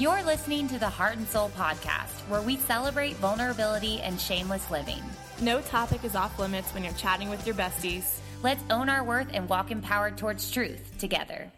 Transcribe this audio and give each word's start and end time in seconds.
You're 0.00 0.22
listening 0.22 0.66
to 0.68 0.78
the 0.78 0.88
Heart 0.88 1.18
and 1.18 1.28
Soul 1.28 1.50
podcast, 1.50 2.26
where 2.30 2.40
we 2.40 2.56
celebrate 2.56 3.16
vulnerability 3.16 4.00
and 4.00 4.18
shameless 4.18 4.70
living. 4.70 5.02
No 5.42 5.60
topic 5.60 6.04
is 6.04 6.16
off 6.16 6.38
limits 6.38 6.72
when 6.72 6.82
you're 6.82 6.94
chatting 6.94 7.28
with 7.28 7.46
your 7.46 7.54
besties. 7.54 8.18
Let's 8.42 8.62
own 8.70 8.88
our 8.88 9.04
worth 9.04 9.28
and 9.34 9.46
walk 9.46 9.70
empowered 9.70 10.16
towards 10.16 10.50
truth 10.50 10.96
together. 10.96 11.52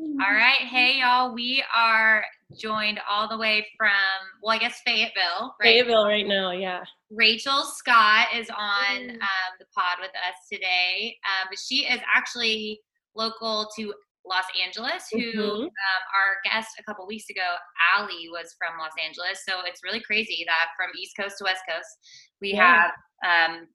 All 0.00 0.34
right. 0.34 0.58
Hey, 0.68 0.98
y'all. 0.98 1.32
We 1.32 1.62
are 1.72 2.24
joined 2.60 2.98
all 3.08 3.28
the 3.28 3.38
way 3.38 3.64
from, 3.78 3.92
well, 4.42 4.56
I 4.56 4.58
guess 4.58 4.80
Fayetteville, 4.84 5.54
right? 5.60 5.74
Fayetteville 5.74 6.06
right 6.06 6.26
now, 6.26 6.50
yeah. 6.50 6.82
Rachel 7.12 7.62
Scott 7.62 8.26
is 8.34 8.50
on 8.50 9.10
um, 9.10 9.52
the 9.60 9.66
pod 9.72 9.98
with 10.00 10.10
us 10.10 10.48
today. 10.52 11.16
Um, 11.24 11.46
but 11.50 11.58
she 11.64 11.86
is 11.86 12.00
actually 12.12 12.80
local 13.14 13.70
to 13.76 13.94
Los 14.28 14.44
Angeles, 14.62 15.08
who 15.10 15.18
Mhm. 15.32 15.62
um, 15.64 16.02
our 16.14 16.38
guest 16.44 16.70
a 16.78 16.82
couple 16.82 17.06
weeks 17.06 17.30
ago, 17.30 17.56
Ali, 17.96 18.28
was 18.30 18.54
from 18.58 18.78
Los 18.78 18.92
Angeles. 19.02 19.44
So 19.48 19.60
it's 19.64 19.82
really 19.84 20.00
crazy 20.00 20.44
that 20.46 20.70
from 20.76 20.90
East 20.98 21.16
Coast 21.16 21.38
to 21.38 21.44
West 21.44 21.62
Coast, 21.68 21.88
we 22.40 22.52
Yeah. 22.54 22.90
have 23.22 23.50
um, 23.50 23.68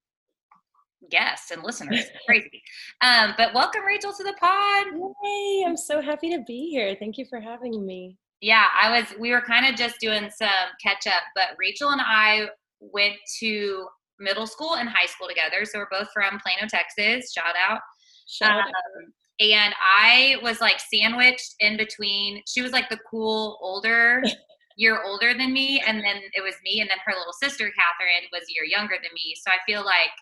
guests 1.10 1.52
and 1.52 1.64
listeners. 1.64 2.06
Crazy. 2.28 2.62
Um, 3.02 3.34
but 3.38 3.54
welcome, 3.56 3.84
Rachel, 3.84 4.14
to 4.14 4.24
the 4.24 4.34
pod. 4.34 4.88
Yay, 5.24 5.64
I'm 5.66 5.76
so 5.78 6.00
happy 6.02 6.30
to 6.36 6.44
be 6.46 6.70
here. 6.70 6.96
Thank 7.00 7.18
you 7.18 7.26
for 7.26 7.40
having 7.40 7.84
me. 7.86 8.18
Yeah, 8.42 8.68
I 8.80 8.92
was. 9.00 9.12
We 9.20 9.32
were 9.32 9.42
kind 9.42 9.66
of 9.66 9.76
just 9.76 10.00
doing 10.00 10.30
some 10.30 10.50
catch 10.84 11.08
up, 11.08 11.24
but 11.34 11.56
Rachel 11.58 11.90
and 11.90 12.02
I 12.02 12.50
went 12.80 13.16
to 13.40 13.88
middle 14.20 14.46
school 14.46 14.76
and 14.76 14.88
high 14.88 15.08
school 15.08 15.28
together. 15.28 15.66
So 15.66 15.80
we're 15.80 15.90
both 15.90 16.10
from 16.14 16.40
Plano, 16.40 16.68
Texas. 16.68 17.34
Shout 17.34 17.56
out. 17.56 17.82
Shout 18.28 18.52
out. 18.52 18.66
Um, 18.68 19.14
and 19.42 19.74
I 19.82 20.38
was 20.44 20.62
like 20.62 20.80
sandwiched 20.80 21.56
in 21.60 21.76
between. 21.76 22.44
She 22.48 22.62
was 22.62 22.72
like 22.72 22.90
the 22.90 23.00
cool 23.10 23.58
older, 23.62 24.22
year 24.78 25.02
older 25.04 25.34
than 25.34 25.52
me, 25.52 25.82
and 25.86 25.98
then 25.98 26.22
it 26.34 26.44
was 26.44 26.54
me, 26.64 26.80
and 26.82 26.90
then 26.90 26.98
her 27.06 27.14
little 27.18 27.34
sister 27.34 27.66
Catherine 27.66 28.30
was 28.32 28.44
a 28.44 28.54
year 28.54 28.66
younger 28.66 28.96
than 28.96 29.12
me. 29.14 29.34
So 29.42 29.52
I 29.52 29.58
feel 29.66 29.84
like 29.84 30.14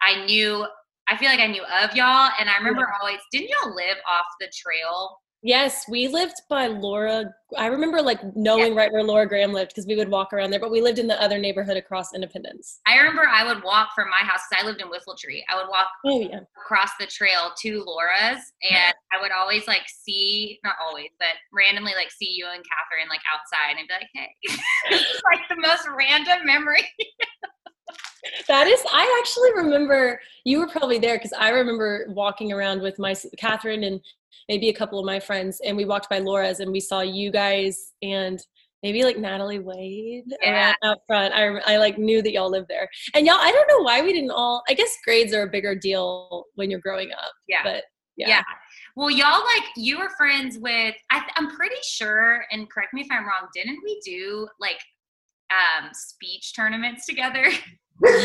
I 0.00 0.24
knew. 0.24 0.66
I 1.08 1.16
feel 1.16 1.28
like 1.28 1.38
I 1.38 1.46
knew 1.46 1.62
of 1.62 1.94
y'all, 1.94 2.30
and 2.40 2.48
I 2.48 2.56
remember 2.58 2.88
always. 3.00 3.20
Didn't 3.30 3.50
y'all 3.50 3.74
live 3.74 3.98
off 4.08 4.26
the 4.40 4.50
trail? 4.56 5.18
Yes, 5.42 5.84
we 5.88 6.08
lived 6.08 6.40
by 6.48 6.66
Laura. 6.66 7.32
I 7.56 7.66
remember 7.66 8.02
like 8.02 8.18
knowing 8.34 8.74
right 8.74 8.90
where 8.92 9.04
Laura 9.04 9.28
Graham 9.28 9.52
lived 9.52 9.70
because 9.70 9.86
we 9.86 9.94
would 9.94 10.08
walk 10.08 10.32
around 10.32 10.50
there, 10.50 10.58
but 10.58 10.70
we 10.72 10.80
lived 10.80 10.98
in 10.98 11.06
the 11.06 11.22
other 11.22 11.38
neighborhood 11.38 11.76
across 11.76 12.14
Independence. 12.14 12.80
I 12.86 12.96
remember 12.96 13.28
I 13.28 13.44
would 13.44 13.62
walk 13.62 13.90
from 13.94 14.10
my 14.10 14.26
house 14.26 14.40
because 14.50 14.64
I 14.64 14.66
lived 14.66 14.80
in 14.80 14.88
Whiffletree. 14.88 15.42
I 15.48 15.56
would 15.56 15.68
walk 15.68 15.86
Oh 16.04 16.20
yeah. 16.20 16.40
across 16.58 16.90
the 16.98 17.06
trail 17.06 17.52
to 17.62 17.84
Laura's, 17.86 18.42
and 18.68 18.94
I 19.12 19.20
would 19.20 19.30
always 19.30 19.68
like 19.68 19.82
see, 19.86 20.58
not 20.64 20.74
always, 20.84 21.10
but 21.18 21.36
randomly 21.52 21.92
like 21.94 22.10
see 22.10 22.32
you 22.32 22.46
and 22.46 22.64
Catherine 22.64 23.08
like 23.08 23.22
outside, 23.32 23.78
and 23.78 23.86
be 23.86 23.94
like, 23.94 24.10
"Hey," 24.14 24.34
it's 24.90 25.22
like 25.22 25.46
the 25.48 25.56
most 25.56 25.86
random 25.96 26.44
memory. 26.44 26.82
That 28.48 28.66
is, 28.66 28.80
I 28.92 29.20
actually 29.20 29.52
remember 29.64 30.20
you 30.44 30.58
were 30.60 30.68
probably 30.68 30.98
there 30.98 31.16
because 31.16 31.32
I 31.32 31.50
remember 31.50 32.06
walking 32.08 32.52
around 32.52 32.80
with 32.82 32.98
my 32.98 33.14
Catherine 33.38 33.84
and 33.84 34.00
maybe 34.48 34.68
a 34.68 34.74
couple 34.74 34.98
of 34.98 35.04
my 35.06 35.18
friends, 35.20 35.60
and 35.64 35.76
we 35.76 35.84
walked 35.84 36.08
by 36.08 36.18
Laura's 36.18 36.60
and 36.60 36.70
we 36.70 36.80
saw 36.80 37.00
you 37.00 37.30
guys 37.30 37.92
and 38.02 38.38
maybe 38.82 39.02
like 39.02 39.18
Natalie 39.18 39.58
Wade 39.58 40.24
Yeah. 40.42 40.74
out 40.84 40.98
front. 41.06 41.34
I, 41.34 41.46
I 41.66 41.78
like 41.78 41.98
knew 41.98 42.22
that 42.22 42.32
y'all 42.32 42.50
lived 42.50 42.68
there, 42.68 42.88
and 43.14 43.26
y'all. 43.26 43.38
I 43.40 43.50
don't 43.50 43.68
know 43.68 43.82
why 43.84 44.02
we 44.02 44.12
didn't 44.12 44.30
all. 44.30 44.62
I 44.68 44.74
guess 44.74 44.94
grades 45.04 45.34
are 45.34 45.42
a 45.42 45.48
bigger 45.50 45.74
deal 45.74 46.44
when 46.54 46.70
you're 46.70 46.80
growing 46.80 47.10
up, 47.12 47.32
Yeah. 47.48 47.62
but 47.64 47.84
yeah. 48.16 48.28
Yeah. 48.28 48.42
Well, 48.94 49.10
y'all 49.10 49.44
like 49.44 49.64
you 49.76 49.98
were 49.98 50.08
friends 50.16 50.58
with. 50.58 50.94
I, 51.10 51.22
I'm 51.36 51.50
pretty 51.56 51.76
sure, 51.82 52.44
and 52.50 52.70
correct 52.70 52.94
me 52.94 53.02
if 53.02 53.08
I'm 53.10 53.24
wrong. 53.24 53.48
Didn't 53.54 53.78
we 53.84 54.00
do 54.04 54.48
like 54.60 54.78
um 55.50 55.90
speech 55.92 56.54
tournaments 56.54 57.06
together? 57.06 57.46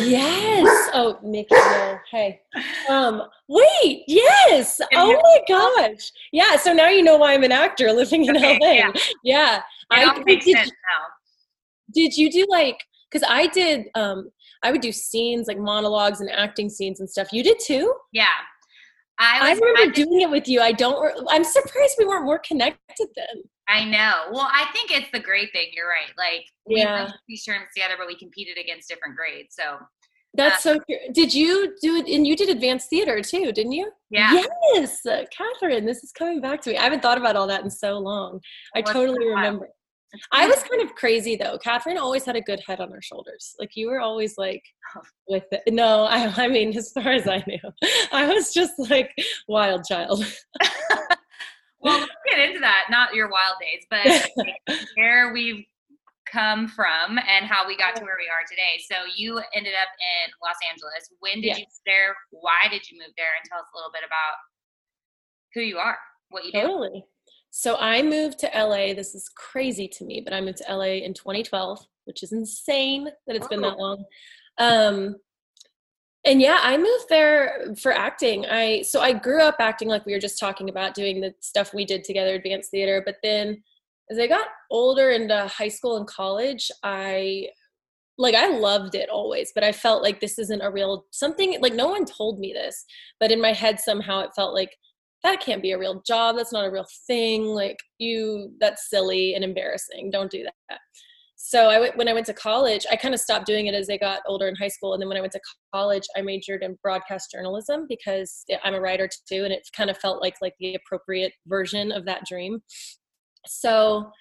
Yes. 0.04 0.90
Oh, 0.94 1.18
Mickey. 1.24 1.56
no. 1.56 1.98
Hey. 2.10 2.42
Um, 2.90 3.24
wait, 3.48 4.04
yes. 4.08 4.80
Oh 4.94 5.14
my 5.14 5.40
gosh. 5.48 6.12
Yeah, 6.32 6.56
so 6.58 6.74
now 6.74 6.90
you 6.90 7.04
know 7.04 7.18
why 7.18 7.34
I'm 7.34 7.44
an 7.44 7.52
actor 7.52 7.92
living 7.92 8.26
in 8.26 8.36
Okay, 8.38 8.60
LA. 8.62 8.72
yeah. 8.72 8.92
Yeah. 9.24 9.62
It 9.94 10.08
all 10.08 10.24
makes 10.24 10.46
did, 10.46 10.58
sense 10.58 10.70
now. 10.70 11.06
did 11.94 12.16
you 12.16 12.32
do 12.32 12.46
like 12.50 12.78
because 13.10 13.28
I 13.30 13.48
did 13.48 13.88
um 13.96 14.30
I 14.64 14.72
would 14.72 14.82
do 14.82 14.92
scenes 14.92 15.48
like 15.48 15.58
monologues 15.58 16.22
and 16.22 16.30
acting 16.32 16.70
scenes 16.70 17.00
and 17.00 17.10
stuff. 17.10 17.34
You 17.34 17.44
did 17.44 17.60
too? 17.60 17.94
Yeah. 18.12 18.26
I 19.20 19.50
I, 19.52 19.54
remember 19.54 19.80
I 19.82 19.88
doing 19.88 20.22
it 20.22 20.30
with 20.30 20.48
you. 20.48 20.62
I 20.62 20.72
don't 20.72 21.28
I'm 21.30 21.44
surprised 21.44 21.96
we 22.00 22.06
weren't 22.06 22.26
more 22.26 22.40
connected 22.40 23.08
then. 23.16 23.44
I 23.72 23.86
know. 23.86 24.26
Well, 24.32 24.50
I 24.52 24.66
think 24.74 24.92
it's 24.92 25.10
the 25.14 25.20
great 25.20 25.52
thing. 25.54 25.68
You're 25.74 25.88
right. 25.88 26.12
Like 26.18 26.46
we 26.66 26.82
Yeah. 26.82 27.04
went 27.06 27.14
these 27.28 27.44
tournaments 27.46 27.74
together, 27.74 27.94
but 27.98 28.08
we 28.08 28.16
competed 28.18 28.58
against 28.58 28.90
different 28.90 29.16
grades. 29.16 29.56
So 29.56 29.78
That's 30.34 30.62
so 30.64 30.74
true. 30.80 30.98
Did 31.14 31.34
you 31.34 31.76
do 31.82 31.96
it 31.96 32.08
and 32.08 32.28
you 32.28 32.36
did 32.36 32.50
advanced 32.50 32.90
theater 32.90 33.22
too, 33.22 33.52
didn't 33.52 33.72
you? 33.74 33.92
yeah, 34.10 34.44
Yes, 34.74 35.06
uh, 35.06 35.24
Catherine, 35.32 35.86
this 35.86 36.04
is 36.04 36.12
coming 36.12 36.42
back 36.42 36.62
to 36.62 36.70
me. 36.72 36.78
I 36.78 36.84
haven't 36.84 37.02
thought 37.02 37.18
about 37.18 37.36
all 37.36 37.48
that 37.48 37.64
in 37.64 37.70
so 37.70 37.98
long. 37.98 38.42
I 38.76 38.82
totally 38.82 39.26
remember. 39.26 39.70
I 40.34 40.46
was 40.46 40.62
kind 40.64 40.82
of 40.82 40.94
crazy 40.96 41.38
though. 41.38 41.58
Catherine 41.58 41.98
always 41.98 42.26
had 42.26 42.36
a 42.36 42.42
good 42.42 42.60
head 42.68 42.82
on 42.82 42.92
her 42.92 43.02
shoulders. 43.02 43.56
Like 43.60 43.72
you 43.76 43.88
were 43.88 44.02
always 44.02 44.38
like 44.38 44.64
Oh. 44.96 45.02
with 45.30 45.46
it. 45.54 45.64
No, 45.74 46.04
I, 46.04 46.28
I 46.36 46.48
mean, 46.50 46.76
as 46.78 46.92
far 46.92 47.08
as 47.14 47.28
I 47.30 47.42
knew, 47.48 47.60
I 48.12 48.28
was 48.28 48.54
just 48.54 48.74
like 48.78 49.14
wild 49.48 49.86
child. 49.86 50.26
well, 51.80 52.06
get 52.32 52.40
into 52.50 52.60
that. 52.62 52.86
Not 52.90 53.14
your 53.14 53.30
wild 53.30 53.56
days, 53.60 53.86
but 53.90 54.06
like, 54.38 54.80
where 54.96 55.32
we've 55.34 55.66
come 56.32 56.68
from 56.68 57.18
and 57.18 57.46
how 57.46 57.68
we 57.68 57.76
got 57.76 57.96
to 57.98 58.04
where 58.04 58.16
we 58.18 58.28
are 58.30 58.46
today. 58.50 58.82
So 58.90 58.96
you 59.16 59.38
ended 59.54 59.74
up 59.74 59.90
in 60.00 60.32
Los 60.42 60.56
Angeles. 60.72 61.10
When 61.20 61.36
did 61.42 61.46
Yes. 61.46 61.60
you 61.60 61.66
there? 61.86 62.16
Why 62.32 62.70
did 62.70 62.90
you 62.90 62.98
move 62.98 63.12
there? 63.18 63.28
And 63.40 63.50
tell 63.50 63.60
us 63.60 63.66
a 63.74 63.78
little 63.78 63.92
bit 63.92 64.04
about 64.06 64.38
who 65.54 65.62
you 65.62 65.78
are, 65.78 65.98
what 66.30 66.46
you 66.46 66.52
do. 66.54 67.02
So 67.54 67.76
I 67.78 68.02
moved 68.02 68.40
to 68.40 68.48
LA. 68.56 68.94
This 68.94 69.14
is 69.14 69.30
crazy 69.36 69.88
to 69.90 70.06
me, 70.06 70.22
but 70.22 70.34
I 70.34 70.40
moved 70.40 70.60
to 70.60 70.74
LA 70.74 71.04
in 71.04 71.14
2012, 71.14 71.86
which 72.06 72.24
is 72.24 72.32
insane 72.32 73.10
that 73.28 73.36
it's 73.36 73.48
been 73.50 73.60
that 73.62 73.76
Oh. 73.78 73.82
long. 73.82 74.06
Um, 74.58 75.16
and 76.24 76.42
yeah, 76.42 76.60
I 76.62 76.78
moved 76.78 77.10
there 77.10 77.74
for 77.82 77.92
acting. 77.92 78.46
I 78.46 78.84
so 78.84 79.02
I 79.02 79.14
grew 79.14 79.42
up 79.42 79.56
acting 79.60 79.88
like 79.88 80.06
we 80.06 80.14
were 80.14 80.20
just 80.20 80.40
talking 80.40 80.70
about 80.70 80.94
doing 80.94 81.20
the 81.22 81.34
stuff 81.40 81.74
we 81.74 81.86
did 81.86 82.04
together, 82.04 82.36
advanced 82.36 82.72
theater. 82.72 83.02
But 83.04 83.18
then 83.24 83.64
as 84.12 84.20
I 84.20 84.28
got 84.28 84.48
older 84.70 85.12
into 85.12 85.48
high 85.48 85.70
school 85.70 85.98
and 85.98 86.06
college, 86.06 86.70
I 86.84 87.48
like 88.18 88.36
I 88.36 88.50
loved 88.50 88.94
it 88.94 89.10
always, 89.10 89.52
but 89.56 89.64
I 89.64 89.72
felt 89.72 90.04
like 90.04 90.20
this 90.20 90.38
isn't 90.38 90.62
a 90.62 90.70
real 90.70 91.06
something 91.12 91.60
like 91.60 91.74
no 91.74 91.88
one 91.88 92.06
told 92.06 92.40
me 92.40 92.54
this, 92.54 92.86
but 93.20 93.32
in 93.32 93.42
my 93.42 93.54
head 93.54 93.80
somehow 93.80 94.20
it 94.20 94.36
felt 94.36 94.54
like 94.54 94.76
that 95.24 95.40
can't 95.40 95.62
be 95.62 95.72
a 95.72 95.80
real 95.80 96.02
job. 96.06 96.36
That's 96.36 96.54
not 96.54 96.66
a 96.66 96.72
real 96.72 96.88
thing. 97.08 97.46
Like 97.46 97.78
you 97.98 98.54
that's 98.60 98.90
silly 98.90 99.34
and 99.34 99.44
embarrassing. 99.44 100.12
Don't 100.12 100.32
do 100.32 100.44
that. 100.44 100.80
So 101.44 101.70
I 101.70 101.80
went 101.80 101.98
when 101.98 102.08
I 102.08 102.14
went 102.14 102.28
to 102.28 102.34
college, 102.34 102.86
I 102.92 102.96
kind 102.96 103.14
of 103.14 103.20
stopped 103.20 103.46
doing 103.46 103.68
it 103.68 103.74
as 103.74 103.90
I 103.90 103.98
got 103.98 104.22
older 104.28 104.48
in 104.48 104.56
high 104.56 104.68
school 104.68 104.94
and 104.94 105.02
then 105.02 105.08
when 105.08 105.18
I 105.18 105.22
went 105.22 105.34
to 105.34 105.42
college, 105.74 106.04
I 106.16 106.22
majored 106.22 106.64
in 106.64 106.78
broadcast 106.84 107.32
journalism 107.32 107.88
because 107.90 108.46
I'm 108.64 108.76
a 108.76 108.80
writer 108.80 109.10
too 109.28 109.44
and 109.44 109.52
it 109.52 109.68
kind 109.76 109.90
of 109.90 109.98
felt 109.98 110.22
like 110.22 110.36
like 110.42 110.54
the 110.60 110.76
appropriate 110.76 111.34
version 111.48 111.92
of 111.92 112.06
that 112.06 112.26
dream. 112.28 112.62
So 113.48 114.12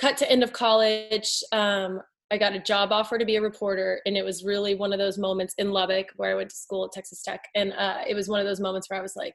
cut 0.00 0.16
to 0.18 0.30
end 0.30 0.44
of 0.44 0.52
college 0.52 1.42
um, 1.52 2.00
I 2.30 2.38
got 2.38 2.54
a 2.54 2.60
job 2.60 2.92
offer 2.92 3.16
to 3.18 3.24
be 3.24 3.36
a 3.36 3.42
reporter, 3.42 4.02
and 4.04 4.16
it 4.16 4.24
was 4.24 4.44
really 4.44 4.74
one 4.74 4.92
of 4.92 4.98
those 4.98 5.16
moments 5.16 5.54
in 5.56 5.72
Lubbock 5.72 6.08
where 6.16 6.30
I 6.30 6.34
went 6.34 6.50
to 6.50 6.56
school 6.56 6.84
at 6.84 6.92
Texas 6.92 7.22
Tech, 7.22 7.42
and 7.54 7.72
uh, 7.72 8.02
it 8.06 8.14
was 8.14 8.28
one 8.28 8.38
of 8.38 8.46
those 8.46 8.60
moments 8.60 8.90
where 8.90 8.98
I 8.98 9.02
was 9.02 9.16
like, 9.16 9.34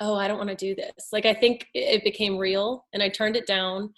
"Oh, 0.00 0.14
I 0.14 0.26
don't 0.26 0.38
want 0.38 0.48
to 0.48 0.56
do 0.56 0.74
this." 0.74 1.08
Like 1.12 1.26
I 1.26 1.34
think 1.34 1.66
it 1.74 2.04
became 2.04 2.38
real, 2.38 2.86
and 2.94 3.02
I 3.02 3.10
turned 3.10 3.36
it 3.36 3.46
down, 3.46 3.92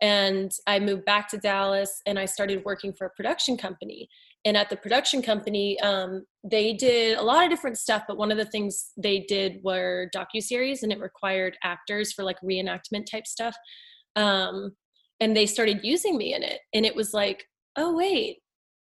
and 0.00 0.50
I 0.66 0.78
moved 0.78 1.04
back 1.04 1.28
to 1.30 1.38
Dallas, 1.38 2.02
and 2.06 2.18
I 2.18 2.24
started 2.24 2.64
working 2.64 2.92
for 2.92 3.06
a 3.06 3.10
production 3.10 3.56
company. 3.56 4.08
And 4.44 4.56
at 4.56 4.70
the 4.70 4.76
production 4.76 5.22
company, 5.22 5.78
um, 5.80 6.24
they 6.44 6.72
did 6.72 7.18
a 7.18 7.22
lot 7.22 7.42
of 7.42 7.50
different 7.50 7.78
stuff, 7.78 8.04
but 8.06 8.16
one 8.16 8.30
of 8.30 8.36
the 8.36 8.44
things 8.44 8.92
they 8.96 9.20
did 9.20 9.58
were 9.64 10.08
docu 10.14 10.42
series, 10.42 10.82
and 10.82 10.92
it 10.92 11.00
required 11.00 11.56
actors 11.64 12.12
for 12.12 12.22
like 12.22 12.36
reenactment 12.40 13.06
type 13.10 13.26
stuff. 13.26 13.56
Um, 14.14 14.72
and 15.20 15.36
they 15.36 15.46
started 15.46 15.80
using 15.82 16.16
me 16.16 16.34
in 16.34 16.42
it 16.42 16.60
and 16.74 16.84
it 16.84 16.94
was 16.94 17.12
like 17.12 17.44
oh 17.76 17.94
wait 17.94 18.38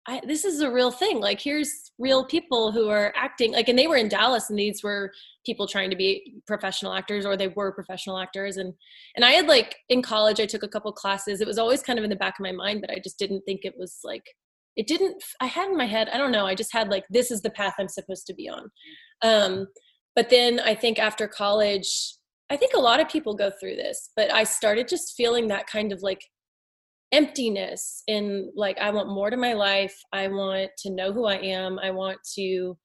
I, 0.07 0.21
this 0.25 0.45
is 0.45 0.61
a 0.61 0.71
real 0.71 0.91
thing 0.91 1.19
like 1.19 1.41
here's 1.41 1.91
real 1.97 2.25
people 2.25 2.71
who 2.71 2.89
are 2.89 3.11
acting 3.15 3.53
like 3.53 3.69
and 3.69 3.77
they 3.77 3.87
were 3.87 3.95
in 3.95 4.07
dallas 4.07 4.49
and 4.49 4.59
these 4.59 4.83
were 4.83 5.11
people 5.45 5.67
trying 5.67 5.89
to 5.89 5.95
be 5.95 6.41
professional 6.45 6.93
actors 6.93 7.25
or 7.25 7.35
they 7.35 7.47
were 7.47 7.71
professional 7.71 8.19
actors 8.19 8.57
and 8.57 8.73
and 9.15 9.25
i 9.25 9.31
had 9.31 9.47
like 9.47 9.75
in 9.89 10.01
college 10.01 10.39
i 10.39 10.45
took 10.45 10.63
a 10.63 10.67
couple 10.67 10.91
classes. 10.91 11.41
It 11.41 11.47
was 11.47 11.57
always 11.57 11.81
kind 11.81 11.97
of 11.97 12.03
in 12.03 12.11
the 12.11 12.15
back 12.15 12.35
of 12.39 12.43
my 12.43 12.51
mind 12.51 12.81
but 12.81 12.91
i 12.91 12.99
just 13.03 13.17
didn't 13.17 13.41
think 13.41 13.61
it 13.63 13.73
was 13.77 13.99
like 14.03 14.23
it 14.75 14.85
didn't 14.87 15.23
i 15.41 15.45
had 15.47 15.69
in 15.69 15.77
my 15.77 15.87
head 15.87 16.09
i 16.13 16.17
don't 16.17 16.31
know 16.31 16.45
i 16.45 16.53
just 16.53 16.73
had 16.73 16.89
like 16.89 17.05
this 17.09 17.31
is 17.31 17.41
the 17.41 17.49
path 17.49 17.73
i'm 17.79 17.87
supposed 17.87 18.27
to 18.27 18.33
be 18.35 18.47
on. 18.47 18.69
Um 19.21 19.67
but 20.15 20.29
then 20.29 20.59
i 20.59 20.75
think 20.75 20.99
after 20.99 21.27
college 21.27 22.15
I 22.49 22.57
think 22.57 22.73
a 22.75 22.79
lot 22.79 22.99
of 22.99 23.09
people 23.09 23.33
go 23.33 23.51
through 23.59 23.75
this, 23.75 24.11
but 24.15 24.31
I 24.31 24.43
started 24.43 24.87
just 24.87 25.15
feeling 25.17 25.47
that 25.47 25.67
kind 25.67 25.91
of 25.91 26.03
like 26.03 26.21
emptiness 27.11 28.03
in 28.07 28.51
like 28.55 28.77
i 28.79 28.89
want 28.89 29.09
more 29.09 29.29
to 29.29 29.37
my 29.37 29.53
life. 29.53 29.95
I 30.11 30.27
want 30.27 30.71
to 30.79 30.89
know 30.89 31.13
who 31.13 31.25
i 31.25 31.35
am. 31.35 31.79
I 31.79 31.91
want 31.91 32.17
to 32.35 32.77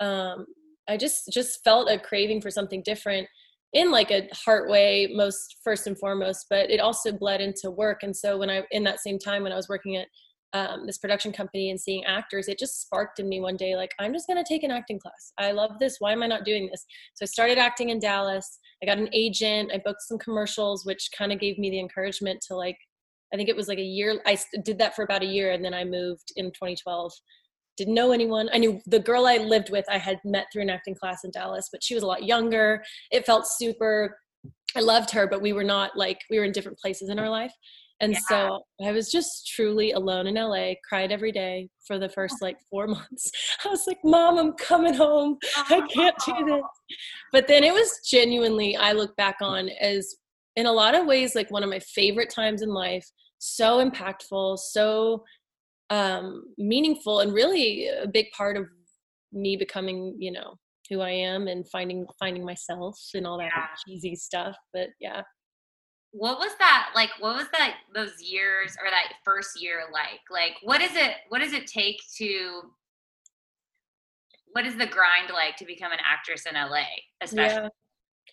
um 0.00 0.46
i 0.88 0.96
just 0.96 1.30
just 1.32 1.62
felt 1.64 1.90
a 1.90 1.98
craving 1.98 2.40
for 2.40 2.50
something 2.50 2.82
different 2.84 3.26
in 3.72 3.90
like 3.90 4.10
a 4.10 4.28
heart 4.34 4.68
way 4.68 5.10
most 5.14 5.56
first 5.64 5.86
and 5.86 5.98
foremost 5.98 6.46
but 6.50 6.70
it 6.70 6.80
also 6.80 7.12
bled 7.12 7.40
into 7.40 7.70
work. 7.70 8.02
And 8.02 8.16
so 8.16 8.38
when 8.38 8.50
i 8.50 8.62
in 8.70 8.84
that 8.84 9.00
same 9.00 9.18
time 9.18 9.42
when 9.42 9.52
i 9.52 9.56
was 9.56 9.68
working 9.68 9.96
at 9.96 10.08
um, 10.54 10.84
this 10.86 10.98
production 10.98 11.32
company 11.32 11.70
and 11.70 11.80
seeing 11.80 12.04
actors 12.04 12.46
it 12.46 12.58
just 12.58 12.82
sparked 12.82 13.18
in 13.18 13.26
me 13.26 13.40
one 13.40 13.56
day 13.56 13.74
like 13.74 13.92
i'm 13.98 14.12
just 14.12 14.26
going 14.26 14.36
to 14.36 14.46
take 14.46 14.62
an 14.64 14.70
acting 14.70 14.98
class. 14.98 15.32
I 15.38 15.52
love 15.52 15.78
this. 15.80 15.96
Why 15.98 16.12
am 16.12 16.22
i 16.22 16.26
not 16.26 16.44
doing 16.44 16.68
this? 16.70 16.84
So 17.14 17.22
i 17.22 17.26
started 17.26 17.56
acting 17.56 17.88
in 17.88 17.98
dallas. 17.98 18.58
I 18.82 18.86
got 18.86 18.98
an 18.98 19.08
agent. 19.12 19.70
I 19.72 19.78
booked 19.82 20.02
some 20.02 20.18
commercials 20.18 20.84
which 20.84 21.08
kind 21.16 21.32
of 21.32 21.40
gave 21.40 21.58
me 21.58 21.70
the 21.70 21.80
encouragement 21.80 22.44
to 22.48 22.54
like 22.54 22.76
i 23.32 23.36
think 23.36 23.48
it 23.48 23.56
was 23.56 23.68
like 23.68 23.78
a 23.78 23.82
year 23.82 24.20
i 24.26 24.38
did 24.64 24.78
that 24.78 24.94
for 24.94 25.02
about 25.02 25.22
a 25.22 25.26
year 25.26 25.52
and 25.52 25.64
then 25.64 25.74
i 25.74 25.84
moved 25.84 26.32
in 26.36 26.46
2012 26.46 27.12
didn't 27.76 27.94
know 27.94 28.12
anyone. 28.12 28.48
I 28.52 28.58
knew 28.58 28.80
the 28.86 28.98
girl 28.98 29.26
I 29.26 29.38
lived 29.38 29.70
with, 29.70 29.84
I 29.88 29.98
had 29.98 30.18
met 30.24 30.46
through 30.52 30.62
an 30.62 30.70
acting 30.70 30.94
class 30.94 31.24
in 31.24 31.30
Dallas, 31.30 31.68
but 31.72 31.82
she 31.82 31.94
was 31.94 32.02
a 32.02 32.06
lot 32.06 32.24
younger. 32.24 32.82
It 33.10 33.24
felt 33.24 33.46
super, 33.46 34.18
I 34.76 34.80
loved 34.80 35.10
her, 35.12 35.26
but 35.26 35.42
we 35.42 35.52
were 35.52 35.64
not 35.64 35.96
like, 35.96 36.18
we 36.30 36.38
were 36.38 36.44
in 36.44 36.52
different 36.52 36.78
places 36.78 37.08
in 37.08 37.18
our 37.18 37.30
life. 37.30 37.52
And 38.00 38.14
yeah. 38.14 38.18
so 38.28 38.62
I 38.84 38.90
was 38.90 39.10
just 39.10 39.46
truly 39.46 39.92
alone 39.92 40.26
in 40.26 40.34
LA, 40.34 40.72
cried 40.86 41.12
every 41.12 41.30
day 41.30 41.68
for 41.86 41.98
the 41.98 42.08
first 42.08 42.42
like 42.42 42.56
four 42.68 42.86
months. 42.88 43.30
I 43.64 43.68
was 43.68 43.86
like, 43.86 43.98
Mom, 44.04 44.38
I'm 44.38 44.52
coming 44.54 44.94
home. 44.94 45.38
I 45.56 45.86
can't 45.86 46.16
do 46.26 46.44
this. 46.44 46.96
But 47.30 47.46
then 47.46 47.62
it 47.62 47.72
was 47.72 48.00
genuinely, 48.04 48.76
I 48.76 48.92
look 48.92 49.14
back 49.16 49.36
on 49.40 49.68
as 49.80 50.16
in 50.56 50.66
a 50.66 50.72
lot 50.72 50.94
of 50.94 51.06
ways, 51.06 51.34
like 51.34 51.50
one 51.50 51.62
of 51.62 51.70
my 51.70 51.78
favorite 51.78 52.28
times 52.28 52.60
in 52.60 52.68
life. 52.68 53.08
So 53.44 53.84
impactful, 53.84 54.60
so 54.60 55.24
um, 55.90 56.44
meaningful 56.58 57.18
and 57.18 57.34
really 57.34 57.88
a 57.88 58.06
big 58.06 58.30
part 58.30 58.56
of 58.56 58.66
me 59.32 59.56
becoming, 59.56 60.14
you 60.16 60.30
know, 60.30 60.54
who 60.88 61.00
I 61.00 61.10
am 61.10 61.48
and 61.48 61.68
finding 61.68 62.06
finding 62.20 62.44
myself 62.44 62.96
and 63.14 63.26
all 63.26 63.38
that 63.38 63.50
yeah. 63.52 63.66
cheesy 63.84 64.14
stuff. 64.14 64.54
But 64.72 64.90
yeah. 65.00 65.22
What 66.12 66.38
was 66.38 66.52
that 66.60 66.90
like? 66.94 67.10
What 67.18 67.34
was 67.34 67.48
that 67.50 67.78
those 67.92 68.22
years 68.22 68.76
or 68.80 68.88
that 68.88 69.14
first 69.24 69.60
year 69.60 69.86
like? 69.92 70.20
Like, 70.30 70.52
what 70.62 70.80
is 70.80 70.94
it? 70.94 71.16
What 71.28 71.40
does 71.40 71.52
it 71.52 71.66
take 71.66 72.00
to? 72.18 72.60
What 74.52 74.66
is 74.66 74.76
the 74.76 74.86
grind 74.86 75.32
like 75.32 75.56
to 75.56 75.64
become 75.64 75.90
an 75.90 75.98
actress 76.08 76.46
in 76.46 76.54
LA, 76.54 76.84
especially? 77.20 77.62
Yeah. 77.64 77.68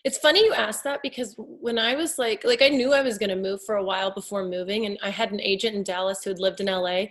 It's 0.06 0.18
funny 0.18 0.44
you 0.44 0.53
asked 0.53 0.83
that 0.86 1.01
because 1.01 1.36
when 1.38 1.77
I 1.77 1.95
was 1.95 2.18
like, 2.18 2.44
like 2.45 2.62
I 2.62 2.69
knew 2.69 2.94
I 2.94 3.01
was 3.01 3.18
going 3.18 3.30
to 3.31 3.36
move 3.36 3.62
for 3.65 3.75
a 3.75 3.83
while 3.83 4.12
before 4.12 4.45
moving, 4.45 4.86
and 4.86 4.97
I 5.03 5.09
had 5.09 5.31
an 5.31 5.41
agent 5.41 5.75
in 5.75 5.83
Dallas 5.83 6.24
who 6.24 6.30
had 6.30 6.39
lived 6.39 6.62
in 6.62 6.68
LA, 6.68 7.06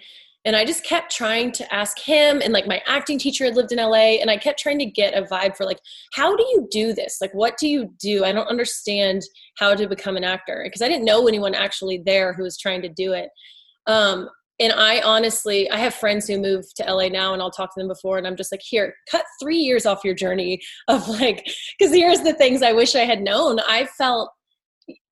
and 0.45 0.57
I 0.57 0.65
just 0.65 0.85
kept 0.85 1.15
trying 1.15 1.53
to 1.53 1.75
ask 1.75 1.99
him, 1.99 2.41
and 2.43 2.55
like 2.55 2.67
my 2.67 2.81
acting 2.87 3.19
teacher 3.19 3.45
had 3.45 3.57
lived 3.57 3.73
in 3.73 3.79
LA, 3.79 4.17
and 4.21 4.31
I 4.31 4.39
kept 4.39 4.59
trying 4.59 4.79
to 4.79 4.87
get 4.87 5.13
a 5.13 5.23
vibe 5.23 5.57
for 5.57 5.67
like, 5.67 5.81
how 6.15 6.35
do 6.35 6.43
you 6.45 6.67
do 6.71 6.95
this? 6.95 7.19
Like, 7.21 7.35
what 7.35 7.59
do 7.59 7.69
you 7.69 7.93
do? 8.01 8.25
I 8.25 8.33
don't 8.33 8.49
understand 8.49 9.23
how 9.59 9.75
to 9.75 9.87
become 9.87 10.17
an 10.17 10.25
actor 10.25 10.63
because 10.65 10.81
I 10.81 10.89
didn't 10.89 11.05
know 11.05 11.29
anyone 11.29 11.55
actually 11.55 12.03
there 12.07 12.33
who 12.33 12.45
was 12.45 12.57
trying 12.57 12.81
to 12.83 12.89
do 12.89 13.13
it. 13.13 13.29
Um, 13.87 14.31
and 14.61 14.73
I 14.73 15.01
honestly, 15.01 15.71
I 15.71 15.77
have 15.79 15.95
friends 15.95 16.27
who 16.27 16.39
moved 16.39 16.77
to 16.77 16.93
LA 16.93 17.09
now, 17.09 17.33
and 17.33 17.41
I'll 17.41 17.51
talk 17.51 17.75
to 17.75 17.81
them 17.81 17.89
before, 17.89 18.19
and 18.19 18.27
I'm 18.27 18.37
just 18.37 18.53
like, 18.53 18.63
here, 18.63 18.95
cut 19.11 19.25
three 19.41 19.59
years 19.59 19.87
off 19.87 20.05
your 20.05 20.15
journey 20.15 20.61
of 20.89 21.09
like, 21.09 21.47
because 21.79 21.95
here's 21.95 22.21
the 22.21 22.35
things 22.35 22.63
I 22.63 22.73
wish 22.73 22.95
I 22.95 23.05
had 23.05 23.21
known. 23.21 23.61
I 23.61 23.87
felt 23.99 24.31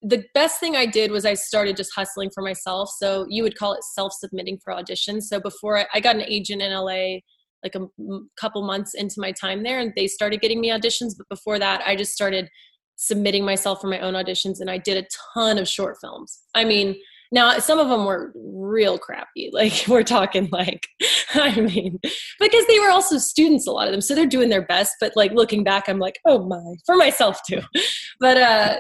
the 0.03 0.25
best 0.35 0.61
thing 0.61 0.77
I 0.77 0.87
did 0.87 1.11
was 1.11 1.25
I 1.27 1.35
started 1.35 1.77
just 1.77 1.93
hustling 1.95 2.31
for 2.33 2.43
myself. 2.43 2.91
So 2.97 3.27
you 3.29 3.43
would 3.43 3.59
call 3.59 3.73
it 3.75 3.85
self 3.85 4.13
submitting 4.13 4.59
for 4.63 4.73
auditions. 4.73 5.25
So 5.25 5.41
before 5.41 5.79
I, 5.79 5.87
I, 5.95 6.01
got 6.01 6.17
an 6.17 6.23
agent 6.23 6.63
in 6.63 6.73
LA 6.73 7.19
like 7.65 7.75
a 7.75 7.87
m- 7.99 8.31
couple 8.41 8.63
months 8.63 8.95
into 8.95 9.17
my 9.19 9.33
time 9.33 9.63
there 9.63 9.81
and 9.81 9.93
they 9.97 10.07
started 10.07 10.41
getting 10.41 10.61
me 10.61 10.71
auditions. 10.71 11.15
But 11.17 11.29
before 11.29 11.59
that, 11.59 11.83
I 11.87 11.97
just 11.97 12.13
started 12.13 12.49
submitting 12.97 13.45
myself 13.45 13.81
for 13.81 13.89
my 13.89 13.99
own 14.01 14.15
auditions 14.15 14.61
and 14.61 14.71
I 14.71 14.79
did 14.79 14.97
a 14.97 15.09
ton 15.35 15.59
of 15.59 15.69
short 15.69 15.97
films. 16.01 16.41
I 16.55 16.65
mean, 16.65 16.97
now 17.33 17.59
some 17.59 17.79
of 17.79 17.89
them 17.89 18.05
were 18.05 18.33
real 18.35 18.99
crappy. 18.99 19.51
Like 19.53 19.85
we're 19.89 20.03
talking 20.03 20.49
like, 20.53 20.87
I 21.35 21.61
mean, 21.61 21.99
because 22.39 22.67
they 22.67 22.79
were 22.79 22.91
also 22.91 23.17
students, 23.17 23.67
a 23.67 23.71
lot 23.71 23.89
of 23.89 23.93
them. 23.93 24.03
So 24.03 24.15
they're 24.15 24.27
doing 24.27 24.51
their 24.51 24.67
best. 24.67 24.95
But 25.01 25.13
like 25.17 25.33
looking 25.33 25.65
back, 25.65 25.89
I'm 25.89 25.99
like, 25.99 26.19
oh 26.27 26.47
my, 26.47 26.75
for 26.85 26.97
myself 26.97 27.41
too. 27.49 27.61
But 28.21 28.37
uh 28.39 28.77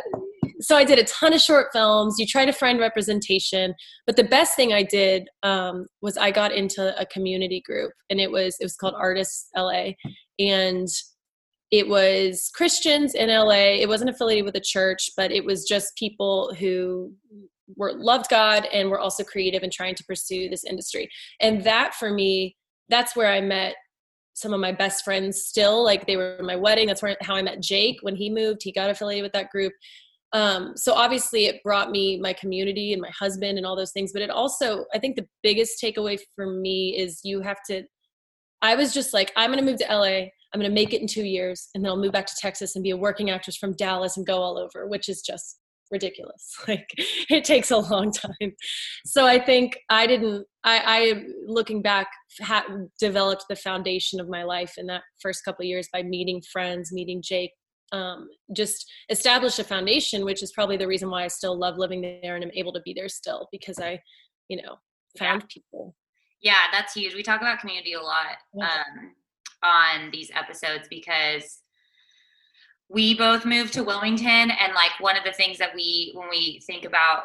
so 0.60 0.76
I 0.76 0.84
did 0.84 0.98
a 0.98 1.04
ton 1.04 1.32
of 1.32 1.40
short 1.40 1.68
films. 1.72 2.16
You 2.18 2.26
try 2.26 2.44
to 2.44 2.52
find 2.52 2.78
representation, 2.80 3.74
but 4.06 4.16
the 4.16 4.24
best 4.24 4.56
thing 4.56 4.72
I 4.72 4.82
did 4.82 5.28
um, 5.42 5.86
was 6.00 6.16
I 6.16 6.30
got 6.30 6.52
into 6.52 6.98
a 6.98 7.06
community 7.06 7.62
group, 7.64 7.92
and 8.10 8.20
it 8.20 8.30
was 8.30 8.56
it 8.60 8.64
was 8.64 8.76
called 8.76 8.94
Artists 8.96 9.48
LA, 9.56 9.90
and 10.38 10.88
it 11.70 11.88
was 11.88 12.50
Christians 12.54 13.14
in 13.14 13.28
LA. 13.28 13.74
It 13.80 13.88
wasn't 13.88 14.10
affiliated 14.10 14.44
with 14.44 14.56
a 14.56 14.60
church, 14.60 15.10
but 15.16 15.32
it 15.32 15.44
was 15.44 15.64
just 15.64 15.96
people 15.96 16.54
who 16.58 17.12
were 17.76 17.92
loved 17.94 18.28
God 18.28 18.66
and 18.72 18.90
we're 18.90 19.00
also 19.00 19.24
creative 19.24 19.62
and 19.62 19.72
trying 19.72 19.94
to 19.96 20.04
pursue 20.04 20.48
this 20.48 20.64
industry. 20.64 21.08
And 21.40 21.64
that 21.64 21.94
for 21.94 22.12
me, 22.12 22.56
that's 22.88 23.16
where 23.16 23.30
I 23.30 23.40
met 23.40 23.74
some 24.36 24.52
of 24.52 24.60
my 24.60 24.70
best 24.70 25.02
friends 25.02 25.42
still 25.42 25.82
like 25.82 26.06
they 26.06 26.16
were 26.16 26.38
my 26.42 26.54
wedding 26.54 26.86
that's 26.86 27.02
where 27.02 27.16
how 27.22 27.34
i 27.34 27.42
met 27.42 27.60
jake 27.60 27.96
when 28.02 28.14
he 28.14 28.30
moved 28.30 28.60
he 28.62 28.70
got 28.70 28.90
affiliated 28.90 29.22
with 29.24 29.32
that 29.32 29.50
group 29.50 29.72
um, 30.32 30.76
so 30.76 30.92
obviously 30.92 31.46
it 31.46 31.62
brought 31.62 31.90
me 31.90 32.20
my 32.20 32.32
community 32.34 32.92
and 32.92 33.00
my 33.00 33.10
husband 33.18 33.56
and 33.56 33.66
all 33.66 33.76
those 33.76 33.92
things 33.92 34.12
but 34.12 34.20
it 34.20 34.28
also 34.28 34.84
i 34.94 34.98
think 34.98 35.16
the 35.16 35.26
biggest 35.42 35.82
takeaway 35.82 36.18
for 36.34 36.46
me 36.46 36.94
is 36.96 37.20
you 37.24 37.40
have 37.40 37.58
to 37.66 37.82
i 38.60 38.74
was 38.74 38.92
just 38.92 39.14
like 39.14 39.32
i'm 39.36 39.50
going 39.50 39.64
to 39.64 39.70
move 39.70 39.80
to 39.80 39.86
la 39.88 40.02
i'm 40.04 40.60
going 40.60 40.64
to 40.64 40.74
make 40.74 40.92
it 40.92 41.00
in 41.00 41.06
two 41.06 41.24
years 41.24 41.68
and 41.74 41.82
then 41.82 41.90
i'll 41.90 41.96
move 41.96 42.12
back 42.12 42.26
to 42.26 42.36
texas 42.38 42.76
and 42.76 42.82
be 42.82 42.90
a 42.90 42.96
working 42.96 43.30
actress 43.30 43.56
from 43.56 43.72
dallas 43.76 44.18
and 44.18 44.26
go 44.26 44.36
all 44.36 44.58
over 44.58 44.86
which 44.86 45.08
is 45.08 45.22
just 45.22 45.58
ridiculous 45.90 46.56
like 46.68 46.88
it 47.30 47.44
takes 47.44 47.70
a 47.70 47.76
long 47.76 48.10
time 48.10 48.52
so 49.04 49.26
i 49.26 49.38
think 49.38 49.78
i 49.88 50.06
didn't 50.06 50.44
i 50.64 50.82
i 50.84 51.22
looking 51.46 51.82
back 51.82 52.08
had 52.40 52.64
developed 52.98 53.44
the 53.48 53.56
foundation 53.56 54.20
of 54.20 54.28
my 54.28 54.42
life 54.42 54.74
in 54.78 54.86
that 54.86 55.02
first 55.20 55.44
couple 55.44 55.64
years 55.64 55.88
by 55.92 56.02
meeting 56.02 56.42
friends 56.52 56.92
meeting 56.92 57.22
jake 57.22 57.52
um, 57.92 58.28
just 58.52 58.90
establish 59.10 59.58
a 59.58 59.64
foundation, 59.64 60.24
which 60.24 60.42
is 60.42 60.52
probably 60.52 60.76
the 60.76 60.88
reason 60.88 61.10
why 61.10 61.24
I 61.24 61.28
still 61.28 61.56
love 61.56 61.76
living 61.78 62.00
there 62.00 62.34
and 62.34 62.44
i'm 62.44 62.50
able 62.54 62.72
to 62.72 62.80
be 62.84 62.92
there 62.92 63.08
still 63.08 63.48
because 63.52 63.78
I, 63.78 64.00
you 64.48 64.60
know, 64.60 64.76
found 65.18 65.42
yeah. 65.42 65.46
people. 65.48 65.94
Yeah, 66.42 66.64
that's 66.72 66.94
huge. 66.94 67.14
We 67.14 67.22
talk 67.22 67.40
about 67.40 67.60
community 67.60 67.94
a 67.94 68.00
lot 68.00 68.36
um, 68.60 69.14
on 69.62 70.10
these 70.10 70.30
episodes 70.34 70.86
because 70.88 71.60
we 72.88 73.16
both 73.16 73.44
moved 73.44 73.72
to 73.74 73.84
Wilmington, 73.84 74.50
and 74.50 74.74
like 74.74 74.92
one 75.00 75.16
of 75.16 75.24
the 75.24 75.32
things 75.32 75.58
that 75.58 75.74
we, 75.74 76.12
when 76.14 76.28
we 76.28 76.62
think 76.66 76.84
about 76.84 77.24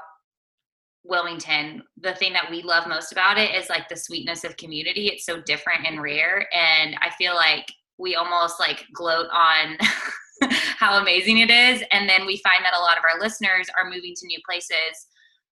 Wilmington, 1.03 1.83
the 1.99 2.13
thing 2.15 2.33
that 2.33 2.49
we 2.49 2.61
love 2.61 2.87
most 2.87 3.11
about 3.11 3.37
it 3.37 3.53
is 3.55 3.69
like 3.69 3.87
the 3.89 3.95
sweetness 3.95 4.43
of 4.43 4.57
community. 4.57 5.07
It's 5.07 5.25
so 5.25 5.41
different 5.41 5.85
and 5.85 6.01
rare, 6.01 6.47
and 6.53 6.95
I 7.01 7.11
feel 7.17 7.35
like 7.35 7.65
we 7.97 8.15
almost 8.15 8.59
like 8.59 8.85
gloat 8.93 9.27
on 9.31 9.77
how 10.77 10.99
amazing 10.99 11.37
it 11.37 11.51
is. 11.51 11.83
And 11.91 12.09
then 12.09 12.25
we 12.25 12.37
find 12.37 12.65
that 12.65 12.75
a 12.75 12.81
lot 12.81 12.97
of 12.97 13.03
our 13.03 13.19
listeners 13.19 13.67
are 13.77 13.89
moving 13.89 14.13
to 14.15 14.27
new 14.27 14.39
places 14.49 15.07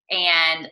and 0.09 0.67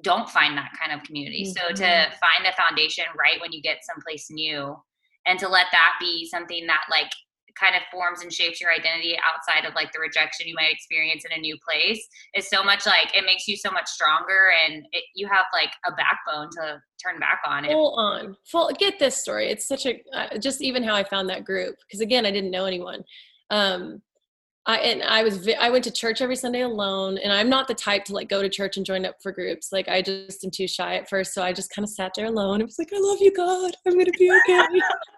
don't 0.00 0.28
find 0.28 0.56
that 0.56 0.72
kind 0.80 0.98
of 0.98 1.06
community. 1.06 1.44
Mm-hmm. 1.44 1.68
So 1.68 1.74
to 1.74 1.84
mm-hmm. 1.84 2.12
find 2.12 2.44
the 2.44 2.56
foundation 2.56 3.04
right 3.18 3.40
when 3.40 3.52
you 3.52 3.62
get 3.62 3.84
someplace 3.84 4.28
new 4.30 4.74
and 5.26 5.38
to 5.38 5.48
let 5.48 5.66
that 5.72 5.92
be 6.00 6.26
something 6.26 6.66
that 6.66 6.82
like 6.90 7.10
kind 7.58 7.74
of 7.76 7.82
forms 7.90 8.22
and 8.22 8.32
shapes 8.32 8.60
your 8.60 8.72
identity 8.72 9.16
outside 9.22 9.66
of 9.66 9.74
like 9.74 9.92
the 9.92 9.98
rejection 9.98 10.46
you 10.46 10.54
might 10.54 10.72
experience 10.72 11.24
in 11.24 11.36
a 11.36 11.40
new 11.40 11.56
place 11.66 12.06
is 12.34 12.48
so 12.48 12.62
much 12.62 12.86
like 12.86 13.14
it 13.16 13.24
makes 13.24 13.46
you 13.46 13.56
so 13.56 13.70
much 13.70 13.86
stronger 13.86 14.48
and 14.66 14.84
it, 14.92 15.04
you 15.14 15.26
have 15.28 15.46
like 15.52 15.70
a 15.86 15.92
backbone 15.92 16.48
to 16.50 16.80
turn 17.02 17.18
back 17.20 17.40
on 17.46 17.64
full 17.64 17.94
on 17.94 18.36
full 18.44 18.70
get 18.78 18.98
this 18.98 19.16
story 19.16 19.48
it's 19.48 19.66
such 19.66 19.86
a 19.86 20.00
uh, 20.12 20.38
just 20.38 20.60
even 20.60 20.82
how 20.82 20.94
i 20.94 21.04
found 21.04 21.28
that 21.28 21.44
group 21.44 21.76
because 21.86 22.00
again 22.00 22.26
i 22.26 22.30
didn't 22.30 22.50
know 22.50 22.64
anyone 22.64 23.02
um, 23.50 24.00
I 24.66 24.78
and 24.78 25.02
I 25.02 25.22
was 25.22 25.46
I 25.60 25.68
went 25.68 25.84
to 25.84 25.90
church 25.90 26.22
every 26.22 26.36
Sunday 26.36 26.62
alone, 26.62 27.18
and 27.18 27.30
I'm 27.32 27.50
not 27.50 27.68
the 27.68 27.74
type 27.74 28.04
to 28.06 28.14
like 28.14 28.30
go 28.30 28.40
to 28.40 28.48
church 28.48 28.78
and 28.78 28.86
join 28.86 29.04
up 29.04 29.16
for 29.22 29.30
groups. 29.30 29.70
Like 29.72 29.88
I 29.88 30.00
just 30.00 30.42
am 30.42 30.50
too 30.50 30.66
shy 30.66 30.96
at 30.96 31.08
first, 31.08 31.34
so 31.34 31.42
I 31.42 31.52
just 31.52 31.70
kind 31.70 31.84
of 31.84 31.90
sat 31.90 32.12
there 32.16 32.24
alone. 32.24 32.62
It 32.62 32.64
was 32.64 32.78
like, 32.78 32.90
I 32.94 32.98
love 32.98 33.18
you, 33.20 33.30
God. 33.30 33.74
I'm 33.86 33.92
gonna 33.92 34.10
be 34.18 34.32
okay. 34.48 34.64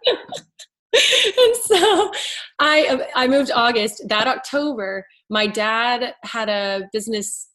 and 0.95 1.57
so 1.57 2.11
I 2.59 3.07
I 3.14 3.28
moved 3.28 3.50
August. 3.55 4.02
That 4.09 4.26
October, 4.26 5.07
my 5.28 5.47
dad 5.47 6.14
had 6.23 6.49
a 6.49 6.88
business 6.93 7.49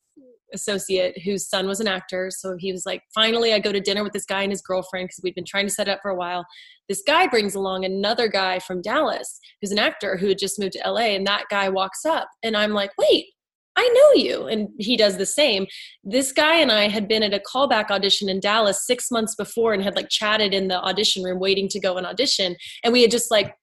associate 0.54 1.18
whose 1.24 1.48
son 1.48 1.68
was 1.68 1.80
an 1.80 1.88
actor. 1.88 2.30
So 2.30 2.56
he 2.58 2.72
was 2.72 2.86
like, 2.86 3.04
finally, 3.14 3.54
I 3.54 3.60
go 3.60 3.72
to 3.72 3.80
dinner 3.80 4.04
with 4.04 4.14
this 4.14 4.26
guy 4.26 4.42
and 4.44 4.52
his 4.52 4.62
girlfriend 4.62 5.08
because 5.08 5.22
we've 5.24 5.36
been 5.36 5.46
trying 5.46 5.66
to 5.66 5.74
set 5.74 5.88
it 5.88 5.92
up 5.92 6.00
for 6.02 6.12
a 6.12 6.16
while. 6.16 6.46
This 6.90 7.04
guy 7.06 7.28
brings 7.28 7.56
along 7.56 7.86
another 7.86 8.28
guy 8.28 8.60
from 8.60 8.82
Dallas 8.82 9.40
who's 9.62 9.72
an 9.72 9.80
actor 9.80 10.18
who 10.18 10.28
had 10.28 10.38
just 10.38 10.60
moved 10.60 10.74
to 10.74 10.92
LA, 10.92 11.16
and 11.16 11.26
that 11.28 11.46
guy 11.50 11.70
walks 11.70 12.06
up, 12.06 12.30
and 12.44 12.56
I'm 12.58 12.72
like, 12.72 12.92
wait, 12.98 13.28
I 13.78 13.88
know 13.88 14.22
you. 14.22 14.48
And 14.48 14.70
he 14.80 14.98
does 14.98 15.18
the 15.18 15.26
same. 15.26 15.66
This 16.04 16.32
guy 16.32 16.56
and 16.56 16.72
I 16.72 16.88
had 16.88 17.08
been 17.08 17.24
at 17.24 17.34
a 17.34 17.40
callback 17.40 17.90
audition 17.90 18.30
in 18.30 18.40
Dallas 18.40 18.86
six 18.86 19.10
months 19.10 19.36
before 19.36 19.74
and 19.74 19.84
had 19.84 19.96
like 19.96 20.10
chatted 20.10 20.54
in 20.54 20.68
the 20.68 20.80
audition 20.82 21.24
room 21.24 21.40
waiting 21.40 21.68
to 21.70 21.80
go 21.80 21.98
and 21.98 22.06
audition. 22.06 22.56
And 22.84 22.92
we 22.92 23.02
had 23.02 23.12
just 23.12 23.32
like 23.32 23.56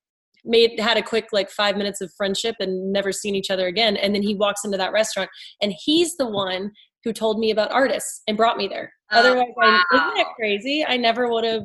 made 0.45 0.81
had 0.81 0.97
a 0.97 1.03
quick 1.03 1.27
like 1.33 1.51
five 1.51 1.77
minutes 1.77 2.01
of 2.01 2.11
friendship 2.17 2.57
and 2.59 2.93
never 2.93 3.13
seen 3.13 3.35
each 3.35 3.51
other 3.51 3.67
again. 3.67 3.97
And 3.97 4.15
then 4.15 4.23
he 4.23 4.35
walks 4.35 4.65
into 4.65 4.79
that 4.79 4.93
restaurant 4.93 5.31
and 5.61 5.75
he's 5.85 6.17
the 6.17 6.29
one 6.29 6.73
who 7.05 7.13
told 7.13 7.39
me 7.39 7.51
about 7.51 7.71
artists 7.71 8.23
and 8.27 8.37
brought 8.37 8.57
me 8.57 8.67
there. 8.67 8.93
Oh, 9.13 9.21
Otherwise, 9.21 9.47
wow. 9.57 9.81
I, 9.91 9.97
isn't 9.97 10.15
that 10.17 10.35
crazy? 10.37 10.85
I 10.87 10.97
never 10.97 11.31
would 11.31 11.45
have 11.45 11.65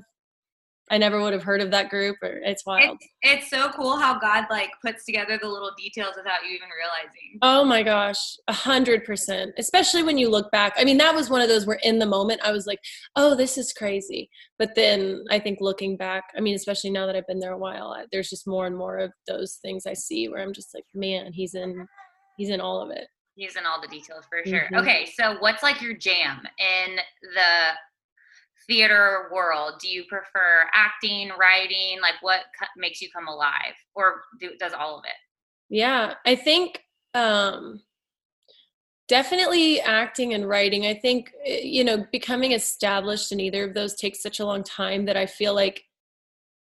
I 0.92 0.98
never 0.98 1.22
would 1.22 1.34
have 1.34 1.44
heard 1.44 1.62
of 1.62 1.72
that 1.72 1.90
group 1.90 2.18
or 2.22 2.40
it's 2.44 2.66
wild. 2.66 2.98
It's, 3.00 3.14
it's 3.22 3.50
so 3.50 3.70
cool 3.70 3.98
how 3.98 4.20
God 4.20 4.46
like 4.50 4.70
puts 4.86 5.06
together 5.06 5.40
the 5.42 5.48
little 5.48 5.72
details 5.78 6.14
without 6.18 6.44
you 6.44 6.56
even 6.56 6.68
realizing. 6.78 7.40
Oh 7.42 7.64
my 7.64 7.84
gosh, 7.84 8.36
a 8.48 8.54
hundred 8.54 9.06
percent. 9.06 9.54
Especially 9.58 10.04
when 10.04 10.18
you 10.18 10.30
look 10.30 10.52
back. 10.52 10.74
I 10.78 10.84
mean, 10.84 10.98
that 10.98 11.16
was 11.16 11.30
one 11.30 11.42
of 11.42 11.48
those 11.48 11.66
where 11.66 11.80
in 11.84 12.00
the 12.00 12.06
moment 12.06 12.42
I 12.44 12.52
was 12.52 12.68
like, 12.68 12.80
"Oh, 13.16 13.34
this 13.34 13.58
is 13.58 13.72
crazy." 13.74 14.30
But 14.60 14.76
then 14.76 15.24
I 15.32 15.40
think 15.40 15.60
looking 15.62 15.96
back, 15.96 16.26
I 16.38 16.42
mean, 16.42 16.56
especially 16.56 16.92
now 16.92 17.06
that 17.06 17.16
I've 17.16 17.28
been 17.28 17.40
there 17.40 17.54
a 17.54 17.58
while, 17.58 17.96
there's 18.12 18.30
just 18.30 18.46
more 18.46 18.66
and 18.68 18.78
more 18.78 18.98
of 18.98 19.12
those 19.26 19.60
things 19.62 19.86
I 19.86 19.94
see 19.94 20.28
where 20.28 20.42
I'm 20.42 20.54
just 20.54 20.74
like, 20.74 20.86
"Man, 20.94 21.32
he's 21.32 21.56
in, 21.56 21.88
he's 22.38 22.50
in 22.50 22.60
all 22.60 22.82
of 22.82 22.92
it." 22.92 23.08
He's 23.36 23.56
in 23.56 23.66
all 23.66 23.82
the 23.82 23.88
details 23.88 24.26
for 24.30 24.48
sure. 24.48 24.68
Mhm. 24.72 24.82
Okay, 24.82 25.12
so 25.18 25.38
what's 25.40 25.64
like 25.64 25.82
your 25.82 25.96
jam 25.96 26.48
in 26.60 26.98
the 27.34 27.74
theater 28.68 29.30
world? 29.34 29.74
Do 29.82 29.88
you 29.88 30.04
prefer 30.06 30.70
acting, 30.74 31.32
writing? 31.40 32.00
Like 32.02 32.16
what 32.22 32.42
makes 32.78 33.02
you 33.02 33.10
come 33.14 33.28
alive, 33.28 33.76
or 33.96 34.22
do, 34.40 34.52
does 34.60 34.74
all 34.74 34.98
of 34.98 35.06
it? 35.06 35.76
Yeah, 35.76 36.16
I 36.26 36.36
think 36.36 36.82
um, 37.14 37.82
definitely 39.08 39.82
acting 39.82 40.34
and 40.34 40.48
writing. 40.48 40.86
I 40.86 40.94
think 40.94 41.32
eh, 41.46 41.62
you 41.64 41.84
know 41.84 42.06
becoming 42.12 42.52
established 42.52 43.32
in 43.32 43.40
either 43.40 43.64
of 43.64 43.74
those 43.74 43.96
takes 43.96 44.22
such 44.22 44.40
a 44.40 44.46
long 44.46 44.64
time 44.64 45.06
that 45.06 45.18
I 45.18 45.26
feel 45.26 45.54
like 45.54 45.84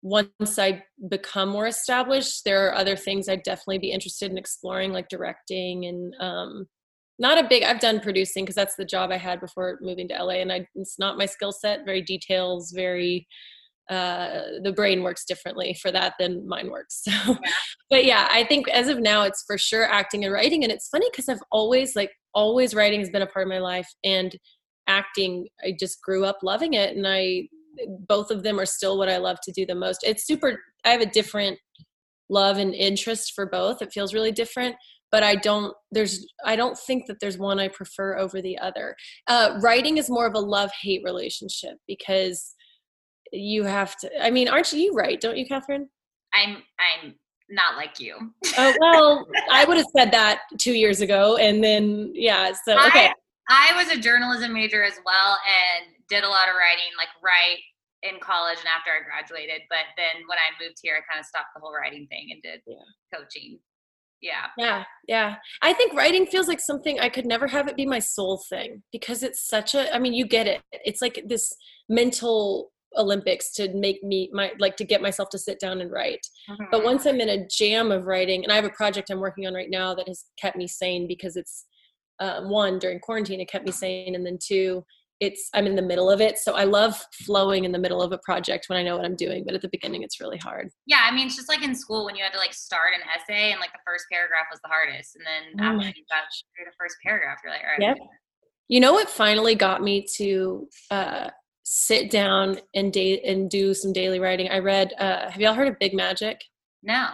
once 0.03 0.59
I 0.59 0.83
become 1.09 1.49
more 1.49 1.65
established, 1.65 2.43
there 2.43 2.67
are 2.67 2.75
other 2.75 2.97
things 2.97 3.29
I'd 3.29 3.43
definitely 3.43 3.79
be 3.79 3.91
interested 3.91 4.29
in 4.29 4.37
exploring, 4.37 4.91
like 4.91 5.07
directing 5.07 5.85
and 5.85 6.13
um, 6.19 6.67
not 7.19 7.43
a 7.43 7.47
big. 7.47 7.63
I've 7.63 7.79
done 7.79 7.99
producing 7.99 8.43
because 8.43 8.55
that's 8.55 8.75
the 8.75 8.85
job 8.85 9.11
I 9.11 9.17
had 9.17 9.39
before 9.39 9.77
moving 9.81 10.07
to 10.09 10.23
LA, 10.23 10.35
and 10.35 10.51
I, 10.51 10.67
it's 10.75 10.97
not 10.97 11.17
my 11.17 11.25
skill 11.25 11.51
set. 11.51 11.85
Very 11.85 12.01
details, 12.01 12.71
very 12.71 13.27
uh 13.89 14.43
the 14.63 14.71
brain 14.71 15.03
works 15.03 15.25
differently 15.25 15.77
for 15.81 15.91
that 15.91 16.13
than 16.17 16.47
mine 16.47 16.71
works 16.71 17.03
so 17.07 17.35
but 17.89 18.05
yeah 18.05 18.29
i 18.31 18.43
think 18.45 18.67
as 18.69 18.87
of 18.87 18.99
now 18.99 19.23
it's 19.23 19.43
for 19.45 19.57
sure 19.57 19.83
acting 19.83 20.23
and 20.23 20.33
writing 20.33 20.63
and 20.63 20.71
it's 20.71 20.87
funny 20.87 21.05
because 21.11 21.27
i've 21.27 21.43
always 21.51 21.95
like 21.95 22.11
always 22.33 22.73
writing 22.73 23.01
has 23.01 23.09
been 23.09 23.21
a 23.21 23.27
part 23.27 23.45
of 23.45 23.49
my 23.49 23.59
life 23.59 23.87
and 24.05 24.37
acting 24.87 25.45
i 25.65 25.75
just 25.77 26.01
grew 26.01 26.23
up 26.23 26.37
loving 26.43 26.75
it 26.75 26.95
and 26.95 27.05
i 27.05 27.45
both 28.07 28.31
of 28.31 28.41
them 28.41 28.57
are 28.57 28.65
still 28.65 28.97
what 28.97 29.09
i 29.09 29.17
love 29.17 29.37
to 29.43 29.51
do 29.51 29.65
the 29.65 29.75
most 29.75 29.99
it's 30.03 30.25
super 30.25 30.57
i 30.85 30.89
have 30.89 31.01
a 31.01 31.05
different 31.05 31.59
love 32.29 32.57
and 32.57 32.73
interest 32.73 33.33
for 33.35 33.45
both 33.45 33.81
it 33.81 33.91
feels 33.91 34.13
really 34.13 34.31
different 34.31 34.77
but 35.13 35.23
i 35.23 35.35
don't 35.35 35.73
there's 35.91 36.25
i 36.43 36.55
don't 36.57 36.77
think 36.77 37.05
that 37.07 37.19
there's 37.21 37.37
one 37.37 37.59
i 37.59 37.67
prefer 37.69 38.17
over 38.17 38.41
the 38.41 38.57
other 38.57 38.95
uh, 39.27 39.57
writing 39.61 39.97
is 39.97 40.09
more 40.09 40.25
of 40.25 40.33
a 40.33 40.39
love 40.39 40.71
hate 40.81 41.01
relationship 41.05 41.77
because 41.87 42.55
you 43.31 43.63
have 43.63 43.95
to 43.95 44.09
i 44.21 44.29
mean 44.29 44.49
aren't 44.49 44.73
you 44.73 44.93
right 44.93 45.21
don't 45.21 45.37
you 45.37 45.45
catherine 45.45 45.87
I'm 46.35 46.57
I'm 46.79 47.13
not 47.49 47.77
like 47.77 47.99
you. 47.99 48.17
oh 48.57 48.73
well 48.79 49.27
i 49.51 49.63
would 49.63 49.77
have 49.77 49.85
said 49.95 50.11
that 50.11 50.41
two 50.57 50.73
years 50.73 51.01
ago 51.01 51.37
and 51.37 51.63
then 51.63 52.11
yeah 52.15 52.51
so 52.65 52.73
okay 52.87 53.11
I, 53.49 53.73
I 53.73 53.77
was 53.77 53.95
a 53.95 53.99
journalism 53.99 54.53
major 54.53 54.83
as 54.83 54.95
well 55.05 55.37
and 55.45 55.93
did 56.09 56.23
a 56.23 56.29
lot 56.29 56.49
of 56.49 56.55
writing, 56.55 56.91
like 56.97 57.09
right 57.23 57.59
in 58.03 58.19
college 58.19 58.59
and 58.59 58.67
after 58.67 58.91
I 58.91 59.01
graduated. 59.03 59.63
But 59.69 59.87
then 59.97 60.27
when 60.27 60.37
I 60.37 60.51
moved 60.61 60.77
here, 60.81 60.99
I 60.99 61.03
kind 61.07 61.19
of 61.19 61.25
stopped 61.25 61.55
the 61.55 61.61
whole 61.61 61.73
writing 61.73 62.07
thing 62.07 62.29
and 62.31 62.41
did 62.43 62.61
Yeah. 62.67 62.83
coaching. 63.13 63.59
Yeah. 64.23 64.45
yeah 64.57 64.83
yeah 65.07 65.35
i 65.61 65.73
think 65.73 65.93
writing 65.93 66.25
feels 66.25 66.47
like 66.47 66.61
something 66.61 66.97
i 66.99 67.09
could 67.09 67.25
never 67.25 67.45
have 67.45 67.67
it 67.67 67.75
be 67.75 67.85
my 67.85 67.99
soul 67.99 68.41
thing 68.49 68.81
because 68.93 69.21
it's 69.21 69.45
such 69.47 69.75
a 69.75 69.93
i 69.93 69.99
mean 69.99 70.13
you 70.13 70.25
get 70.25 70.47
it 70.47 70.61
it's 70.71 71.01
like 71.01 71.21
this 71.27 71.53
mental 71.89 72.71
olympics 72.97 73.51
to 73.55 73.73
make 73.73 74.01
me 74.01 74.29
my 74.31 74.51
like 74.59 74.77
to 74.77 74.85
get 74.85 75.01
myself 75.01 75.27
to 75.29 75.37
sit 75.37 75.59
down 75.59 75.81
and 75.81 75.91
write 75.91 76.25
but 76.71 76.81
Mhm. 76.81 76.85
once 76.85 77.05
i'm 77.05 77.19
in 77.19 77.29
a 77.29 77.45
jam 77.47 77.91
of 77.91 78.05
writing 78.05 78.43
and 78.43 78.51
i 78.51 78.55
have 78.55 78.65
a 78.65 78.69
project 78.69 79.09
i'm 79.09 79.19
working 79.19 79.45
on 79.45 79.53
right 79.53 79.69
now 79.69 79.93
that 79.93 80.07
has 80.07 80.23
kept 80.39 80.55
me 80.55 80.67
sane 80.67 81.05
because 81.07 81.35
it's 81.35 81.65
um, 82.19 82.49
one 82.49 82.79
during 82.79 82.99
quarantine 82.99 83.41
it 83.41 83.49
kept 83.49 83.65
me 83.65 83.71
sane 83.71 84.15
and 84.15 84.25
then 84.25 84.37
two 84.41 84.85
it's 85.19 85.49
i'm 85.53 85.65
in 85.65 85.75
the 85.75 85.81
middle 85.81 86.09
of 86.09 86.19
it. 86.21 86.37
So 86.37 86.53
i 86.53 86.63
love 86.63 86.99
flowing 87.25 87.63
in 87.65 87.71
the 87.71 87.79
middle 87.79 88.01
of 88.01 88.11
a 88.11 88.17
project 88.19 88.65
when 88.67 88.77
i 88.77 88.83
know 88.83 88.95
what 88.97 89.05
i'm 89.05 89.15
doing 89.15 89.43
but 89.45 89.53
at 89.55 89.61
the 89.61 89.69
beginning 89.69 90.03
it's 90.03 90.19
really 90.19 90.37
hard. 90.37 90.69
Yeah, 90.85 91.01
I 91.07 91.11
mean, 91.13 91.27
it's 91.27 91.35
just 91.35 91.49
like 91.49 91.63
in 91.63 91.75
school 91.75 92.05
when 92.05 92.15
you 92.15 92.23
had 92.23 92.33
to 92.33 92.39
like 92.39 92.53
start 92.53 92.89
an 92.95 93.01
essay 93.15 93.51
and 93.51 93.59
like 93.59 93.71
the 93.71 93.79
first 93.85 94.05
paragraph 94.11 94.45
was 94.51 94.59
the 94.61 94.69
hardest, 94.69 95.15
and 95.15 95.25
then 95.25 95.43
Oh 95.65 95.75
after 95.77 95.87
you 95.97 96.03
got 96.09 96.23
through 96.55 96.65
the 96.65 96.75
first 96.79 96.95
paragraph, 97.05 97.37
you're 97.43 97.53
like, 97.53 97.61
all 97.61 97.87
right, 97.87 97.97
Yep. 97.99 98.07
you 98.67 98.79
know 98.79 98.93
what 98.93 99.09
finally 99.09 99.55
got 99.55 99.81
me 99.83 100.05
to 100.17 100.67
uh, 100.91 101.29
sit 101.63 102.09
down 102.11 102.59
and 102.75 102.91
date 102.91 103.23
and 103.25 103.49
do 103.49 103.73
some 103.73 103.93
daily 103.93 104.19
writing? 104.19 104.49
I 104.49 104.59
read 104.59 104.93
uh, 104.99 105.29
have 105.29 105.39
y'all 105.41 105.53
heard 105.53 105.67
of 105.67 105.79
big 105.79 105.93
magic? 105.93 106.41
No, 106.81 107.07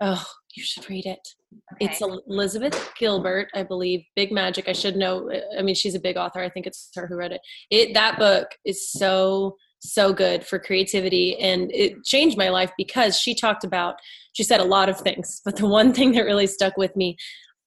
oh 0.00 0.24
you 0.54 0.62
should 0.64 0.88
read 0.88 1.06
it 1.06 1.26
okay. 1.74 1.86
It's 1.86 2.00
Elizabeth 2.00 2.92
Gilbert, 2.98 3.48
I 3.54 3.62
believe. 3.62 4.02
Big 4.16 4.32
Magic. 4.32 4.68
I 4.68 4.72
should 4.72 4.96
know. 4.96 5.30
I 5.58 5.62
mean, 5.62 5.74
she's 5.74 5.94
a 5.94 6.00
big 6.00 6.16
author. 6.16 6.40
I 6.40 6.48
think 6.48 6.66
it's 6.66 6.90
her 6.94 7.06
who 7.06 7.16
read 7.16 7.32
it. 7.32 7.40
It 7.70 7.94
that 7.94 8.18
book 8.18 8.48
is 8.64 8.90
so 8.90 9.56
so 9.82 10.12
good 10.12 10.44
for 10.44 10.58
creativity, 10.58 11.38
and 11.38 11.70
it 11.72 12.04
changed 12.04 12.36
my 12.36 12.50
life 12.50 12.70
because 12.76 13.18
she 13.18 13.34
talked 13.34 13.64
about. 13.64 13.96
She 14.32 14.42
said 14.44 14.60
a 14.60 14.64
lot 14.64 14.88
of 14.88 15.00
things, 15.00 15.40
but 15.44 15.56
the 15.56 15.66
one 15.66 15.92
thing 15.94 16.12
that 16.12 16.24
really 16.24 16.46
stuck 16.46 16.76
with 16.76 16.94
me 16.96 17.16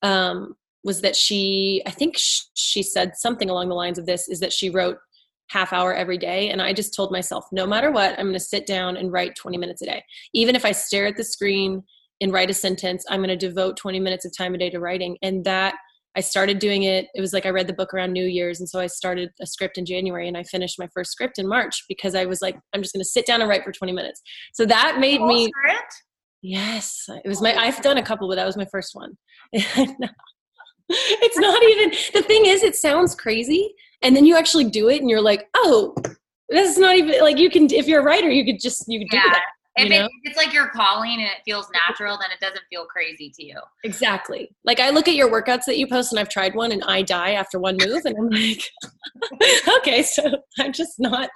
um, 0.02 0.56
was 0.84 1.02
that 1.02 1.16
she. 1.16 1.82
I 1.86 1.92
think 1.92 2.16
she 2.18 2.84
said 2.84 3.16
something 3.16 3.50
along 3.50 3.70
the 3.70 3.76
lines 3.76 3.98
of 3.98 4.06
this: 4.06 4.28
is 4.28 4.40
that 4.40 4.54
she 4.54 4.70
wrote 4.70 4.98
half 5.50 5.74
hour 5.74 5.94
every 5.94 6.18
day 6.18 6.50
and 6.50 6.62
i 6.62 6.74
just 6.74 6.96
told 6.96 7.12
myself 7.12 7.46
no 7.52 7.68
matter 7.68 7.92
what 7.92 8.18
i'm 8.18 8.26
going 8.26 8.34
to 8.34 8.40
sit 8.40 8.66
down 8.66 8.96
and 8.96 9.12
write 9.12 9.36
20 9.36 9.58
minutes 9.58 9.82
a 9.82 9.86
day 9.86 10.04
even 10.34 10.56
if 10.56 10.64
i 10.66 10.72
stare 10.72 11.06
at 11.06 11.18
the 11.18 11.24
screen 11.24 11.84
and 12.24 12.34
write 12.34 12.50
a 12.50 12.54
sentence. 12.54 13.06
I'm 13.10 13.20
going 13.20 13.30
to 13.30 13.38
devote 13.38 13.78
20 13.78 14.00
minutes 14.00 14.26
of 14.26 14.36
time 14.36 14.56
a 14.56 14.58
day 14.58 14.72
to 14.72 14.80
writing. 14.80 15.18
And 15.22 15.46
that 15.46 15.76
i 16.16 16.22
started 16.22 16.60
doing 16.60 16.84
it 16.84 17.08
it 17.16 17.22
was 17.22 17.34
like 17.34 17.46
i 17.46 17.50
read 17.50 17.66
the 17.66 17.74
book 17.74 17.92
around 17.92 18.12
new 18.14 18.26
year's 18.26 18.60
and 18.60 18.70
so 18.70 18.80
i 18.80 18.86
started 18.86 19.30
a 19.42 19.48
script 19.48 19.80
in 19.80 19.86
january 19.86 20.28
and 20.28 20.38
i 20.38 20.44
finished 20.44 20.78
my 20.78 20.88
first 20.94 21.12
script 21.12 21.40
in 21.40 21.48
march 21.48 21.84
because 21.90 22.14
i 22.14 22.24
was 22.24 22.40
like 22.40 22.56
i'm 22.74 22.84
just 22.84 22.94
going 22.94 23.02
to 23.02 23.10
sit 23.10 23.26
down 23.26 23.42
and 23.42 23.50
write 23.50 23.64
for 23.64 23.72
20 23.72 23.92
minutes. 23.94 24.22
So 24.54 24.64
that 24.68 25.00
made 25.00 25.22
me 25.22 25.48
script? 25.48 25.94
yes 26.44 27.06
it 27.10 27.28
was 27.28 27.40
oh 27.40 27.44
my 27.44 27.56
i've 27.56 27.82
done 27.82 27.98
a 27.98 28.04
couple 28.04 28.28
but 28.28 28.36
that 28.36 28.46
was 28.46 28.58
my 28.58 28.68
first 28.72 28.94
one. 28.94 29.18
It's 30.90 31.38
not 31.38 31.64
even 31.72 31.90
the 32.14 32.22
thing 32.22 32.46
is 32.46 32.62
it 32.62 32.76
sounds 32.76 33.16
crazy 33.16 33.74
and 34.02 34.16
then 34.16 34.26
you 34.26 34.38
actually 34.38 34.66
do 34.66 34.90
it 34.90 35.02
and 35.02 35.10
you're 35.10 35.22
like 35.22 35.48
oh 35.56 35.96
this 36.50 36.70
is 36.70 36.78
not 36.78 36.96
even 36.96 37.22
like 37.22 37.38
you 37.38 37.50
can 37.50 37.72
if 37.74 37.88
you're 37.88 38.02
a 38.02 38.04
writer 38.04 38.30
you 38.30 38.46
could 38.46 38.62
just 38.62 38.84
you 38.88 39.00
could 39.00 39.10
do 39.10 39.18
Yeah. 39.18 39.24
that 39.32 39.42
If, 39.76 39.92
it, 39.92 40.02
if 40.06 40.12
it's 40.24 40.38
like 40.38 40.54
your 40.54 40.68
calling 40.70 41.14
and 41.14 41.24
it 41.24 41.42
feels 41.46 41.68
natural, 41.88 42.18
then 42.20 42.30
it 42.32 42.40
doesn't 42.40 42.64
feel 42.70 42.86
crazy 42.86 43.32
to 43.36 43.44
you. 43.44 43.60
Exactly. 43.84 44.52
Like 44.64 44.80
I 44.80 44.92
look 44.92 45.08
at 45.08 45.16
your 45.16 45.32
workouts 45.32 45.66
that 45.66 45.78
you 45.78 45.88
post 45.88 46.12
and 46.12 46.20
I've 46.20 46.30
tried 46.30 46.54
one 46.54 46.72
and 46.72 46.84
I 46.84 47.02
die 47.02 47.32
after 47.32 47.60
one 47.60 47.78
move 47.84 48.02
and 48.06 48.16
I'm 48.16 48.30
like, 48.30 48.64
okay, 49.80 50.04
so 50.04 50.38
I'm 50.60 50.74
just 50.74 51.00
not 51.00 51.30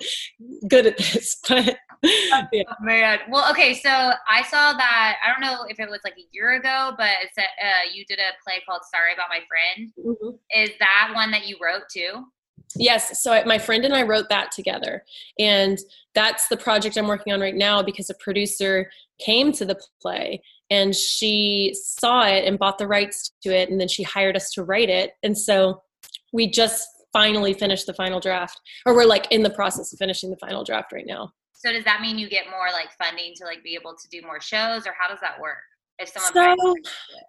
good 0.67 0.85
at 0.85 0.97
this. 0.97 1.39
But 1.49 1.77
yeah. 2.51 2.63
Oh, 2.67 2.73
man. 2.81 3.19
Well, 3.29 3.49
okay, 3.51 3.73
so 3.73 3.89
I 3.89 4.43
saw 4.43 4.73
that. 4.73 5.15
I 5.23 5.31
don't 5.31 5.41
know 5.41 5.65
if 5.67 5.79
it 5.79 5.89
was 5.89 5.99
like 6.03 6.13
a 6.13 6.27
year 6.31 6.53
ago, 6.53 6.93
but 6.97 7.09
it 7.23 7.29
said 7.33 7.47
uh, 7.59 7.89
you 7.91 8.05
did 8.05 8.19
a 8.19 8.37
play 8.43 8.61
called 8.67 8.81
"Sorry 8.93 9.13
About 9.13 9.29
My 9.29 9.39
Friend." 9.47 9.91
Mhm. 9.97 10.37
Is 10.55 10.71
that 10.79 11.11
one 11.15 11.31
that 11.31 11.47
you 11.47 11.57
wrote 11.61 11.83
too? 11.91 12.25
Yes. 12.75 13.21
So 13.23 13.33
I, 13.33 13.43
my 13.45 13.57
friend 13.57 13.85
and 13.85 13.95
I 13.95 14.03
wrote 14.03 14.29
that 14.29 14.51
together. 14.51 15.03
And 15.39 15.79
that's 16.13 16.47
the 16.47 16.57
project 16.57 16.97
I'm 16.97 17.07
working 17.07 17.33
on 17.33 17.39
right 17.39 17.55
now 17.55 17.81
because 17.81 18.09
a 18.09 18.15
producer 18.15 18.89
came 19.19 19.51
to 19.53 19.65
the 19.65 19.79
play 20.01 20.41
and 20.69 20.93
she 20.95 21.73
saw 21.75 22.25
it 22.27 22.45
and 22.45 22.59
bought 22.59 22.77
the 22.77 22.87
rights 22.87 23.31
to 23.43 23.55
it. 23.55 23.69
And 23.69 23.79
then 23.79 23.87
she 23.87 24.03
hired 24.03 24.35
us 24.35 24.51
to 24.51 24.63
write 24.63 24.89
it. 24.89 25.11
And 25.23 25.37
so 25.37 25.81
we 26.33 26.49
just 26.49 26.85
finally 27.13 27.53
finished 27.53 27.87
the 27.87 27.93
final 27.93 28.19
draft, 28.19 28.59
or 28.85 28.93
we're 28.93 29.05
like 29.05 29.31
in 29.31 29.41
the 29.41 29.49
process 29.49 29.91
of 29.93 29.97
finishing 29.97 30.29
the 30.29 30.37
final 30.37 30.63
draft 30.63 30.91
right 30.91 31.05
now. 31.07 31.31
So 31.53 31.71
does 31.71 31.85
that 31.85 32.01
mean 32.01 32.19
you 32.19 32.29
get 32.29 32.45
more 32.51 32.67
like 32.71 32.89
funding 33.01 33.33
to 33.37 33.45
like 33.45 33.63
be 33.63 33.73
able 33.73 33.95
to 33.95 34.07
do 34.09 34.21
more 34.25 34.39
shows, 34.41 34.85
or 34.85 34.93
how 34.99 35.07
does 35.07 35.19
that 35.21 35.39
work? 35.39 35.57
If 35.99 36.09
someone 36.09 36.57
So- 36.57 36.75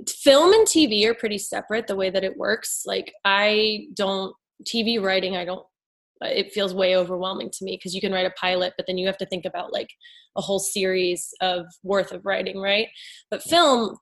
film 0.06 0.52
and 0.52 0.66
TV 0.66 1.06
are 1.06 1.14
pretty 1.14 1.38
separate 1.38 1.86
the 1.86 1.96
way 1.96 2.10
that 2.10 2.24
it 2.24 2.36
works. 2.36 2.82
Like 2.84 3.14
I 3.24 3.86
don't 3.94 4.34
TV 4.64 5.00
writing, 5.00 5.36
I 5.36 5.44
don't 5.44 5.64
it 6.20 6.52
feels 6.52 6.74
way 6.74 6.96
overwhelming 6.96 7.48
to 7.48 7.64
me 7.64 7.76
because 7.76 7.94
you 7.94 8.00
can 8.00 8.12
write 8.12 8.26
a 8.26 8.30
pilot 8.30 8.72
but 8.76 8.84
then 8.88 8.98
you 8.98 9.06
have 9.06 9.16
to 9.16 9.26
think 9.26 9.44
about 9.44 9.72
like 9.72 9.88
a 10.36 10.40
whole 10.40 10.58
series 10.58 11.28
of 11.40 11.64
worth 11.84 12.10
of 12.10 12.26
writing, 12.26 12.58
right? 12.58 12.88
But 13.30 13.42
film 13.42 13.96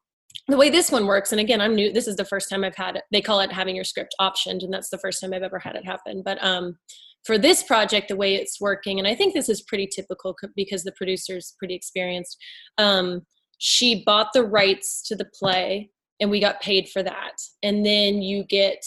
the 0.48 0.56
way 0.56 0.70
this 0.70 0.90
one 0.90 1.06
works 1.06 1.32
and 1.32 1.40
again 1.40 1.62
i'm 1.62 1.74
new 1.74 1.90
this 1.90 2.06
is 2.06 2.14
the 2.16 2.24
first 2.24 2.50
time 2.50 2.62
i've 2.62 2.76
had 2.76 2.94
it 2.94 3.02
they 3.10 3.22
call 3.22 3.40
it 3.40 3.50
having 3.50 3.74
your 3.74 3.84
script 3.84 4.14
optioned 4.20 4.62
and 4.62 4.72
that's 4.72 4.90
the 4.90 4.98
first 4.98 5.20
time 5.20 5.32
i've 5.32 5.42
ever 5.42 5.58
had 5.58 5.76
it 5.76 5.84
happen. 5.84 6.22
But 6.24 6.42
um 6.44 6.76
for 7.24 7.38
this 7.38 7.62
project 7.62 8.08
the 8.08 8.16
way 8.16 8.34
it's 8.34 8.60
working 8.60 8.98
and 8.98 9.08
i 9.08 9.14
think 9.14 9.32
this 9.32 9.48
is 9.48 9.62
pretty 9.62 9.88
typical 9.88 10.36
because 10.54 10.84
the 10.84 10.92
producer's 10.92 11.54
pretty 11.58 11.74
experienced 11.74 12.36
um 12.76 13.22
she 13.58 14.04
bought 14.04 14.28
the 14.34 14.44
rights 14.44 15.02
to 15.08 15.16
the 15.16 15.28
play 15.38 15.90
and 16.20 16.30
we 16.30 16.40
got 16.40 16.60
paid 16.60 16.88
for 16.88 17.02
that. 17.02 17.34
And 17.62 17.84
then 17.84 18.22
you 18.22 18.44
get 18.44 18.82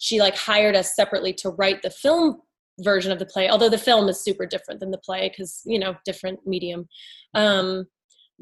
she 0.00 0.18
like 0.18 0.34
hired 0.34 0.74
us 0.74 0.96
separately 0.96 1.32
to 1.34 1.50
write 1.50 1.82
the 1.82 1.90
film 1.90 2.40
version 2.80 3.12
of 3.12 3.18
the 3.18 3.26
play 3.26 3.48
although 3.48 3.68
the 3.68 3.78
film 3.78 4.08
is 4.08 4.24
super 4.24 4.46
different 4.46 4.80
than 4.80 4.90
the 4.90 4.98
play 4.98 5.28
because 5.28 5.60
you 5.64 5.78
know 5.78 5.94
different 6.04 6.40
medium. 6.46 6.88
Um 7.34 7.86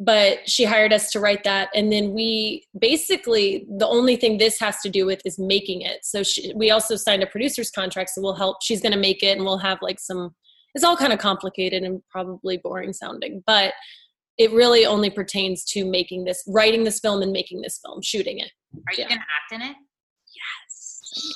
but 0.01 0.49
she 0.49 0.65
hired 0.65 0.93
us 0.93 1.11
to 1.11 1.19
write 1.19 1.43
that 1.43 1.69
and 1.75 1.93
then 1.93 2.15
we 2.15 2.65
basically 2.79 3.67
the 3.79 3.87
only 3.87 4.15
thing 4.15 4.39
this 4.39 4.59
has 4.61 4.79
to 4.81 4.89
do 4.89 5.05
with 5.05 5.21
is 5.25 5.39
making 5.41 5.83
it. 5.83 6.05
So 6.05 6.23
she, 6.23 6.53
we 6.55 6.71
also 6.71 6.95
signed 6.95 7.25
a 7.25 7.27
producer's 7.27 7.71
contract 7.71 8.11
so 8.11 8.23
we'll 8.23 8.35
help 8.35 8.63
she's 8.63 8.81
going 8.81 8.93
to 8.93 8.99
make 8.99 9.23
it 9.23 9.37
and 9.37 9.45
we'll 9.45 9.59
have 9.59 9.79
like 9.83 9.99
some 9.99 10.35
it's 10.75 10.85
all 10.85 10.97
kind 10.97 11.13
of 11.13 11.19
complicated 11.19 11.83
and 11.83 12.01
probably 12.11 12.59
boring 12.59 12.93
sounding 12.93 13.43
but 13.47 13.75
it 14.37 14.53
really 14.53 14.87
only 14.87 15.11
pertains 15.11 15.65
to 15.65 15.85
making 15.85 16.23
this 16.23 16.45
writing 16.47 16.85
this 16.85 17.01
film 17.01 17.23
and 17.23 17.33
making 17.33 17.61
this 17.63 17.81
film 17.85 18.01
shooting 18.01 18.39
it. 18.39 18.53
Are 18.87 18.93
you 18.93 18.99
yeah. 19.03 19.09
going 19.09 19.19
to 19.19 19.27
act 19.35 19.53
in 19.53 19.63
it 19.63 19.77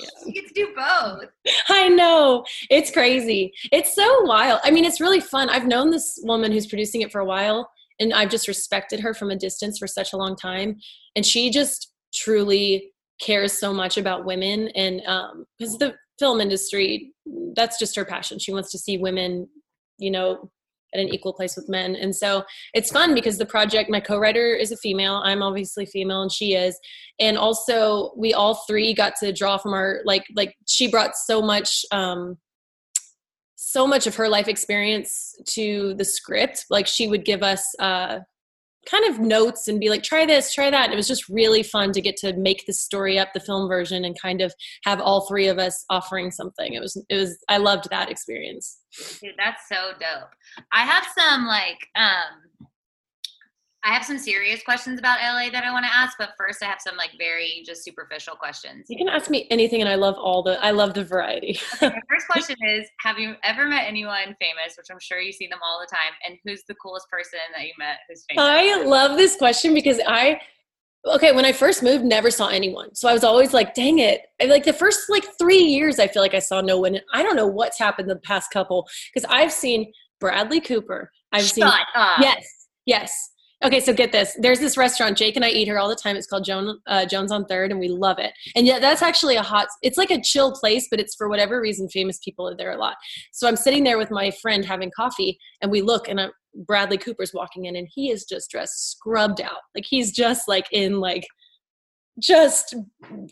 yes 0.00 0.10
you 0.26 0.32
get 0.32 0.46
to 0.48 0.54
do 0.54 0.68
both. 0.74 1.28
I 1.68 1.88
know. 1.88 2.44
It's 2.70 2.90
crazy. 2.90 3.52
It's 3.70 3.94
so 3.94 4.22
wild. 4.22 4.60
I 4.64 4.70
mean 4.70 4.84
it's 4.84 5.00
really 5.00 5.20
fun. 5.20 5.48
I've 5.48 5.66
known 5.66 5.90
this 5.90 6.18
woman 6.22 6.52
who's 6.52 6.66
producing 6.66 7.02
it 7.02 7.12
for 7.12 7.20
a 7.20 7.24
while 7.24 7.70
and 8.00 8.12
I've 8.12 8.30
just 8.30 8.48
respected 8.48 9.00
her 9.00 9.14
from 9.14 9.30
a 9.30 9.36
distance 9.36 9.78
for 9.78 9.86
such 9.86 10.12
a 10.12 10.16
long 10.16 10.36
time. 10.36 10.78
And 11.16 11.24
she 11.24 11.50
just 11.50 11.92
truly 12.14 12.90
cares 13.20 13.52
so 13.52 13.72
much 13.72 13.96
about 13.96 14.24
women 14.24 14.68
and 14.74 15.00
because 15.58 15.74
um, 15.74 15.78
the 15.78 15.94
film 16.18 16.40
industry 16.40 17.12
that's 17.54 17.78
just 17.78 17.94
her 17.96 18.04
passion. 18.04 18.38
She 18.38 18.52
wants 18.52 18.70
to 18.72 18.78
see 18.78 18.98
women 18.98 19.48
you 19.98 20.10
know 20.10 20.50
at 20.94 21.00
an 21.00 21.08
equal 21.08 21.32
place 21.32 21.56
with 21.56 21.68
men 21.68 21.94
and 21.96 22.14
so 22.14 22.42
it's 22.74 22.90
fun 22.90 23.14
because 23.14 23.38
the 23.38 23.46
project 23.46 23.90
my 23.90 24.00
co-writer 24.00 24.54
is 24.54 24.72
a 24.72 24.76
female 24.76 25.22
i'm 25.24 25.42
obviously 25.42 25.86
female 25.86 26.22
and 26.22 26.32
she 26.32 26.54
is 26.54 26.78
and 27.18 27.36
also 27.36 28.12
we 28.16 28.34
all 28.34 28.54
three 28.66 28.94
got 28.94 29.14
to 29.18 29.32
draw 29.32 29.56
from 29.56 29.72
our 29.72 30.00
like 30.04 30.24
like 30.34 30.54
she 30.66 30.90
brought 30.90 31.16
so 31.16 31.40
much 31.42 31.84
um 31.92 32.36
so 33.62 33.86
much 33.86 34.06
of 34.06 34.16
her 34.16 34.28
life 34.28 34.48
experience 34.48 35.34
to 35.46 35.94
the 35.94 36.04
script. 36.04 36.66
Like 36.68 36.86
she 36.86 37.08
would 37.08 37.24
give 37.24 37.42
us 37.42 37.64
uh, 37.78 38.18
kind 38.86 39.04
of 39.06 39.20
notes 39.20 39.68
and 39.68 39.78
be 39.80 39.88
like, 39.88 40.02
try 40.02 40.26
this, 40.26 40.52
try 40.52 40.70
that. 40.70 40.84
And 40.84 40.92
it 40.92 40.96
was 40.96 41.08
just 41.08 41.28
really 41.28 41.62
fun 41.62 41.92
to 41.92 42.00
get 42.00 42.16
to 42.18 42.32
make 42.34 42.66
the 42.66 42.72
story 42.72 43.18
up, 43.18 43.32
the 43.32 43.40
film 43.40 43.68
version, 43.68 44.04
and 44.04 44.20
kind 44.20 44.40
of 44.40 44.54
have 44.84 45.00
all 45.00 45.26
three 45.26 45.48
of 45.48 45.58
us 45.58 45.84
offering 45.90 46.30
something. 46.30 46.74
It 46.74 46.80
was, 46.80 46.96
it 47.08 47.16
was, 47.16 47.38
I 47.48 47.58
loved 47.58 47.88
that 47.90 48.10
experience. 48.10 48.78
Dude, 49.20 49.34
that's 49.38 49.68
so 49.68 49.92
dope. 50.00 50.30
I 50.72 50.84
have 50.84 51.06
some 51.16 51.46
like, 51.46 51.78
um, 51.96 52.68
I 53.84 53.92
have 53.92 54.04
some 54.04 54.18
serious 54.18 54.62
questions 54.62 54.98
about 55.00 55.18
LA 55.20 55.50
that 55.50 55.64
I 55.64 55.72
want 55.72 55.84
to 55.84 55.92
ask, 55.92 56.16
but 56.16 56.30
first 56.38 56.62
I 56.62 56.66
have 56.66 56.80
some 56.80 56.96
like 56.96 57.10
very 57.18 57.62
just 57.66 57.82
superficial 57.82 58.36
questions. 58.36 58.86
You 58.88 58.96
can 58.96 59.08
ask 59.08 59.28
me 59.28 59.48
anything, 59.50 59.80
and 59.80 59.88
I 59.88 59.96
love 59.96 60.14
all 60.16 60.42
the 60.42 60.62
I 60.64 60.70
love 60.70 60.94
the 60.94 61.04
variety. 61.04 61.58
okay, 61.76 61.88
my 61.88 62.00
first 62.08 62.28
question 62.28 62.56
is: 62.64 62.86
Have 63.00 63.18
you 63.18 63.34
ever 63.42 63.66
met 63.66 63.84
anyone 63.86 64.36
famous? 64.40 64.76
Which 64.76 64.86
I'm 64.90 65.00
sure 65.00 65.18
you 65.18 65.32
see 65.32 65.48
them 65.48 65.58
all 65.64 65.80
the 65.80 65.86
time. 65.86 66.12
And 66.26 66.38
who's 66.44 66.62
the 66.68 66.74
coolest 66.76 67.08
person 67.10 67.40
that 67.56 67.64
you 67.64 67.72
met 67.78 67.98
who's 68.08 68.24
famous? 68.28 68.44
I 68.44 68.84
love 68.84 69.16
this 69.16 69.36
question 69.36 69.74
because 69.74 70.00
I 70.06 70.40
okay 71.06 71.32
when 71.32 71.44
i 71.44 71.50
first 71.52 71.82
moved 71.82 72.04
never 72.04 72.30
saw 72.30 72.46
anyone 72.46 72.94
so 72.94 73.08
i 73.08 73.12
was 73.12 73.24
always 73.24 73.52
like 73.52 73.74
dang 73.74 73.98
it 73.98 74.22
like 74.46 74.64
the 74.64 74.72
first 74.72 75.10
like 75.10 75.24
three 75.36 75.58
years 75.58 75.98
i 75.98 76.06
feel 76.06 76.22
like 76.22 76.34
i 76.34 76.38
saw 76.38 76.60
no 76.60 76.78
one 76.78 76.96
i 77.12 77.24
don't 77.24 77.34
know 77.34 77.46
what's 77.46 77.76
happened 77.76 78.08
the 78.08 78.16
past 78.16 78.52
couple 78.52 78.88
because 79.12 79.28
i've 79.28 79.50
seen 79.50 79.90
bradley 80.20 80.60
cooper 80.60 81.10
i've 81.32 81.42
Shut 81.42 81.54
seen 81.54 81.64
up. 81.64 82.20
yes 82.20 82.46
yes 82.86 83.31
Okay, 83.64 83.78
so 83.78 83.92
get 83.92 84.10
this. 84.10 84.36
There's 84.40 84.58
this 84.58 84.76
restaurant. 84.76 85.16
Jake 85.16 85.36
and 85.36 85.44
I 85.44 85.50
eat 85.50 85.66
here 85.66 85.78
all 85.78 85.88
the 85.88 85.94
time. 85.94 86.16
It's 86.16 86.26
called 86.26 86.44
Joan, 86.44 86.80
uh, 86.88 87.06
Joan's 87.06 87.30
on 87.30 87.44
Third, 87.44 87.70
and 87.70 87.78
we 87.78 87.88
love 87.88 88.18
it. 88.18 88.32
And 88.56 88.66
yeah, 88.66 88.80
that's 88.80 89.02
actually 89.02 89.36
a 89.36 89.42
hot. 89.42 89.68
It's 89.82 89.96
like 89.96 90.10
a 90.10 90.20
chill 90.20 90.52
place, 90.52 90.88
but 90.90 90.98
it's 90.98 91.14
for 91.14 91.28
whatever 91.28 91.60
reason 91.60 91.88
famous 91.88 92.18
people 92.18 92.48
are 92.48 92.56
there 92.56 92.72
a 92.72 92.76
lot. 92.76 92.96
So 93.32 93.46
I'm 93.46 93.56
sitting 93.56 93.84
there 93.84 93.98
with 93.98 94.10
my 94.10 94.32
friend 94.32 94.64
having 94.64 94.90
coffee, 94.94 95.38
and 95.60 95.70
we 95.70 95.80
look, 95.80 96.08
and 96.08 96.20
I'm, 96.20 96.30
Bradley 96.54 96.98
Cooper's 96.98 97.32
walking 97.32 97.66
in, 97.66 97.76
and 97.76 97.88
he 97.94 98.10
is 98.10 98.24
just 98.24 98.50
dressed 98.50 98.90
scrubbed 98.90 99.40
out. 99.40 99.60
Like 99.76 99.84
he's 99.88 100.10
just 100.10 100.48
like 100.48 100.66
in 100.72 100.98
like 100.98 101.26
just 102.20 102.74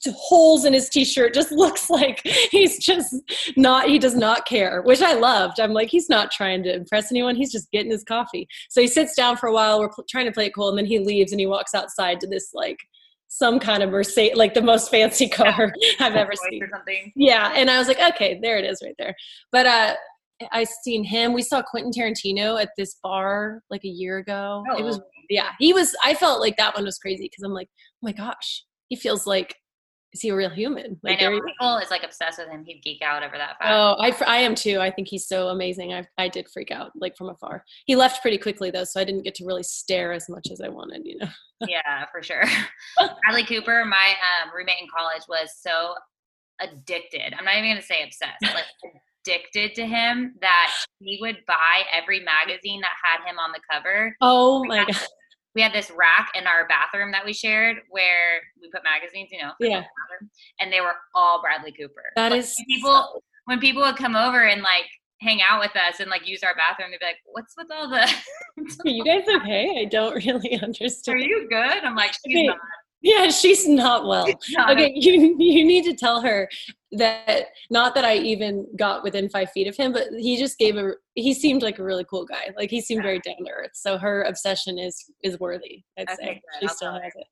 holes 0.08 0.64
in 0.64 0.72
his 0.72 0.88
t-shirt 0.88 1.34
just 1.34 1.52
looks 1.52 1.90
like 1.90 2.20
he's 2.50 2.78
just 2.78 3.14
not 3.56 3.88
he 3.88 3.98
does 3.98 4.14
not 4.14 4.46
care 4.46 4.80
which 4.82 5.02
i 5.02 5.12
loved 5.12 5.60
i'm 5.60 5.72
like 5.72 5.90
he's 5.90 6.08
not 6.08 6.30
trying 6.30 6.62
to 6.62 6.74
impress 6.74 7.12
anyone 7.12 7.36
he's 7.36 7.52
just 7.52 7.70
getting 7.72 7.90
his 7.90 8.04
coffee 8.04 8.48
so 8.70 8.80
he 8.80 8.86
sits 8.86 9.14
down 9.14 9.36
for 9.36 9.48
a 9.48 9.52
while 9.52 9.78
we're 9.78 9.90
trying 10.08 10.24
to 10.24 10.32
play 10.32 10.46
it 10.46 10.54
cool 10.54 10.70
and 10.70 10.78
then 10.78 10.86
he 10.86 10.98
leaves 10.98 11.30
and 11.30 11.40
he 11.40 11.46
walks 11.46 11.74
outside 11.74 12.18
to 12.18 12.26
this 12.26 12.50
like 12.54 12.78
some 13.32 13.60
kind 13.60 13.80
of 13.82 13.90
Mercedes, 13.90 14.36
like 14.36 14.54
the 14.54 14.60
most 14.60 14.90
fancy 14.90 15.28
car 15.28 15.72
I've 16.00 16.16
ever 16.16 16.32
seen. 16.34 16.62
Yeah, 17.14 17.52
and 17.54 17.70
I 17.70 17.78
was 17.78 17.86
like, 17.86 18.00
okay, 18.00 18.40
there 18.42 18.58
it 18.58 18.64
is, 18.64 18.82
right 18.84 18.96
there. 18.98 19.14
But 19.52 19.66
uh, 19.66 19.94
I 20.52 20.64
seen 20.64 21.04
him. 21.04 21.32
We 21.32 21.42
saw 21.42 21.62
Quentin 21.62 21.92
Tarantino 21.92 22.60
at 22.60 22.70
this 22.76 22.96
bar 23.02 23.62
like 23.70 23.84
a 23.84 23.88
year 23.88 24.18
ago. 24.18 24.64
Oh. 24.68 24.76
It 24.76 24.82
was 24.82 25.00
yeah, 25.28 25.50
he 25.60 25.72
was. 25.72 25.94
I 26.04 26.14
felt 26.14 26.40
like 26.40 26.56
that 26.56 26.74
one 26.74 26.84
was 26.84 26.98
crazy 26.98 27.24
because 27.24 27.44
I'm 27.44 27.54
like, 27.54 27.68
oh 27.70 27.98
my 28.02 28.12
gosh, 28.12 28.64
he 28.90 28.96
feels 28.96 29.26
like 29.26 29.56
is 30.12 30.20
he 30.20 30.30
a 30.30 30.34
real 30.34 30.50
human? 30.50 30.98
Like, 31.04 31.22
I 31.22 31.30
know 31.30 31.40
people 31.40 31.76
is 31.76 31.90
like 31.90 32.02
obsessed 32.02 32.38
with 32.38 32.48
him. 32.48 32.64
He'd 32.64 32.82
geek 32.82 33.00
out 33.00 33.22
over 33.22 33.38
that. 33.38 33.58
Fact. 33.58 33.66
Oh, 33.66 33.94
I, 34.00 34.12
I 34.26 34.38
am 34.38 34.56
too. 34.56 34.80
I 34.80 34.90
think 34.90 35.06
he's 35.06 35.28
so 35.28 35.48
amazing. 35.48 35.94
I 35.94 36.04
I 36.18 36.28
did 36.28 36.48
freak 36.48 36.72
out 36.72 36.90
like 36.96 37.16
from 37.16 37.28
afar. 37.28 37.64
He 37.86 37.94
left 37.94 38.20
pretty 38.20 38.36
quickly 38.38 38.72
though, 38.72 38.84
so 38.84 39.00
I 39.00 39.04
didn't 39.04 39.22
get 39.22 39.36
to 39.36 39.46
really 39.46 39.62
stare 39.62 40.12
as 40.12 40.28
much 40.28 40.48
as 40.50 40.60
I 40.60 40.68
wanted. 40.68 41.02
You 41.04 41.18
know. 41.18 41.28
yeah, 41.68 42.06
for 42.10 42.22
sure. 42.22 42.42
Bradley 43.22 43.44
Cooper, 43.44 43.84
my 43.84 44.14
um, 44.42 44.50
roommate 44.54 44.80
in 44.80 44.88
college, 44.94 45.22
was 45.28 45.54
so 45.60 45.94
addicted. 46.60 47.32
I'm 47.38 47.44
not 47.44 47.56
even 47.56 47.70
gonna 47.70 47.82
say 47.82 48.02
obsessed. 48.02 48.42
Like 48.42 48.64
addicted 49.24 49.76
to 49.76 49.86
him 49.86 50.34
that 50.40 50.72
he 50.98 51.18
would 51.20 51.38
buy 51.46 51.84
every 51.92 52.20
magazine 52.20 52.80
that 52.80 52.90
had 53.04 53.30
him 53.30 53.38
on 53.38 53.52
the 53.52 53.60
cover. 53.70 54.16
Oh 54.20 54.64
my 54.64 54.84
god 54.86 54.96
we 55.54 55.62
had 55.62 55.72
this 55.72 55.90
rack 55.90 56.30
in 56.34 56.46
our 56.46 56.66
bathroom 56.68 57.12
that 57.12 57.24
we 57.24 57.32
shared 57.32 57.78
where 57.90 58.40
we 58.60 58.70
put 58.70 58.82
magazines, 58.84 59.30
you 59.32 59.38
know, 59.38 59.52
yeah, 59.60 59.82
and 60.60 60.72
they 60.72 60.80
were 60.80 60.94
all 61.14 61.40
Bradley 61.40 61.72
Cooper. 61.72 62.04
That 62.16 62.32
like, 62.32 62.40
is 62.40 62.54
people 62.68 62.90
so... 62.90 63.22
when 63.46 63.58
people 63.58 63.82
would 63.82 63.96
come 63.96 64.16
over 64.16 64.46
and 64.46 64.62
like 64.62 64.86
hang 65.20 65.40
out 65.42 65.60
with 65.60 65.76
us 65.76 66.00
and 66.00 66.08
like 66.10 66.26
use 66.26 66.42
our 66.42 66.54
bathroom, 66.54 66.90
they'd 66.90 67.00
be 67.00 67.06
like, 67.06 67.18
"What's 67.26 67.54
with 67.56 67.68
all 67.72 67.88
the?" 67.88 68.02
Are 68.86 68.90
you 68.90 69.04
guys 69.04 69.24
okay? 69.42 69.80
I 69.80 69.84
don't 69.84 70.24
really 70.24 70.58
understand. 70.62 71.18
Are 71.18 71.22
you 71.22 71.48
good? 71.48 71.84
I'm 71.84 71.96
like, 71.96 72.12
she's 72.24 72.36
okay. 72.36 72.46
not. 72.46 72.58
Yeah, 73.02 73.30
she's 73.30 73.66
not 73.66 74.06
well. 74.06 74.26
Not 74.50 74.70
okay, 74.72 74.92
you 74.94 75.36
you 75.38 75.64
need 75.64 75.84
to 75.84 75.94
tell 75.94 76.20
her 76.20 76.48
that 76.92 77.46
not 77.70 77.94
that 77.94 78.04
I 78.04 78.16
even 78.16 78.66
got 78.76 79.02
within 79.02 79.28
five 79.28 79.50
feet 79.52 79.68
of 79.68 79.76
him, 79.76 79.92
but 79.92 80.08
he 80.18 80.36
just 80.36 80.58
gave 80.58 80.76
a 80.76 80.92
he 81.14 81.32
seemed 81.32 81.62
like 81.62 81.78
a 81.78 81.84
really 81.84 82.04
cool 82.04 82.24
guy. 82.24 82.50
Like 82.56 82.70
he 82.70 82.80
seemed 82.80 82.98
yeah. 82.98 83.08
very 83.08 83.18
down 83.20 83.44
to 83.44 83.50
earth. 83.50 83.70
So 83.74 83.96
her 83.96 84.22
obsession 84.22 84.78
is 84.78 85.02
is 85.22 85.38
worthy, 85.40 85.82
I'd 85.98 86.10
okay, 86.10 86.16
say. 86.16 86.26
Good. 86.34 86.60
She 86.60 86.68
I'll 86.68 86.74
still 86.74 86.92
has 86.92 87.12
it. 87.14 87.26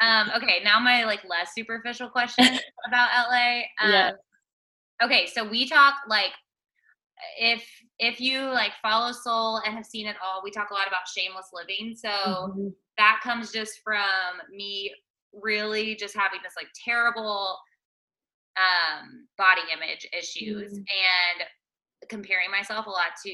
um, 0.00 0.30
okay, 0.36 0.60
now 0.64 0.80
my 0.80 1.04
like 1.04 1.20
less 1.28 1.50
superficial 1.54 2.08
question 2.08 2.46
about 2.86 3.08
LA. 3.30 3.58
Um, 3.82 3.92
yeah. 3.92 4.10
Okay, 5.02 5.26
so 5.26 5.46
we 5.46 5.68
talk 5.68 5.94
like 6.08 6.30
if 7.38 7.64
if 7.98 8.20
you 8.20 8.40
like 8.40 8.72
follow 8.82 9.12
soul 9.12 9.60
and 9.64 9.74
have 9.74 9.86
seen 9.86 10.06
it 10.06 10.16
all 10.22 10.40
we 10.42 10.50
talk 10.50 10.70
a 10.70 10.74
lot 10.74 10.88
about 10.88 11.06
shameless 11.06 11.50
living 11.52 11.94
so 11.96 12.08
mm-hmm. 12.08 12.68
that 12.98 13.20
comes 13.22 13.52
just 13.52 13.80
from 13.82 14.04
me 14.52 14.92
really 15.32 15.94
just 15.94 16.14
having 16.14 16.40
this 16.42 16.54
like 16.56 16.68
terrible 16.84 17.58
um 18.56 19.26
body 19.38 19.62
image 19.72 20.06
issues 20.16 20.72
mm-hmm. 20.72 20.86
and 20.86 21.48
comparing 22.08 22.50
myself 22.50 22.86
a 22.86 22.90
lot 22.90 23.16
to 23.24 23.32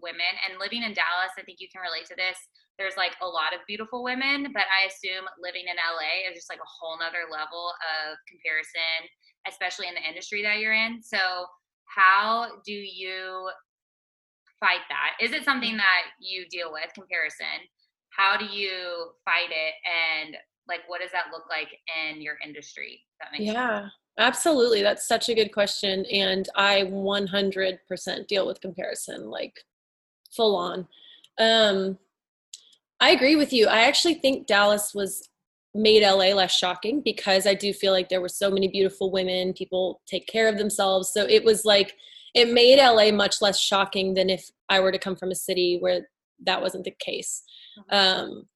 women 0.00 0.32
and 0.46 0.60
living 0.60 0.84
in 0.84 0.94
Dallas 0.94 1.34
I 1.36 1.42
think 1.42 1.58
you 1.58 1.68
can 1.72 1.82
relate 1.82 2.06
to 2.06 2.16
this 2.16 2.38
there's 2.78 2.96
like 2.96 3.12
a 3.20 3.26
lot 3.26 3.52
of 3.52 3.60
beautiful 3.66 4.04
women 4.04 4.48
but 4.54 4.64
I 4.70 4.88
assume 4.88 5.26
living 5.42 5.66
in 5.68 5.76
LA 5.76 6.30
is 6.30 6.38
just 6.38 6.48
like 6.48 6.62
a 6.62 6.72
whole 6.78 6.96
nother 7.00 7.28
level 7.28 7.74
of 7.82 8.16
comparison 8.30 9.08
especially 9.48 9.90
in 9.90 9.98
the 9.98 10.06
industry 10.06 10.40
that 10.40 10.62
you're 10.62 10.76
in 10.76 11.02
so 11.02 11.18
how 11.94 12.48
do 12.64 12.72
you 12.72 13.50
fight 14.60 14.80
that? 14.88 15.24
Is 15.24 15.32
it 15.32 15.44
something 15.44 15.76
that 15.76 16.02
you 16.20 16.46
deal 16.48 16.72
with 16.72 16.90
comparison? 16.94 17.46
How 18.10 18.36
do 18.36 18.44
you 18.44 19.10
fight 19.24 19.50
it 19.50 19.74
and 19.86 20.36
like 20.68 20.80
what 20.86 21.00
does 21.00 21.10
that 21.12 21.26
look 21.32 21.44
like 21.50 21.68
in 22.08 22.22
your 22.22 22.36
industry? 22.44 23.00
That 23.20 23.28
makes 23.32 23.52
yeah. 23.52 23.80
Sense? 23.80 23.92
Absolutely. 24.18 24.82
That's 24.82 25.08
such 25.08 25.28
a 25.28 25.34
good 25.34 25.52
question. 25.52 26.04
And 26.12 26.48
I 26.54 26.82
100% 26.82 28.26
deal 28.26 28.46
with 28.46 28.60
comparison, 28.60 29.30
like 29.30 29.54
full 30.30 30.54
on. 30.54 30.86
Um, 31.38 31.98
I 33.00 33.10
agree 33.10 33.36
with 33.36 33.52
you. 33.52 33.66
I 33.66 33.80
actually 33.82 34.14
think 34.14 34.46
Dallas 34.46 34.94
was 34.94 35.28
made 35.74 36.02
LA 36.02 36.34
less 36.34 36.54
shocking 36.54 37.00
because 37.00 37.46
I 37.46 37.54
do 37.54 37.72
feel 37.72 37.92
like 37.92 38.08
there 38.08 38.20
were 38.20 38.28
so 38.28 38.50
many 38.50 38.68
beautiful 38.68 39.10
women, 39.10 39.52
people 39.52 40.02
take 40.06 40.26
care 40.26 40.48
of 40.48 40.58
themselves. 40.58 41.12
So 41.12 41.26
it 41.26 41.44
was 41.44 41.64
like 41.64 41.94
it 42.34 42.52
made 42.52 42.78
LA 42.78 43.10
much 43.10 43.40
less 43.40 43.58
shocking 43.58 44.14
than 44.14 44.30
if 44.30 44.50
I 44.68 44.80
were 44.80 44.92
to 44.92 44.98
come 44.98 45.16
from 45.16 45.30
a 45.30 45.34
city 45.34 45.78
where 45.80 46.08
that 46.44 46.60
wasn't 46.60 46.84
the 46.84 46.94
case. 46.98 47.42
Um, 47.90 48.46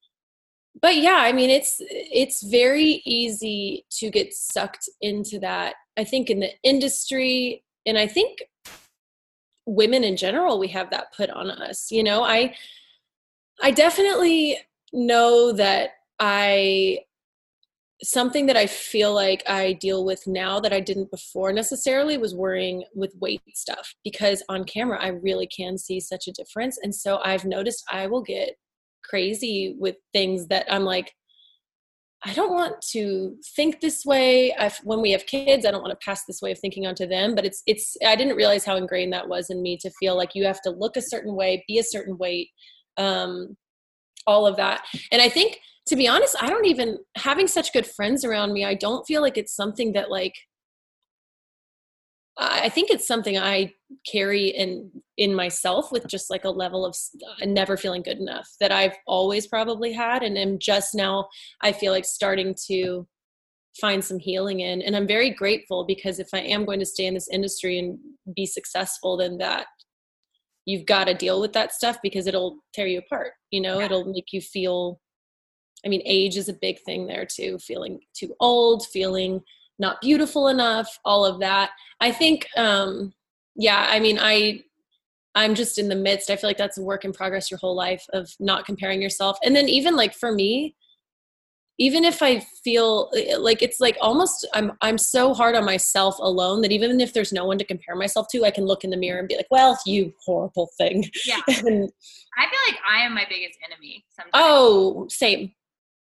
but 0.80 0.96
yeah, 0.96 1.18
I 1.20 1.32
mean 1.32 1.50
it's 1.50 1.76
it's 1.80 2.42
very 2.42 3.02
easy 3.06 3.86
to 3.92 4.10
get 4.10 4.34
sucked 4.34 4.88
into 5.00 5.38
that. 5.40 5.74
I 5.96 6.04
think 6.04 6.28
in 6.28 6.40
the 6.40 6.50
industry 6.62 7.64
and 7.86 7.96
I 7.96 8.06
think 8.06 8.42
women 9.64 10.04
in 10.04 10.16
general 10.16 10.58
we 10.58 10.68
have 10.68 10.90
that 10.90 11.14
put 11.16 11.30
on 11.30 11.50
us. 11.50 11.90
You 11.90 12.02
know, 12.02 12.24
I 12.24 12.54
I 13.62 13.70
definitely 13.70 14.58
know 14.92 15.52
that 15.52 15.90
I 16.18 17.00
something 18.02 18.46
that 18.46 18.56
I 18.56 18.66
feel 18.66 19.14
like 19.14 19.42
I 19.48 19.72
deal 19.74 20.04
with 20.04 20.26
now 20.26 20.60
that 20.60 20.72
I 20.72 20.80
didn't 20.80 21.10
before 21.10 21.52
necessarily 21.52 22.18
was 22.18 22.34
worrying 22.34 22.84
with 22.94 23.14
weight 23.20 23.40
stuff 23.54 23.94
because 24.04 24.42
on 24.48 24.64
camera 24.64 25.02
I 25.02 25.08
really 25.08 25.46
can 25.46 25.78
see 25.78 26.00
such 26.00 26.28
a 26.28 26.32
difference. 26.32 26.78
And 26.82 26.94
so 26.94 27.18
I've 27.24 27.44
noticed 27.44 27.84
I 27.90 28.06
will 28.06 28.22
get 28.22 28.56
crazy 29.02 29.76
with 29.78 29.96
things 30.12 30.48
that 30.48 30.66
I'm 30.70 30.84
like, 30.84 31.12
I 32.24 32.32
don't 32.32 32.52
want 32.52 32.74
to 32.92 33.36
think 33.54 33.80
this 33.80 34.04
way. 34.04 34.52
I've, 34.54 34.76
when 34.78 35.00
we 35.00 35.12
have 35.12 35.26
kids, 35.26 35.64
I 35.64 35.70
don't 35.70 35.82
want 35.82 35.98
to 35.98 36.04
pass 36.04 36.24
this 36.24 36.42
way 36.42 36.50
of 36.50 36.58
thinking 36.58 36.86
onto 36.86 37.06
them. 37.06 37.34
But 37.34 37.44
it's 37.44 37.62
it's 37.66 37.96
I 38.04 38.16
didn't 38.16 38.36
realize 38.36 38.64
how 38.64 38.76
ingrained 38.76 39.12
that 39.12 39.28
was 39.28 39.48
in 39.48 39.62
me 39.62 39.78
to 39.82 39.90
feel 40.00 40.16
like 40.16 40.34
you 40.34 40.44
have 40.44 40.60
to 40.62 40.70
look 40.70 40.96
a 40.96 41.02
certain 41.02 41.34
way, 41.34 41.62
be 41.68 41.78
a 41.78 41.84
certain 41.84 42.18
weight, 42.18 42.48
um, 42.96 43.56
all 44.26 44.46
of 44.46 44.56
that. 44.56 44.84
And 45.12 45.22
I 45.22 45.28
think 45.28 45.60
to 45.86 45.96
be 45.96 46.08
honest, 46.08 46.36
I 46.40 46.48
don't 46.48 46.66
even 46.66 46.98
having 47.16 47.46
such 47.46 47.72
good 47.72 47.86
friends 47.86 48.24
around 48.24 48.52
me, 48.52 48.64
I 48.64 48.74
don't 48.74 49.06
feel 49.06 49.22
like 49.22 49.38
it's 49.38 49.54
something 49.54 49.92
that 49.92 50.10
like 50.10 50.34
I 52.38 52.68
think 52.68 52.90
it's 52.90 53.06
something 53.06 53.38
I 53.38 53.72
carry 54.06 54.48
in 54.48 54.90
in 55.16 55.34
myself 55.34 55.90
with 55.90 56.06
just 56.06 56.28
like 56.28 56.44
a 56.44 56.50
level 56.50 56.84
of 56.84 56.94
uh, 57.42 57.46
never 57.46 57.78
feeling 57.78 58.02
good 58.02 58.18
enough 58.18 58.46
that 58.60 58.70
I've 58.70 58.96
always 59.06 59.46
probably 59.46 59.92
had 59.92 60.22
and 60.22 60.36
am 60.36 60.58
just 60.58 60.94
now 60.94 61.28
I 61.62 61.72
feel 61.72 61.92
like 61.92 62.04
starting 62.04 62.54
to 62.66 63.06
find 63.80 64.04
some 64.04 64.18
healing 64.18 64.60
in 64.60 64.82
and 64.82 64.94
I'm 64.94 65.06
very 65.06 65.30
grateful 65.30 65.86
because 65.86 66.18
if 66.18 66.28
I 66.34 66.40
am 66.40 66.66
going 66.66 66.80
to 66.80 66.86
stay 66.86 67.06
in 67.06 67.14
this 67.14 67.28
industry 67.28 67.78
and 67.78 67.98
be 68.34 68.44
successful 68.44 69.16
then 69.16 69.38
that 69.38 69.66
you've 70.66 70.84
got 70.84 71.04
to 71.04 71.14
deal 71.14 71.40
with 71.40 71.54
that 71.54 71.72
stuff 71.72 71.96
because 72.02 72.26
it'll 72.26 72.58
tear 72.74 72.86
you 72.86 72.98
apart 72.98 73.32
you 73.50 73.62
know 73.62 73.78
yeah. 73.78 73.86
it'll 73.86 74.12
make 74.12 74.32
you 74.32 74.42
feel 74.42 75.00
I 75.86 75.88
mean, 75.88 76.02
age 76.04 76.36
is 76.36 76.48
a 76.48 76.52
big 76.52 76.80
thing 76.80 77.06
there 77.06 77.24
too, 77.24 77.58
feeling 77.58 78.00
too 78.12 78.34
old, 78.40 78.86
feeling 78.88 79.40
not 79.78 80.00
beautiful 80.00 80.48
enough, 80.48 80.98
all 81.04 81.24
of 81.24 81.38
that. 81.40 81.70
I 82.00 82.10
think, 82.10 82.48
um, 82.56 83.12
yeah, 83.54 83.86
I 83.88 84.00
mean, 84.00 84.18
I, 84.20 84.64
I'm 85.36 85.54
just 85.54 85.78
in 85.78 85.88
the 85.88 85.94
midst. 85.94 86.28
I 86.28 86.36
feel 86.36 86.50
like 86.50 86.56
that's 86.56 86.78
a 86.78 86.82
work 86.82 87.04
in 87.04 87.12
progress 87.12 87.50
your 87.50 87.58
whole 87.58 87.76
life 87.76 88.04
of 88.12 88.28
not 88.40 88.66
comparing 88.66 89.00
yourself. 89.00 89.38
And 89.44 89.54
then 89.54 89.68
even 89.68 89.94
like 89.94 90.14
for 90.14 90.32
me, 90.32 90.74
even 91.78 92.04
if 92.04 92.22
I 92.22 92.40
feel 92.40 93.10
eh, 93.14 93.36
like 93.36 93.62
it's 93.62 93.80
like 93.80 93.96
almost 94.00 94.48
I'm 94.54 94.72
I'm 94.80 94.96
so 94.96 95.34
hard 95.34 95.54
on 95.54 95.64
myself 95.64 96.16
alone 96.18 96.62
that 96.62 96.72
even 96.72 97.00
if 97.00 97.12
there's 97.12 97.34
no 97.34 97.44
one 97.44 97.58
to 97.58 97.64
compare 97.64 97.94
myself 97.94 98.28
to, 98.32 98.44
I 98.44 98.50
can 98.50 98.64
look 98.64 98.82
in 98.82 98.90
the 98.90 98.96
mirror 98.96 99.18
and 99.18 99.28
be 99.28 99.36
like, 99.36 99.48
"Well, 99.50 99.78
you 99.84 100.14
horrible 100.24 100.70
thing." 100.78 101.04
Yeah. 101.26 101.40
and, 101.48 101.90
I 102.38 102.44
feel 102.48 102.60
like 102.66 102.80
I 102.90 103.00
am 103.00 103.14
my 103.14 103.26
biggest 103.28 103.58
enemy 103.70 104.04
sometimes. 104.10 104.30
Oh, 104.32 105.06
same. 105.10 105.52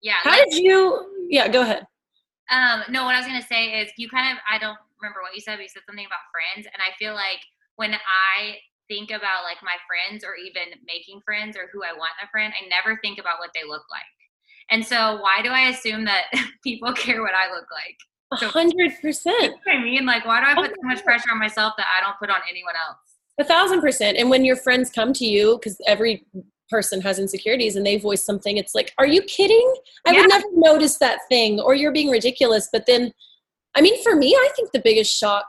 Yeah. 0.03 0.19
How 0.21 0.37
like, 0.37 0.51
did 0.51 0.63
you? 0.63 1.27
Yeah, 1.29 1.47
go 1.47 1.61
ahead. 1.61 1.87
Um, 2.51 2.83
no, 2.89 3.05
what 3.05 3.15
I 3.15 3.19
was 3.19 3.25
gonna 3.25 3.41
say 3.41 3.81
is 3.81 3.89
you 3.97 4.09
kind 4.09 4.31
of 4.31 4.37
I 4.45 4.59
don't 4.59 4.77
remember 5.01 5.23
what 5.23 5.33
you 5.33 5.41
said, 5.41 5.55
but 5.55 5.63
you 5.63 5.69
said 5.69 5.87
something 5.87 6.05
about 6.05 6.27
friends, 6.29 6.67
and 6.67 6.83
I 6.83 6.93
feel 6.99 7.15
like 7.15 7.39
when 7.77 7.95
I 7.95 8.59
think 8.91 9.09
about 9.09 9.47
like 9.47 9.63
my 9.63 9.79
friends 9.87 10.23
or 10.23 10.35
even 10.35 10.77
making 10.85 11.21
friends 11.23 11.55
or 11.55 11.71
who 11.71 11.83
I 11.83 11.95
want 11.95 12.11
a 12.21 12.27
friend, 12.27 12.53
I 12.53 12.67
never 12.67 12.99
think 13.01 13.17
about 13.17 13.39
what 13.39 13.49
they 13.55 13.63
look 13.63 13.87
like. 13.89 14.03
And 14.69 14.85
so 14.85 15.19
why 15.23 15.41
do 15.41 15.49
I 15.49 15.71
assume 15.71 16.05
that 16.05 16.25
people 16.63 16.93
care 16.93 17.21
what 17.21 17.33
I 17.33 17.51
look 17.51 17.65
like? 17.71 17.97
Hundred 18.51 18.91
percent. 18.99 19.55
I 19.67 19.79
mean, 19.79 20.05
like, 20.05 20.25
why 20.25 20.41
do 20.41 20.47
I 20.47 20.55
put 20.55 20.75
so 20.75 20.87
much 20.87 21.03
pressure 21.03 21.29
on 21.31 21.39
myself 21.39 21.73
that 21.77 21.85
I 21.95 22.03
don't 22.03 22.17
put 22.17 22.29
on 22.29 22.41
anyone 22.49 22.73
else? 22.75 22.97
A 23.39 23.43
thousand 23.43 23.79
percent. 23.79 24.17
And 24.17 24.29
when 24.29 24.43
your 24.43 24.55
friends 24.55 24.89
come 24.89 25.13
to 25.13 25.25
you, 25.25 25.57
because 25.57 25.79
every 25.85 26.25
person 26.73 26.99
has 27.01 27.19
insecurities 27.19 27.75
and 27.75 27.85
they 27.85 27.97
voice 27.99 28.23
something 28.25 28.57
it's 28.57 28.73
like 28.73 28.91
are 28.97 29.05
you 29.05 29.21
kidding 29.21 29.73
i 30.07 30.11
yeah. 30.11 30.21
would 30.21 30.29
never 30.29 30.47
notice 30.55 30.97
that 30.97 31.19
thing 31.29 31.59
or 31.59 31.75
you're 31.75 31.91
being 31.91 32.09
ridiculous 32.09 32.67
but 32.73 32.87
then 32.87 33.11
i 33.75 33.81
mean 33.81 34.01
for 34.01 34.15
me 34.15 34.33
i 34.33 34.49
think 34.55 34.71
the 34.71 34.81
biggest 34.83 35.15
shock 35.15 35.45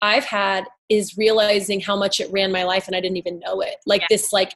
i've 0.00 0.24
had 0.24 0.64
is 0.88 1.18
realizing 1.18 1.82
how 1.82 1.94
much 1.94 2.18
it 2.18 2.32
ran 2.32 2.50
my 2.50 2.62
life 2.62 2.86
and 2.86 2.96
i 2.96 3.00
didn't 3.00 3.18
even 3.18 3.38
know 3.40 3.60
it 3.60 3.76
like 3.84 4.00
yeah. 4.00 4.06
this 4.08 4.32
like 4.32 4.54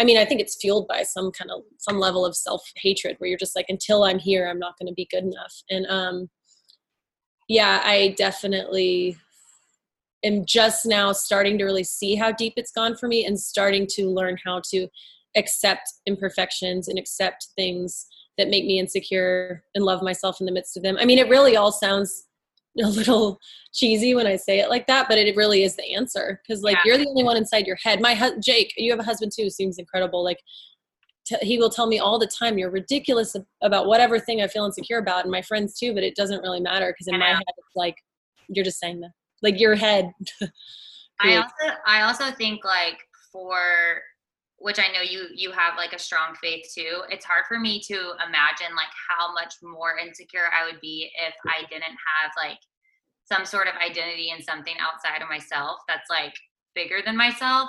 i 0.00 0.04
mean 0.04 0.18
i 0.18 0.24
think 0.24 0.40
it's 0.40 0.56
fueled 0.60 0.88
by 0.88 1.04
some 1.04 1.30
kind 1.30 1.52
of 1.52 1.62
some 1.78 2.00
level 2.00 2.26
of 2.26 2.34
self-hatred 2.34 3.14
where 3.18 3.30
you're 3.30 3.38
just 3.38 3.54
like 3.54 3.66
until 3.68 4.02
i'm 4.02 4.18
here 4.18 4.48
i'm 4.48 4.58
not 4.58 4.76
going 4.76 4.88
to 4.88 4.94
be 4.94 5.06
good 5.08 5.22
enough 5.22 5.54
and 5.70 5.86
um 5.86 6.28
yeah 7.46 7.80
i 7.84 8.12
definitely 8.18 9.16
am 10.24 10.44
just 10.44 10.84
now 10.84 11.12
starting 11.12 11.56
to 11.58 11.64
really 11.64 11.84
see 11.84 12.16
how 12.16 12.32
deep 12.32 12.54
it's 12.56 12.72
gone 12.72 12.96
for 12.96 13.06
me 13.06 13.24
and 13.24 13.38
starting 13.38 13.86
to 13.88 14.08
learn 14.08 14.36
how 14.44 14.60
to 14.70 14.88
accept 15.36 15.92
imperfections 16.06 16.88
and 16.88 16.98
accept 16.98 17.48
things 17.56 18.06
that 18.38 18.48
make 18.48 18.64
me 18.64 18.78
insecure 18.78 19.62
and 19.74 19.84
love 19.84 20.02
myself 20.02 20.40
in 20.40 20.46
the 20.46 20.52
midst 20.52 20.76
of 20.76 20.82
them. 20.82 20.96
I 20.98 21.04
mean, 21.04 21.18
it 21.18 21.28
really 21.28 21.56
all 21.56 21.72
sounds 21.72 22.24
a 22.82 22.86
little 22.86 23.38
cheesy 23.72 24.14
when 24.14 24.26
I 24.26 24.36
say 24.36 24.60
it 24.60 24.68
like 24.68 24.86
that, 24.86 25.08
but 25.08 25.18
it 25.18 25.36
really 25.36 25.64
is 25.64 25.74
the 25.74 25.94
answer 25.94 26.40
because 26.42 26.62
like 26.62 26.76
yeah. 26.76 26.82
you're 26.84 26.98
the 26.98 27.08
only 27.08 27.24
one 27.24 27.36
inside 27.36 27.66
your 27.66 27.76
head. 27.82 28.00
My 28.00 28.14
hu- 28.14 28.40
Jake, 28.40 28.72
you 28.76 28.90
have 28.92 29.00
a 29.00 29.04
husband 29.04 29.32
too, 29.34 29.50
seems 29.50 29.78
incredible. 29.78 30.22
Like 30.22 30.38
t- 31.26 31.36
he 31.42 31.58
will 31.58 31.70
tell 31.70 31.88
me 31.88 31.98
all 31.98 32.18
the 32.18 32.26
time, 32.26 32.56
"You're 32.56 32.70
ridiculous 32.70 33.34
about 33.62 33.86
whatever 33.86 34.20
thing 34.20 34.42
I 34.42 34.46
feel 34.46 34.64
insecure 34.64 34.98
about," 34.98 35.24
and 35.24 35.32
my 35.32 35.42
friends 35.42 35.76
too. 35.76 35.92
But 35.92 36.04
it 36.04 36.14
doesn't 36.14 36.42
really 36.42 36.60
matter 36.60 36.92
because 36.92 37.08
in 37.08 37.18
my 37.18 37.30
head, 37.30 37.42
it's 37.48 37.74
like 37.74 37.96
you're 38.48 38.64
just 38.64 38.78
saying 38.78 39.00
that, 39.00 39.10
like 39.42 39.58
your 39.58 39.74
head. 39.74 40.12
I 41.20 41.36
also, 41.36 41.76
I 41.84 42.02
also 42.02 42.30
think 42.30 42.64
like 42.64 42.98
for 43.32 44.02
which 44.58 44.78
I 44.78 44.92
know 44.92 45.02
you 45.02 45.28
you 45.34 45.52
have 45.52 45.76
like 45.76 45.92
a 45.92 45.98
strong 45.98 46.34
faith 46.42 46.66
too. 46.74 47.02
It's 47.10 47.24
hard 47.24 47.44
for 47.46 47.58
me 47.58 47.80
to 47.86 47.94
imagine 48.26 48.74
like 48.76 48.90
how 49.08 49.32
much 49.32 49.54
more 49.62 49.98
insecure 49.98 50.50
I 50.52 50.66
would 50.66 50.80
be 50.80 51.10
if 51.26 51.34
I 51.46 51.62
didn't 51.70 51.82
have 51.84 52.32
like 52.36 52.58
some 53.24 53.44
sort 53.44 53.68
of 53.68 53.74
identity 53.74 54.30
in 54.36 54.42
something 54.42 54.74
outside 54.80 55.22
of 55.22 55.28
myself 55.28 55.78
that's 55.86 56.10
like 56.10 56.34
bigger 56.74 57.00
than 57.04 57.16
myself 57.16 57.68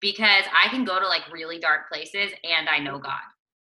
because 0.00 0.44
I 0.54 0.68
can 0.68 0.84
go 0.84 0.98
to 0.98 1.06
like 1.06 1.30
really 1.32 1.58
dark 1.58 1.90
places 1.92 2.32
and 2.42 2.68
I 2.68 2.78
know 2.78 2.98
God. 2.98 3.18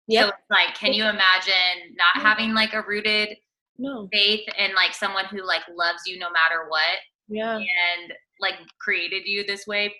Yeah. 0.07 0.21
So 0.21 0.27
it's 0.29 0.37
like 0.49 0.75
can 0.75 0.93
you 0.93 1.03
imagine 1.03 1.95
not 1.97 2.23
having 2.23 2.53
like 2.53 2.73
a 2.73 2.83
rooted 2.87 3.35
no. 3.77 4.07
faith 4.13 4.47
and 4.57 4.73
like 4.73 4.93
someone 4.93 5.25
who 5.25 5.45
like 5.45 5.63
loves 5.75 6.03
you 6.05 6.17
no 6.17 6.29
matter 6.29 6.69
what? 6.69 6.97
Yeah. 7.27 7.57
And 7.57 8.13
like 8.39 8.55
created 8.79 9.23
you 9.25 9.45
this 9.45 9.67
way 9.67 9.93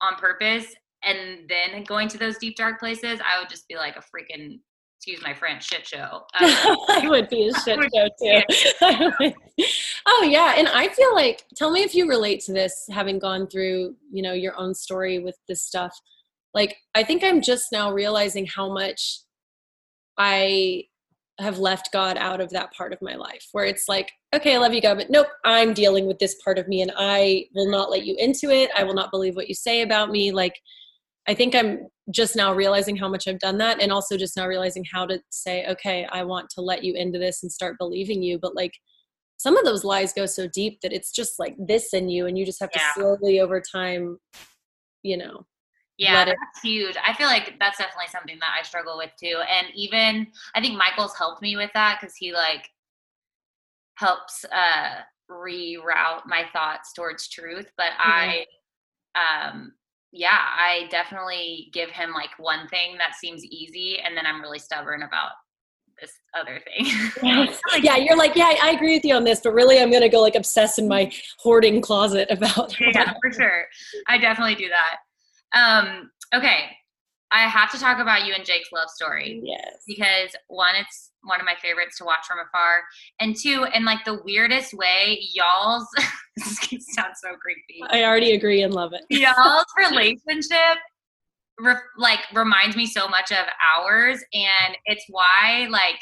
on 0.00 0.16
purpose 0.16 0.74
and 1.06 1.48
then 1.48 1.84
going 1.84 2.08
to 2.08 2.18
those 2.18 2.36
deep 2.36 2.56
dark 2.56 2.78
places, 2.78 3.20
I 3.24 3.40
would 3.40 3.48
just 3.48 3.66
be 3.68 3.76
like 3.76 3.96
a 3.96 4.00
freaking 4.00 4.58
excuse 4.98 5.22
my 5.22 5.34
French 5.34 5.68
shit 5.68 5.86
show. 5.86 6.24
Um, 6.40 6.76
I 6.88 7.06
would 7.08 7.28
be 7.28 7.48
a 7.48 7.54
shit 7.60 7.78
show 7.94 8.08
too. 8.20 9.32
oh 10.06 10.28
yeah, 10.28 10.54
and 10.56 10.68
I 10.68 10.88
feel 10.88 11.14
like 11.14 11.44
tell 11.54 11.70
me 11.70 11.82
if 11.82 11.94
you 11.94 12.08
relate 12.08 12.40
to 12.40 12.52
this, 12.52 12.86
having 12.90 13.18
gone 13.18 13.46
through 13.46 13.94
you 14.10 14.22
know 14.22 14.32
your 14.32 14.58
own 14.58 14.74
story 14.74 15.18
with 15.18 15.36
this 15.48 15.62
stuff. 15.62 15.98
Like 16.52 16.76
I 16.94 17.02
think 17.04 17.22
I'm 17.22 17.40
just 17.40 17.66
now 17.72 17.92
realizing 17.92 18.46
how 18.46 18.72
much 18.72 19.20
I 20.18 20.84
have 21.38 21.58
left 21.58 21.92
God 21.92 22.16
out 22.16 22.40
of 22.40 22.50
that 22.50 22.72
part 22.72 22.92
of 22.92 23.02
my 23.02 23.14
life 23.14 23.46
where 23.52 23.66
it's 23.66 23.88
like, 23.88 24.10
okay, 24.34 24.54
I 24.54 24.58
love 24.58 24.72
you, 24.72 24.80
God, 24.80 24.96
but 24.96 25.10
nope, 25.10 25.26
I'm 25.44 25.74
dealing 25.74 26.06
with 26.06 26.18
this 26.18 26.36
part 26.42 26.58
of 26.58 26.66
me 26.66 26.80
and 26.80 26.92
I 26.96 27.44
will 27.54 27.70
not 27.70 27.90
let 27.90 28.06
you 28.06 28.16
into 28.18 28.50
it. 28.50 28.70
I 28.76 28.84
will 28.84 28.94
not 28.94 29.10
believe 29.10 29.36
what 29.36 29.48
you 29.48 29.54
say 29.54 29.82
about 29.82 30.10
me. 30.10 30.32
Like, 30.32 30.58
I 31.28 31.34
think 31.34 31.54
I'm 31.54 31.88
just 32.10 32.36
now 32.36 32.54
realizing 32.54 32.96
how 32.96 33.08
much 33.08 33.26
I've 33.26 33.40
done 33.40 33.58
that 33.58 33.80
and 33.80 33.90
also 33.90 34.16
just 34.16 34.36
now 34.36 34.46
realizing 34.46 34.84
how 34.92 35.06
to 35.06 35.20
say, 35.30 35.66
okay, 35.66 36.06
I 36.10 36.22
want 36.22 36.48
to 36.50 36.60
let 36.60 36.84
you 36.84 36.94
into 36.94 37.18
this 37.18 37.42
and 37.42 37.50
start 37.50 37.78
believing 37.78 38.22
you. 38.22 38.38
But 38.38 38.54
like 38.54 38.72
some 39.38 39.56
of 39.56 39.64
those 39.64 39.84
lies 39.84 40.12
go 40.12 40.26
so 40.26 40.48
deep 40.48 40.80
that 40.80 40.92
it's 40.92 41.12
just 41.12 41.38
like 41.38 41.56
this 41.58 41.92
in 41.92 42.08
you 42.08 42.26
and 42.26 42.38
you 42.38 42.46
just 42.46 42.60
have 42.60 42.70
to 42.70 42.80
slowly 42.94 43.40
over 43.40 43.60
time, 43.60 44.18
you 45.02 45.16
know. 45.16 45.46
Yeah, 45.98 46.26
that's 46.26 46.60
huge. 46.62 46.94
I 47.02 47.14
feel 47.14 47.26
like 47.26 47.56
that's 47.58 47.78
definitely 47.78 48.08
something 48.08 48.38
that 48.40 48.54
I 48.58 48.62
struggle 48.62 48.98
with 48.98 49.10
too. 49.18 49.40
And 49.50 49.68
even 49.74 50.26
I 50.54 50.60
think 50.60 50.76
Michael's 50.76 51.16
helped 51.16 51.40
me 51.42 51.56
with 51.56 51.70
that 51.74 51.98
because 52.00 52.14
he 52.16 52.32
like 52.32 52.68
helps 53.96 54.44
uh 54.44 55.00
reroute 55.30 56.26
my 56.26 56.44
thoughts 56.52 56.92
towards 56.92 57.28
truth. 57.28 57.70
But 57.78 57.92
mm-hmm. 57.92 58.44
I 59.16 59.48
um 59.48 59.72
yeah, 60.12 60.38
I 60.38 60.86
definitely 60.90 61.70
give 61.72 61.90
him 61.90 62.12
like 62.12 62.30
one 62.38 62.68
thing 62.68 62.96
that 62.98 63.14
seems 63.16 63.44
easy, 63.44 63.98
and 64.04 64.16
then 64.16 64.26
I'm 64.26 64.40
really 64.40 64.58
stubborn 64.58 65.02
about 65.02 65.32
this 66.00 66.12
other 66.38 66.60
thing. 66.60 66.86
like, 67.72 67.82
yeah, 67.82 67.96
you're 67.96 68.16
like, 68.16 68.36
yeah, 68.36 68.54
I 68.62 68.70
agree 68.70 68.94
with 68.94 69.04
you 69.04 69.14
on 69.14 69.24
this, 69.24 69.40
but 69.42 69.52
really, 69.52 69.80
I'm 69.80 69.90
gonna 69.90 70.08
go 70.08 70.20
like 70.20 70.34
obsess 70.34 70.78
in 70.78 70.88
my 70.88 71.10
hoarding 71.38 71.80
closet 71.80 72.28
about. 72.30 72.78
yeah, 72.80 73.14
for 73.22 73.32
sure. 73.32 73.64
I 74.08 74.18
definitely 74.18 74.54
do 74.54 74.68
that. 74.68 75.58
Um, 75.58 76.10
okay, 76.34 76.70
I 77.32 77.48
have 77.48 77.70
to 77.72 77.78
talk 77.78 77.98
about 77.98 78.24
you 78.24 78.34
and 78.34 78.44
Jake's 78.44 78.70
love 78.72 78.88
story. 78.88 79.40
Yes. 79.42 79.82
Because 79.86 80.30
one, 80.48 80.74
it's 80.76 81.10
one 81.22 81.40
of 81.40 81.46
my 81.46 81.54
favorites 81.60 81.98
to 81.98 82.04
watch 82.04 82.26
from 82.26 82.38
afar, 82.38 82.82
and 83.20 83.36
two, 83.36 83.66
in 83.74 83.84
like 83.84 84.04
the 84.04 84.22
weirdest 84.24 84.74
way, 84.74 85.18
y'all's 85.34 85.88
this 86.36 86.86
sounds 86.94 87.18
so 87.22 87.34
creepy. 87.40 87.82
I 87.88 88.04
already 88.04 88.32
agree 88.32 88.62
and 88.62 88.72
love 88.72 88.92
it. 88.92 89.02
y'all's 89.10 89.66
relationship 89.76 90.78
re- 91.58 91.74
like 91.96 92.20
reminds 92.34 92.76
me 92.76 92.86
so 92.86 93.08
much 93.08 93.32
of 93.32 93.46
ours 93.76 94.22
and 94.32 94.76
it's 94.86 95.04
why 95.08 95.66
like 95.70 95.96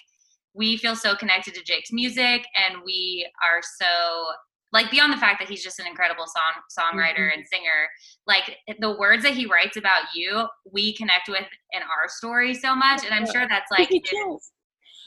we 0.54 0.76
feel 0.76 0.96
so 0.96 1.16
connected 1.16 1.54
to 1.54 1.62
Jake's 1.62 1.92
music 1.92 2.44
and 2.56 2.82
we 2.84 3.28
are 3.42 3.60
so 3.62 4.26
like 4.74 4.90
beyond 4.90 5.12
the 5.12 5.16
fact 5.16 5.38
that 5.38 5.48
he's 5.48 5.62
just 5.62 5.78
an 5.78 5.86
incredible 5.86 6.26
song 6.26 6.62
songwriter 6.78 7.30
mm-hmm. 7.30 7.38
and 7.38 7.46
singer 7.50 7.88
like 8.26 8.58
the 8.80 8.98
words 8.98 9.22
that 9.22 9.32
he 9.32 9.46
writes 9.46 9.78
about 9.78 10.02
you 10.14 10.44
we 10.70 10.94
connect 10.94 11.28
with 11.28 11.46
in 11.72 11.80
our 11.80 12.08
story 12.08 12.52
so 12.52 12.74
much 12.74 13.04
and 13.04 13.14
i'm 13.14 13.24
sure 13.24 13.46
that's 13.48 13.70
like 13.70 13.88
his, 13.88 14.50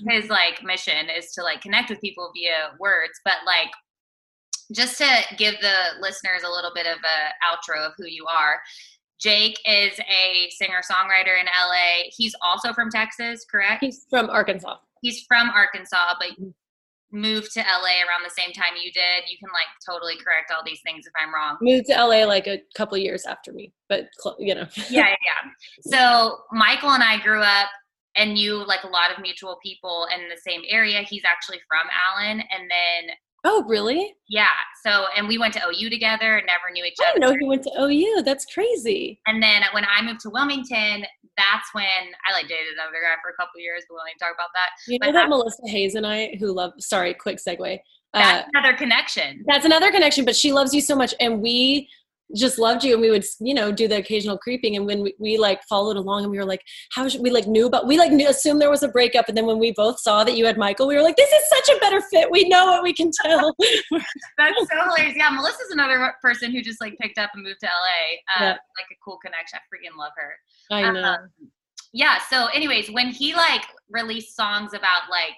his 0.10 0.30
like 0.30 0.64
mission 0.64 1.10
is 1.16 1.32
to 1.34 1.44
like 1.44 1.62
connect 1.62 1.90
with 1.90 2.02
people 2.02 2.32
via 2.34 2.72
words 2.80 3.20
but 3.24 3.36
like 3.46 3.70
just 4.74 4.98
to 4.98 5.08
give 5.38 5.56
the 5.62 5.76
listeners 6.02 6.42
a 6.46 6.50
little 6.50 6.72
bit 6.74 6.88
of 6.88 6.98
a 6.98 7.30
outro 7.46 7.86
of 7.86 7.94
who 7.98 8.08
you 8.08 8.26
are 8.26 8.60
Jake 9.20 9.60
is 9.66 10.00
a 10.00 10.48
singer 10.52 10.82
songwriter 10.88 11.40
in 11.40 11.48
LA. 11.48 12.10
He's 12.16 12.36
also 12.40 12.72
from 12.72 12.92
Texas, 12.92 13.48
correct? 13.50 13.84
He's 13.84 14.06
from 14.12 14.30
Arkansas. 14.30 14.76
He's 15.02 15.24
from 15.28 15.50
Arkansas, 15.50 16.14
but 16.20 16.30
mm-hmm. 16.34 16.50
Moved 17.12 17.52
to 17.54 17.60
LA 17.60 18.04
around 18.04 18.24
the 18.24 18.34
same 18.36 18.52
time 18.54 18.74
you 18.84 18.92
did. 18.92 19.30
You 19.30 19.38
can 19.38 19.50
like 19.54 19.68
totally 19.88 20.16
correct 20.18 20.52
all 20.56 20.64
these 20.66 20.82
things 20.84 21.06
if 21.06 21.14
I'm 21.22 21.34
wrong. 21.34 21.58
Moved 21.62 21.88
to 21.88 21.94
LA 21.94 22.26
like 22.26 22.48
a 22.48 22.62
couple 22.76 22.98
years 22.98 23.26
after 23.26 23.54
me, 23.54 23.74
but 23.90 24.08
you 24.40 24.56
know. 24.56 24.68
yeah, 24.90 25.10
yeah. 25.10 25.52
So 25.82 26.40
Michael 26.52 26.92
and 26.92 27.04
I 27.04 27.22
grew 27.22 27.42
up 27.42 27.70
and 28.16 28.34
knew 28.34 28.66
like 28.66 28.84
a 28.84 28.88
lot 28.88 29.12
of 29.12 29.22
mutual 29.22 29.58
people 29.64 30.08
in 30.14 30.28
the 30.30 30.38
same 30.38 30.62
area. 30.68 31.02
He's 31.02 31.24
actually 31.26 31.60
from 31.68 31.88
Allen, 32.10 32.40
and 32.40 32.70
then 32.70 33.16
Oh, 33.50 33.64
really? 33.66 34.14
Yeah. 34.28 34.48
So, 34.86 35.06
and 35.16 35.26
we 35.26 35.38
went 35.38 35.54
to 35.54 35.62
OU 35.66 35.90
together, 35.90 36.42
never 36.46 36.72
knew 36.74 36.84
each 36.84 36.96
other. 37.00 37.10
I 37.10 37.14
didn't 37.14 37.30
know 37.30 37.38
he 37.40 37.48
went 37.48 37.64
to 37.64 37.72
OU. 37.80 38.24
That's 38.24 38.46
crazy. 38.46 39.22
And 39.26 39.42
then 39.42 39.62
when 39.72 39.86
I 39.86 40.02
moved 40.02 40.20
to 40.22 40.30
Wilmington, 40.30 41.06
that's 41.38 41.74
when 41.74 41.86
I 42.28 42.34
like 42.34 42.48
dated 42.48 42.74
another 42.74 42.98
guy 43.02 43.16
for 43.22 43.30
a 43.30 43.36
couple 43.40 43.62
years, 43.62 43.84
but 43.88 43.94
we 43.94 43.98
won't 43.98 44.10
even 44.10 44.20
talk 44.20 44.36
about 44.36 44.50
that. 44.54 44.70
You 44.88 45.00
know 45.00 45.08
but 45.08 45.14
that 45.14 45.30
Melissa 45.30 45.68
Hayes 45.68 45.96
and 45.96 46.06
I, 46.06 46.36
who 46.40 46.52
love, 46.52 46.74
sorry, 46.80 47.14
quick 47.14 47.38
segue. 47.38 47.80
That's 48.14 48.46
uh, 48.46 48.50
another 48.56 48.76
connection. 48.76 49.44
That's 49.48 49.66
another 49.66 49.92
connection, 49.92 50.26
but 50.26 50.36
she 50.36 50.52
loves 50.52 50.74
you 50.74 50.82
so 50.82 50.96
much. 50.96 51.14
And 51.20 51.42
we 51.42 51.90
just 52.36 52.60
loved 52.60 52.84
you 52.84 52.94
and 52.94 53.02
we 53.02 53.10
would 53.10 53.24
you 53.40 53.54
know 53.54 53.72
do 53.72 53.88
the 53.88 53.98
occasional 53.98 54.38
creeping 54.38 54.76
and 54.76 54.86
when 54.86 55.02
we, 55.02 55.14
we 55.18 55.38
like 55.38 55.62
followed 55.64 55.96
along 55.96 56.24
and 56.24 56.32
we 56.32 56.38
were 56.38 56.46
like 56.46 56.62
how 56.92 57.08
should 57.08 57.22
we 57.22 57.30
like 57.30 57.48
knew 57.48 57.68
about 57.68 57.88
we 57.88 57.98
like 57.98 58.12
knew, 58.12 58.28
assumed 58.28 58.62
there 58.62 58.70
was 58.70 58.84
a 58.84 58.88
breakup 58.90 59.30
and 59.30 59.38
then 59.38 59.46
when 59.46 59.60
we 59.60 59.72
both 59.72 60.00
saw 60.00 60.24
that 60.24 60.36
you 60.36 60.46
had 60.46 60.58
michael 60.58 60.88
we 60.88 60.96
were 60.96 61.02
like 61.02 61.16
this 61.16 61.32
is 61.32 61.50
such 61.50 61.76
a 61.76 61.80
better 61.80 62.02
fit. 62.02 62.30
We 62.30 62.48
know 62.50 62.66
what 62.66 62.84
we 62.84 62.94
can 62.94 63.12
tell. 63.24 63.56
That's 64.38 64.60
so 64.60 64.84
hilarious. 64.84 65.16
Yeah 65.16 65.30
melissa's 65.30 65.72
another 65.72 66.14
person 66.22 66.52
who 66.52 66.62
just 66.62 66.82
like 66.82 66.98
picked 67.00 67.18
up 67.18 67.32
and 67.34 67.44
moved 67.44 67.60
to 67.62 67.68
la 67.68 67.72
uh, 67.72 68.50
yeah. 68.50 68.52
like 68.52 68.88
a 68.92 68.98
cool 69.04 69.18
connection. 69.24 69.60
I 69.60 69.76
freaking 69.76 69.98
love 69.98 70.12
her. 70.18 70.34
I 70.72 70.92
know. 70.92 71.04
Um, 71.04 71.30
yeah 71.94 72.18
so 72.30 72.48
anyways 72.48 72.92
when 72.92 73.08
he 73.08 73.34
like 73.34 73.64
released 73.90 74.36
songs 74.36 74.74
about 74.74 75.04
like 75.10 75.38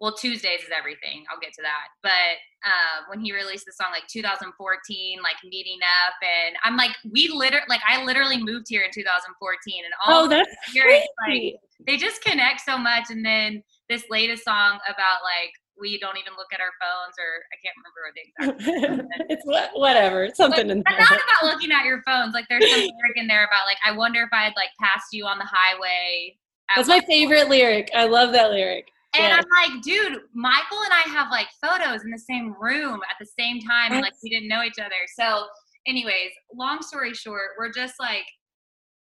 well 0.00 0.14
tuesdays 0.14 0.60
is 0.60 0.70
everything 0.76 1.24
i'll 1.32 1.40
get 1.40 1.52
to 1.52 1.62
that 1.62 1.88
but 2.02 2.36
uh, 2.64 3.06
when 3.08 3.20
he 3.20 3.32
released 3.32 3.64
the 3.64 3.72
song 3.72 3.92
like 3.92 4.06
2014 4.08 5.18
like 5.22 5.36
meeting 5.44 5.78
up 6.04 6.14
and 6.22 6.56
i'm 6.64 6.76
like 6.76 6.90
we 7.12 7.28
literally 7.28 7.66
like 7.68 7.80
i 7.88 8.02
literally 8.04 8.42
moved 8.42 8.66
here 8.68 8.82
in 8.82 8.90
2014 8.92 9.84
and 9.84 9.94
all 10.04 10.24
oh 10.24 10.28
that's 10.28 10.50
great. 10.72 11.06
like 11.26 11.54
they 11.86 11.96
just 11.96 12.22
connect 12.22 12.60
so 12.60 12.76
much 12.76 13.10
and 13.10 13.24
then 13.24 13.62
this 13.88 14.04
latest 14.10 14.44
song 14.44 14.78
about 14.88 15.20
like 15.22 15.52
we 15.78 15.98
don't 15.98 16.16
even 16.16 16.32
look 16.36 16.48
at 16.52 16.60
our 16.60 16.72
phones 16.80 17.14
or 17.20 17.44
I 17.52 17.56
can't 17.60 17.76
remember 17.76 18.00
what 18.06 18.14
the 18.16 19.04
exact 19.04 19.30
it's 19.30 19.44
what, 19.44 19.70
whatever 19.74 20.24
it's 20.24 20.36
something 20.36 20.68
like, 20.68 20.76
in 20.76 20.84
not 20.86 21.10
about 21.10 21.52
looking 21.52 21.70
at 21.70 21.84
your 21.84 22.02
phones 22.06 22.34
like 22.34 22.46
there's 22.48 22.68
some 22.68 22.80
lyric 22.80 23.16
in 23.16 23.26
there 23.26 23.44
about 23.44 23.66
like 23.66 23.78
I 23.84 23.92
wonder 23.92 24.22
if 24.22 24.30
I'd 24.32 24.54
like 24.56 24.70
passed 24.80 25.12
you 25.12 25.26
on 25.26 25.38
the 25.38 25.46
highway 25.46 26.36
that's 26.74 26.88
my 26.88 27.00
favorite 27.00 27.48
lyric 27.48 27.90
I 27.94 28.06
love 28.06 28.32
that 28.32 28.50
lyric 28.50 28.88
and 29.18 29.28
yeah. 29.28 29.40
I'm 29.42 29.72
like, 29.72 29.82
dude, 29.82 30.20
Michael 30.34 30.82
and 30.82 30.92
I 30.92 31.08
have 31.10 31.30
like 31.30 31.48
photos 31.62 32.04
in 32.04 32.10
the 32.10 32.18
same 32.18 32.54
room 32.60 33.00
at 33.10 33.16
the 33.18 33.26
same 33.38 33.60
time, 33.60 33.92
and 33.92 34.02
like 34.02 34.14
we 34.22 34.30
didn't 34.30 34.48
know 34.48 34.62
each 34.62 34.78
other. 34.78 34.94
So, 35.18 35.46
anyways, 35.86 36.30
long 36.54 36.82
story 36.82 37.14
short, 37.14 37.50
we're 37.58 37.72
just 37.72 37.94
like, 38.00 38.24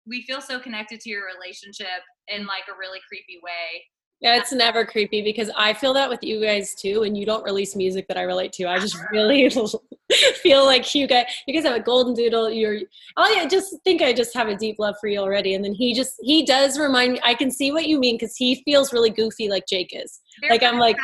we 0.05 0.23
feel 0.23 0.41
so 0.41 0.59
connected 0.59 0.99
to 1.01 1.09
your 1.09 1.23
relationship 1.25 2.03
in 2.27 2.45
like 2.45 2.63
a 2.69 2.77
really 2.77 2.99
creepy 3.07 3.39
way. 3.43 3.83
Yeah, 4.23 4.37
it's 4.37 4.53
never 4.53 4.85
creepy 4.85 5.21
because 5.21 5.51
I 5.57 5.73
feel 5.73 5.93
that 5.95 6.09
with 6.09 6.23
you 6.23 6.41
guys 6.41 6.75
too, 6.75 7.03
and 7.03 7.17
you 7.17 7.25
don't 7.25 7.43
release 7.43 7.75
music 7.75 8.07
that 8.07 8.15
I 8.15 8.21
relate 8.21 8.53
to. 8.53 8.67
I 8.67 8.79
just 8.79 8.97
really 9.11 9.49
feel 10.41 10.65
like 10.65 10.95
you 10.95 11.07
guys, 11.07 11.25
you 11.45 11.53
guys 11.53 11.65
have 11.65 11.75
a 11.75 11.83
golden 11.83 12.13
doodle. 12.13 12.49
You're, 12.49 12.79
oh 13.17 13.29
yeah, 13.35 13.45
just 13.45 13.75
think 13.83 14.01
I 14.01 14.13
just 14.13 14.33
have 14.33 14.47
a 14.47 14.55
deep 14.55 14.77
love 14.79 14.95
for 15.01 15.07
you 15.07 15.19
already. 15.19 15.55
And 15.55 15.65
then 15.65 15.73
he 15.73 15.93
just, 15.93 16.15
he 16.21 16.45
does 16.45 16.79
remind 16.79 17.11
me. 17.13 17.19
I 17.21 17.33
can 17.33 17.51
see 17.51 17.73
what 17.73 17.85
you 17.85 17.99
mean 17.99 18.15
because 18.15 18.37
he 18.37 18.63
feels 18.63 18.93
really 18.93 19.09
goofy 19.09 19.49
like 19.49 19.65
Jake 19.67 19.91
is. 19.91 20.21
Their 20.39 20.51
like 20.51 20.63
I'm 20.63 20.79
like, 20.79 20.95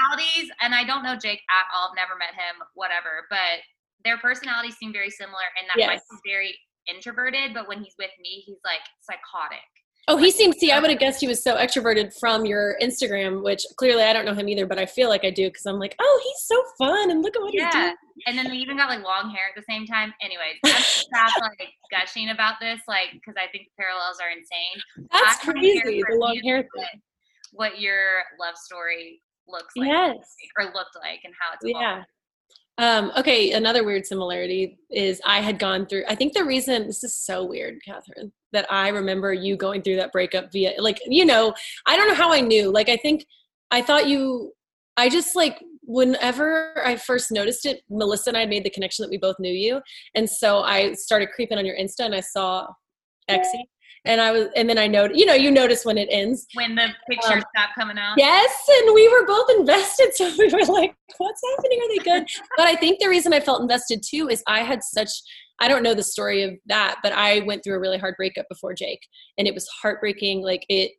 and 0.61 0.73
I 0.73 0.85
don't 0.85 1.03
know 1.03 1.17
Jake 1.17 1.41
at 1.49 1.65
all. 1.75 1.89
I've 1.89 1.95
never 1.97 2.17
met 2.17 2.33
him, 2.35 2.63
whatever. 2.73 3.27
But 3.29 3.59
their 4.05 4.17
personalities 4.17 4.77
seem 4.77 4.93
very 4.93 5.09
similar, 5.09 5.43
and 5.59 5.67
that 5.67 5.77
yes. 5.77 5.87
Mike's 5.89 6.21
very 6.25 6.57
introverted, 6.87 7.53
but 7.53 7.67
when 7.67 7.83
he's 7.83 7.95
with 7.99 8.11
me, 8.21 8.43
he's 8.45 8.59
like 8.63 8.79
psychotic. 9.01 9.59
Oh, 10.09 10.17
he 10.17 10.31
seems. 10.31 10.57
See, 10.57 10.71
I 10.71 10.79
would 10.79 10.89
have 10.89 10.99
guessed 10.99 11.21
he 11.21 11.27
was 11.27 11.43
so 11.43 11.55
extroverted 11.55 12.17
from 12.19 12.43
your 12.43 12.75
Instagram, 12.81 13.43
which 13.43 13.63
clearly 13.77 14.01
I 14.01 14.11
don't 14.11 14.25
know 14.25 14.33
him 14.33 14.49
either, 14.49 14.65
but 14.65 14.79
I 14.79 14.87
feel 14.87 15.07
like 15.07 15.23
I 15.23 15.29
do 15.29 15.47
because 15.47 15.67
I'm 15.67 15.77
like, 15.77 15.95
oh, 15.99 16.21
he's 16.23 16.41
so 16.47 16.63
fun, 16.79 17.11
and 17.11 17.21
look 17.21 17.35
at 17.35 17.41
what 17.43 17.53
yeah. 17.53 17.65
he's 17.65 17.73
doing. 17.75 17.95
And 18.25 18.35
then 18.35 18.49
they 18.49 18.57
even 18.57 18.75
got 18.75 18.89
like 18.89 19.03
long 19.03 19.29
hair 19.29 19.43
at 19.49 19.55
the 19.55 19.63
same 19.71 19.85
time. 19.85 20.11
Anyways, 20.19 20.57
I'm 20.65 20.81
stop 20.81 21.39
like 21.41 21.69
gushing 21.91 22.31
about 22.31 22.55
this, 22.59 22.81
like 22.87 23.09
because 23.13 23.35
I 23.37 23.51
think 23.51 23.67
the 23.67 23.83
parallels 23.83 24.17
are 24.19 24.31
insane. 24.31 25.07
That's 25.11 25.43
crazy. 25.45 26.01
The 26.09 26.15
long 26.15 26.39
hair 26.43 26.67
thing. 26.75 27.01
What 27.51 27.79
your 27.79 28.23
love 28.39 28.57
story 28.57 29.21
looks 29.47 29.75
like, 29.77 29.89
yes, 29.89 30.17
or 30.57 30.65
looked 30.65 30.97
like, 31.03 31.19
and 31.23 31.35
how 31.39 31.53
it's 31.53 31.63
evolved. 31.63 31.85
yeah. 31.85 32.03
Um, 32.79 33.11
okay, 33.17 33.51
another 33.51 33.83
weird 33.83 34.05
similarity 34.05 34.79
is 34.89 35.21
I 35.25 35.41
had 35.41 35.59
gone 35.59 35.85
through. 35.85 36.05
I 36.07 36.15
think 36.15 36.31
the 36.31 36.45
reason 36.45 36.87
this 36.87 37.03
is 37.03 37.13
so 37.13 37.43
weird, 37.43 37.79
Catherine, 37.83 38.31
that 38.53 38.71
I 38.71 38.87
remember 38.87 39.33
you 39.33 39.57
going 39.57 39.81
through 39.81 39.97
that 39.97 40.13
breakup 40.13 40.53
via, 40.53 40.81
like, 40.81 40.97
you 41.05 41.25
know, 41.25 41.53
I 41.85 41.97
don't 41.97 42.07
know 42.07 42.15
how 42.15 42.31
I 42.31 42.39
knew. 42.39 42.71
Like, 42.71 42.87
I 42.87 42.95
think 42.95 43.25
I 43.69 43.81
thought 43.81 44.07
you. 44.07 44.53
I 44.95 45.09
just 45.09 45.35
like 45.35 45.61
whenever 45.81 46.81
I 46.85 46.95
first 46.95 47.31
noticed 47.31 47.65
it, 47.65 47.81
Melissa 47.89 48.29
and 48.29 48.37
I 48.37 48.45
made 48.45 48.63
the 48.63 48.69
connection 48.69 49.03
that 49.03 49.09
we 49.09 49.17
both 49.17 49.39
knew 49.39 49.51
you, 49.51 49.81
and 50.15 50.29
so 50.29 50.61
I 50.61 50.93
started 50.93 51.31
creeping 51.31 51.57
on 51.57 51.65
your 51.65 51.77
Insta, 51.77 52.05
and 52.05 52.15
I 52.15 52.21
saw 52.21 52.65
Exy, 53.29 53.63
and 54.05 54.21
I 54.21 54.31
was, 54.31 54.47
and 54.55 54.69
then 54.69 54.77
I 54.77 54.87
know, 54.87 55.09
you 55.13 55.25
know, 55.25 55.33
you 55.33 55.51
notice 55.51 55.85
when 55.85 55.97
it 55.97 56.07
ends. 56.11 56.47
When 56.53 56.75
the 56.75 56.87
pictures 57.09 57.31
um, 57.31 57.43
stop 57.55 57.69
coming 57.77 57.97
out. 57.97 58.15
Yes, 58.17 58.51
and 58.81 58.93
we 58.93 59.07
were 59.09 59.25
both 59.25 59.49
invested, 59.51 60.11
so 60.15 60.31
we 60.37 60.47
were 60.47 60.65
like, 60.65 60.95
"What's 61.17 61.41
happening? 61.55 61.79
Are 61.81 61.89
they 61.89 62.03
good?" 62.03 62.27
but 62.57 62.67
I 62.67 62.75
think 62.75 62.99
the 62.99 63.09
reason 63.09 63.33
I 63.33 63.39
felt 63.39 63.61
invested 63.61 64.03
too 64.07 64.29
is 64.29 64.43
I 64.47 64.63
had 64.63 64.83
such. 64.83 65.09
I 65.61 65.67
don't 65.67 65.83
know 65.83 65.93
the 65.93 66.03
story 66.03 66.43
of 66.43 66.53
that, 66.67 66.99
but 67.03 67.11
I 67.11 67.41
went 67.41 67.63
through 67.63 67.75
a 67.75 67.79
really 67.79 67.97
hard 67.97 68.15
breakup 68.15 68.45
before 68.49 68.73
Jake, 68.73 69.05
and 69.37 69.47
it 69.47 69.53
was 69.53 69.67
heartbreaking. 69.81 70.41
Like 70.41 70.65
it, 70.69 70.91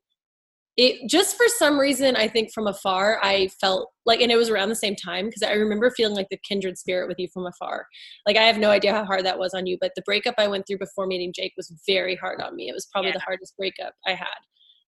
it 0.80 1.06
just 1.10 1.36
for 1.36 1.46
some 1.58 1.78
reason 1.78 2.16
i 2.16 2.26
think 2.26 2.50
from 2.52 2.66
afar 2.66 3.20
i 3.22 3.48
felt 3.60 3.90
like 4.06 4.22
and 4.22 4.32
it 4.32 4.36
was 4.36 4.48
around 4.48 4.70
the 4.70 4.74
same 4.74 4.96
time 4.96 5.26
because 5.26 5.42
i 5.42 5.52
remember 5.52 5.90
feeling 5.90 6.16
like 6.16 6.28
the 6.30 6.38
kindred 6.38 6.78
spirit 6.78 7.06
with 7.06 7.18
you 7.18 7.28
from 7.28 7.46
afar. 7.46 7.86
Like 8.26 8.38
i 8.38 8.42
have 8.42 8.58
no 8.58 8.70
idea 8.70 8.94
how 8.94 9.04
hard 9.04 9.24
that 9.26 9.38
was 9.38 9.52
on 9.52 9.66
you 9.66 9.76
but 9.80 9.92
the 9.94 10.02
breakup 10.02 10.34
i 10.38 10.48
went 10.48 10.66
through 10.66 10.78
before 10.78 11.06
meeting 11.06 11.32
jake 11.34 11.52
was 11.56 11.70
very 11.86 12.16
hard 12.16 12.40
on 12.40 12.56
me. 12.56 12.68
It 12.70 12.72
was 12.72 12.86
probably 12.90 13.10
yeah. 13.10 13.18
the 13.18 13.24
hardest 13.24 13.56
breakup 13.58 13.92
i 14.06 14.14
had. 14.14 14.40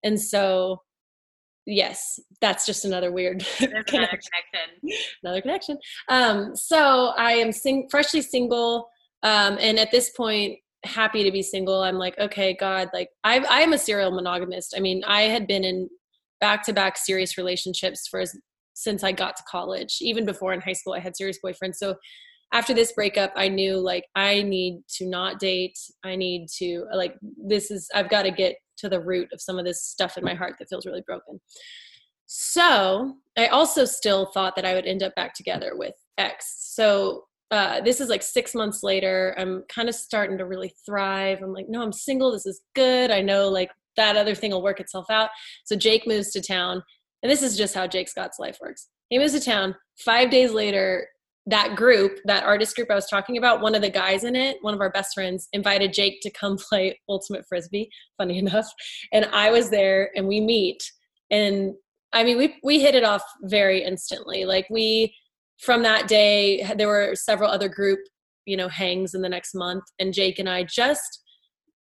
And 0.03 0.21
so 0.21 0.81
yes 1.67 2.19
that's 2.41 2.65
just 2.65 2.87
another 2.87 3.13
weird 3.13 3.45
another 3.61 3.83
connection. 3.85 4.33
Another 5.23 5.43
connection. 5.43 5.79
Um 6.09 6.57
so 6.57 7.13
i 7.19 7.33
am 7.33 7.53
sing- 7.53 7.89
freshly 7.91 8.23
single 8.23 8.89
um 9.23 9.59
and 9.61 9.79
at 9.79 9.91
this 9.91 10.11
point 10.11 10.59
happy 10.85 11.23
to 11.25 11.31
be 11.31 11.43
single. 11.43 11.83
I'm 11.83 11.97
like 11.97 12.19
okay 12.19 12.55
god 12.55 12.89
like 12.93 13.09
i 13.25 13.45
i'm 13.49 13.73
a 13.73 13.79
serial 13.79 14.11
monogamist. 14.11 14.75
I 14.77 14.81
mean 14.81 15.03
i 15.07 15.23
had 15.23 15.47
been 15.47 15.65
in 15.65 15.89
back 16.41 16.65
to 16.65 16.73
back 16.73 16.97
serious 16.97 17.39
relationships 17.39 18.09
for 18.09 18.21
as, 18.21 18.37
since 18.75 19.05
i 19.05 19.13
got 19.13 19.37
to 19.37 19.43
college. 19.49 19.99
Even 20.01 20.25
before 20.25 20.53
in 20.53 20.61
high 20.61 20.73
school 20.73 20.95
i 20.95 20.99
had 20.99 21.17
serious 21.17 21.39
boyfriends. 21.45 21.77
So 21.77 21.97
after 22.53 22.75
this 22.75 22.93
breakup 22.93 23.33
i 23.37 23.49
knew 23.49 23.77
like 23.77 24.07
i 24.15 24.43
need 24.43 24.83
to 24.97 25.07
not 25.07 25.39
date. 25.39 25.79
I 26.05 26.17
need 26.17 26.49
to 26.59 26.87
like 26.95 27.17
this 27.37 27.71
is 27.71 27.89
i've 27.95 28.11
got 28.11 28.23
to 28.23 28.31
get 28.31 28.57
to 28.79 28.89
the 28.89 29.01
root 29.01 29.29
of 29.33 29.41
some 29.41 29.59
of 29.59 29.65
this 29.65 29.85
stuff 29.85 30.19
in 30.19 30.25
my 30.25 30.35
heart 30.35 30.55
that 30.59 30.69
feels 30.69 30.87
really 30.87 31.03
broken. 31.07 31.41
So 32.27 33.17
I 33.37 33.47
also 33.49 33.85
still 33.85 34.27
thought 34.27 34.57
that 34.57 34.65
I 34.65 34.75
would 34.75 34.87
end 34.87 35.03
up 35.03 35.15
back 35.15 35.35
together 35.35 35.73
with 35.77 35.95
X. 36.19 36.73
So 36.75 37.25
uh, 37.53 37.83
this 37.83 38.01
is 38.01 38.09
like 38.09 38.23
six 38.23 38.55
months 38.55 38.83
later. 38.83 39.35
I'm 39.37 39.63
kind 39.69 39.91
of 39.91 39.95
starting 39.95 40.39
to 40.39 40.47
really 40.47 40.75
thrive. 40.87 41.43
I'm 41.43 41.53
like, 41.53 41.67
no, 41.69 41.83
I'm 41.83 41.93
single. 41.93 42.33
This 42.33 42.47
is 42.47 42.63
good. 42.75 43.11
I 43.11 43.21
know 43.21 43.49
like 43.51 43.71
that 43.99 44.17
other 44.17 44.35
thing 44.35 44.53
will 44.53 44.63
work 44.63 44.81
itself 44.81 45.11
out. 45.11 45.29
So 45.65 45.77
Jake 45.77 46.07
moves 46.07 46.31
to 46.33 46.41
town. 46.41 46.83
And 47.23 47.31
this 47.31 47.43
is 47.43 47.59
just 47.59 47.75
how 47.75 47.87
Jake 47.87 48.09
Scott's 48.09 48.39
life 48.39 48.57
works. 48.61 48.89
He 49.11 49.19
moves 49.19 49.35
to 49.35 49.41
town. 49.41 49.75
Five 50.03 50.31
days 50.31 50.53
later, 50.53 51.07
that 51.45 51.77
group, 51.77 52.21
that 52.25 52.45
artist 52.45 52.75
group 52.75 52.91
I 52.91 52.95
was 52.95 53.07
talking 53.07 53.37
about, 53.37 53.61
one 53.61 53.75
of 53.75 53.83
the 53.83 53.91
guys 53.91 54.25
in 54.25 54.35
it, 54.35 54.57
one 54.63 54.73
of 54.73 54.81
our 54.81 54.91
best 54.91 55.13
friends, 55.13 55.49
invited 55.53 55.93
Jake 55.93 56.23
to 56.23 56.31
come 56.31 56.57
play 56.71 56.99
Ultimate 57.07 57.45
Frisbee, 57.47 57.91
funny 58.17 58.39
enough. 58.39 58.67
And 59.13 59.27
I 59.27 59.51
was 59.51 59.69
there 59.69 60.11
and 60.17 60.27
we 60.27 60.41
meet. 60.41 60.83
And 61.31 61.75
I 62.15 62.25
mean, 62.25 62.39
we, 62.39 62.57
we 62.63 62.81
hit 62.81 62.95
it 62.95 63.05
off 63.05 63.23
very 63.43 63.85
instantly. 63.85 64.47
Like, 64.47 64.67
we, 64.71 65.15
from 65.63 65.83
that 65.85 66.09
day, 66.09 66.69
there 66.77 66.89
were 66.89 67.15
several 67.15 67.51
other 67.51 67.69
group, 67.69 68.01
you 68.47 68.57
know, 68.57 68.69
hangs 68.69 69.15
in 69.15 69.23
the 69.23 69.29
next 69.29 69.55
month. 69.55 69.85
And 69.99 70.13
Jake 70.13 70.39
and 70.39 70.49
I 70.49 70.65
just 70.65 71.23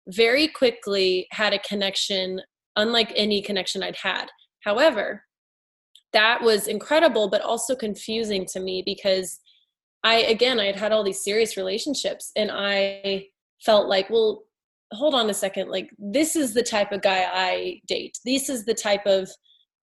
very 0.08 0.48
quickly 0.48 1.28
had 1.32 1.54
a 1.54 1.60
connection 1.60 2.42
unlike 2.78 3.12
any 3.16 3.42
connection 3.42 3.84
I'd 3.84 3.98
had. 4.02 4.28
However, 4.64 5.24
that 6.14 6.42
was 6.42 6.68
incredible, 6.68 7.30
but 7.30 7.42
also 7.42 7.76
confusing 7.76 8.46
to 8.54 8.60
me 8.60 8.82
because 8.86 9.40
I, 10.04 10.16
again, 10.22 10.60
I 10.60 10.66
had 10.66 10.76
had 10.76 10.92
all 10.92 11.04
these 11.04 11.24
serious 11.24 11.58
relationships 11.58 12.32
and 12.36 12.52
I 12.54 13.28
felt 13.62 13.90
like, 13.90 14.10
well, 14.10 14.44
hold 14.94 15.16
on 15.16 15.30
a 15.30 15.34
second. 15.34 15.70
Like, 15.70 15.90
this 15.98 16.36
is 16.36 16.54
the 16.54 16.64
type 16.64 16.92
of 16.94 17.02
guy 17.02 17.28
I 17.34 17.82
date. 17.88 18.18
This 18.24 18.50
is 18.50 18.64
the 18.66 18.74
type 18.74 19.06
of 19.06 19.30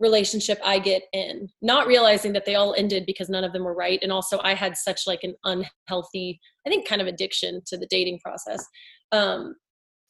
relationship 0.03 0.59
I 0.63 0.79
get 0.79 1.05
in, 1.15 1.49
not 1.63 1.87
realizing 1.87 2.35
that 2.35 2.45
they 2.45 2.57
all 2.57 2.75
ended 2.77 3.07
because 3.07 3.31
none 3.31 3.45
of 3.45 3.55
them 3.55 3.65
were 3.65 3.75
right. 3.75 4.01
And 4.03 4.13
also, 4.13 4.41
I 4.43 4.53
had 4.53 4.77
such 4.77 5.07
like 5.07 5.21
an 5.23 5.35
unhealthy, 5.45 6.41
I 6.67 6.71
think, 6.71 6.87
kind 6.87 7.01
of 7.01 7.07
addiction 7.07 7.63
to 7.67 7.79
the 7.79 7.87
dating 7.87 8.19
process. 8.19 8.67
Um, 9.13 9.55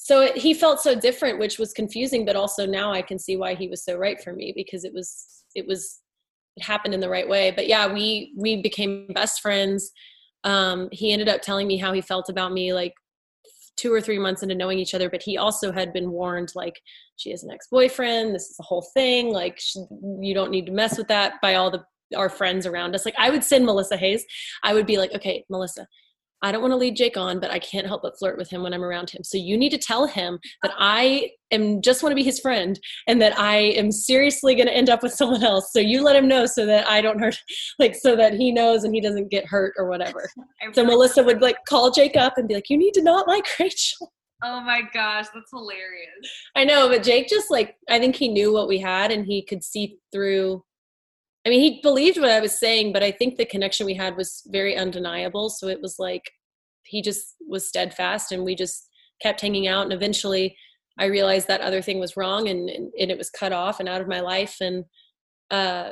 so 0.03 0.23
it, 0.23 0.37
he 0.37 0.53
felt 0.53 0.81
so 0.81 0.97
different 0.99 1.39
which 1.39 1.61
was 1.61 1.73
confusing 1.73 2.25
but 2.25 2.35
also 2.35 2.67
now 2.67 2.93
i 2.93 3.01
can 3.01 3.19
see 3.21 3.37
why 3.37 3.55
he 3.55 3.69
was 3.69 3.85
so 3.85 3.97
right 3.97 4.21
for 4.21 4.33
me 4.33 4.53
because 4.55 4.85
it 4.85 4.93
was 4.93 5.45
it 5.55 5.65
was 5.65 6.01
it 6.57 6.63
happened 6.65 6.93
in 6.93 7.01
the 7.01 7.09
right 7.09 7.29
way 7.29 7.53
but 7.53 7.69
yeah 7.69 7.93
we 7.93 8.35
we 8.37 8.61
became 8.61 9.07
best 9.15 9.41
friends 9.41 9.93
um 10.43 10.89
he 10.91 11.13
ended 11.13 11.29
up 11.29 11.41
telling 11.41 11.69
me 11.69 11.77
how 11.77 11.93
he 11.93 12.01
felt 12.01 12.29
about 12.29 12.53
me 12.53 12.73
like 12.73 12.93
two 13.77 13.93
or 13.93 14.01
three 14.01 14.19
months 14.19 14.43
into 14.43 14.55
knowing 14.55 14.79
each 14.79 14.95
other 14.95 15.09
but 15.09 15.23
he 15.23 15.39
also 15.39 15.73
had 15.73 15.93
been 15.93 16.11
warned 16.11 16.53
like 16.55 16.81
she 17.17 17.31
has 17.31 17.43
an 17.43 17.51
ex-boyfriend 17.51 18.35
this 18.35 18.51
is 18.51 18.57
a 18.61 18.65
whole 18.65 18.87
thing 18.95 19.33
like 19.33 19.59
she, 19.59 19.79
you 20.21 20.35
don't 20.35 20.51
need 20.51 20.67
to 20.67 20.73
mess 20.73 20.99
with 20.99 21.09
that 21.09 21.35
by 21.41 21.55
all 21.55 21.71
the 21.71 21.83
our 22.17 22.29
friends 22.29 22.67
around 22.67 22.95
us. 22.95 23.05
Like 23.05 23.15
i 23.19 23.31
would 23.31 23.45
send 23.45 23.65
melissa 23.65 23.97
hayes. 23.97 24.25
I 24.63 24.75
would 24.75 24.87
be 24.87 24.99
like 24.99 25.13
okay 25.15 25.45
melissa 25.49 25.87
I 26.43 26.51
don't 26.51 26.61
want 26.61 26.73
to 26.73 26.77
lead 26.77 26.97
Jake 26.97 27.17
on, 27.17 27.39
but 27.39 27.51
I 27.51 27.59
can't 27.59 27.87
help 27.87 28.03
but 28.03 28.19
flirt 28.19 28.37
with 28.37 28.51
him 28.51 28.63
when 28.63 28.75
I'm 28.75 28.83
around 28.83 29.11
him. 29.11 29.23
So 29.23 29.39
you 29.39 29.57
need 29.57 29.71
to 29.71 29.79
tell 29.79 30.07
him 30.07 30.41
that 30.63 30.73
I 30.77 31.31
am 31.53 31.81
just 31.81 32.03
want 32.03 32.11
to 32.11 32.17
be 32.17 32.25
his 32.25 32.41
friend 32.41 32.79
and 33.07 33.23
that 33.23 33.39
I 33.39 33.57
am 33.57 33.93
seriously 33.93 34.55
going 34.55 34.67
to 34.67 34.77
end 34.77 34.91
up 34.91 35.03
with 35.03 35.15
someone 35.15 35.45
else. 35.45 35.73
So 35.73 35.79
you 35.79 36.03
let 36.03 36.17
him 36.17 36.27
know 36.27 36.47
so 36.47 36.67
that 36.67 36.89
I 36.89 37.01
don't 37.01 37.21
hurt, 37.21 37.39
like, 37.79 37.95
so 37.95 38.17
that 38.17 38.35
he 38.35 38.51
knows 38.51 38.85
and 38.85 38.95
he 38.95 39.01
doesn't 39.01 39.31
get 39.31 39.47
hurt 39.47 39.75
or 39.79 39.87
whatever. 39.87 40.29
So 40.75 40.85
Melissa 40.85 41.25
would 41.25 41.43
like 41.43 41.57
call 41.69 41.91
Jake 41.91 42.17
up 42.17 42.39
and 42.39 42.47
be 42.47 42.55
like, 42.55 42.71
you 42.71 42.79
need 42.79 42.95
to 42.95 43.03
not 43.03 43.27
like 43.27 43.45
Rachel. 43.61 44.13
Oh 44.45 44.61
my 44.61 44.83
gosh, 44.95 45.27
that's 45.35 45.51
hilarious. 45.51 46.09
I 46.57 46.65
know, 46.65 46.89
but 46.89 47.03
Jake 47.03 47.29
just 47.29 47.51
like, 47.51 47.77
I 47.91 47.99
think 47.99 48.17
he 48.17 48.29
knew 48.29 48.53
what 48.53 48.69
we 48.69 48.79
had 48.79 49.11
and 49.11 49.27
he 49.27 49.43
could 49.43 49.63
see 49.63 49.99
through 50.13 50.65
I 51.45 51.49
mean, 51.49 51.61
he 51.61 51.81
believed 51.83 52.21
what 52.21 52.31
I 52.31 52.41
was 52.41 52.59
saying, 52.59 52.93
but 52.93 53.03
I 53.03 53.11
think 53.11 53.37
the 53.37 53.45
connection 53.45 53.85
we 53.85 53.95
had 53.95 54.17
was 54.17 54.43
very 54.47 54.77
undeniable. 54.77 55.51
So 55.51 55.67
it 55.67 55.81
was 55.81 55.97
like 55.99 56.31
he 56.85 57.03
just 57.03 57.35
was 57.49 57.67
steadfast, 57.67 58.33
and 58.33 58.45
we 58.45 58.55
just 58.55 58.89
kept 59.21 59.41
hanging 59.41 59.67
out. 59.67 59.85
And 59.85 59.93
eventually, 59.93 60.57
I 60.99 61.07
realized 61.07 61.49
that 61.49 61.61
other 61.61 61.83
thing 61.83 61.99
was 61.99 62.17
wrong, 62.17 62.49
and 62.49 62.71
and, 62.71 62.93
it 62.97 63.19
was 63.19 63.31
cut 63.31 63.53
off 63.53 63.81
and 63.81 63.89
out 63.89 64.01
of 64.01 64.09
my 64.09 64.21
life. 64.21 64.57
And 64.61 64.85
uh, 65.51 65.91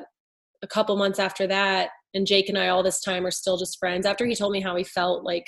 a 0.62 0.66
couple 0.68 0.96
months 0.96 1.18
after 1.18 1.46
that, 1.48 1.90
and 2.14 2.26
Jake 2.26 2.48
and 2.48 2.58
I 2.58 2.68
all 2.68 2.82
this 2.84 3.00
time 3.00 3.26
are 3.26 3.32
still 3.32 3.56
just 3.56 3.78
friends. 3.78 4.06
After 4.06 4.26
he 4.26 4.36
told 4.36 4.52
me 4.52 4.60
how 4.60 4.76
he 4.76 4.84
felt, 4.84 5.24
like 5.24 5.46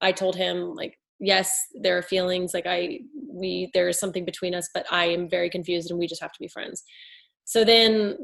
I 0.00 0.12
told 0.12 0.36
him, 0.36 0.74
like 0.74 0.94
yes, 1.18 1.52
there 1.82 1.98
are 1.98 2.02
feelings, 2.02 2.54
like 2.54 2.66
I 2.66 3.00
we 3.28 3.70
there 3.74 3.88
is 3.88 3.98
something 3.98 4.24
between 4.24 4.54
us, 4.54 4.68
but 4.72 4.86
I 4.92 5.06
am 5.06 5.28
very 5.28 5.50
confused, 5.50 5.90
and 5.90 5.98
we 5.98 6.06
just 6.06 6.22
have 6.22 6.32
to 6.32 6.40
be 6.40 6.48
friends 6.48 6.84
so 7.46 7.64
then 7.64 8.16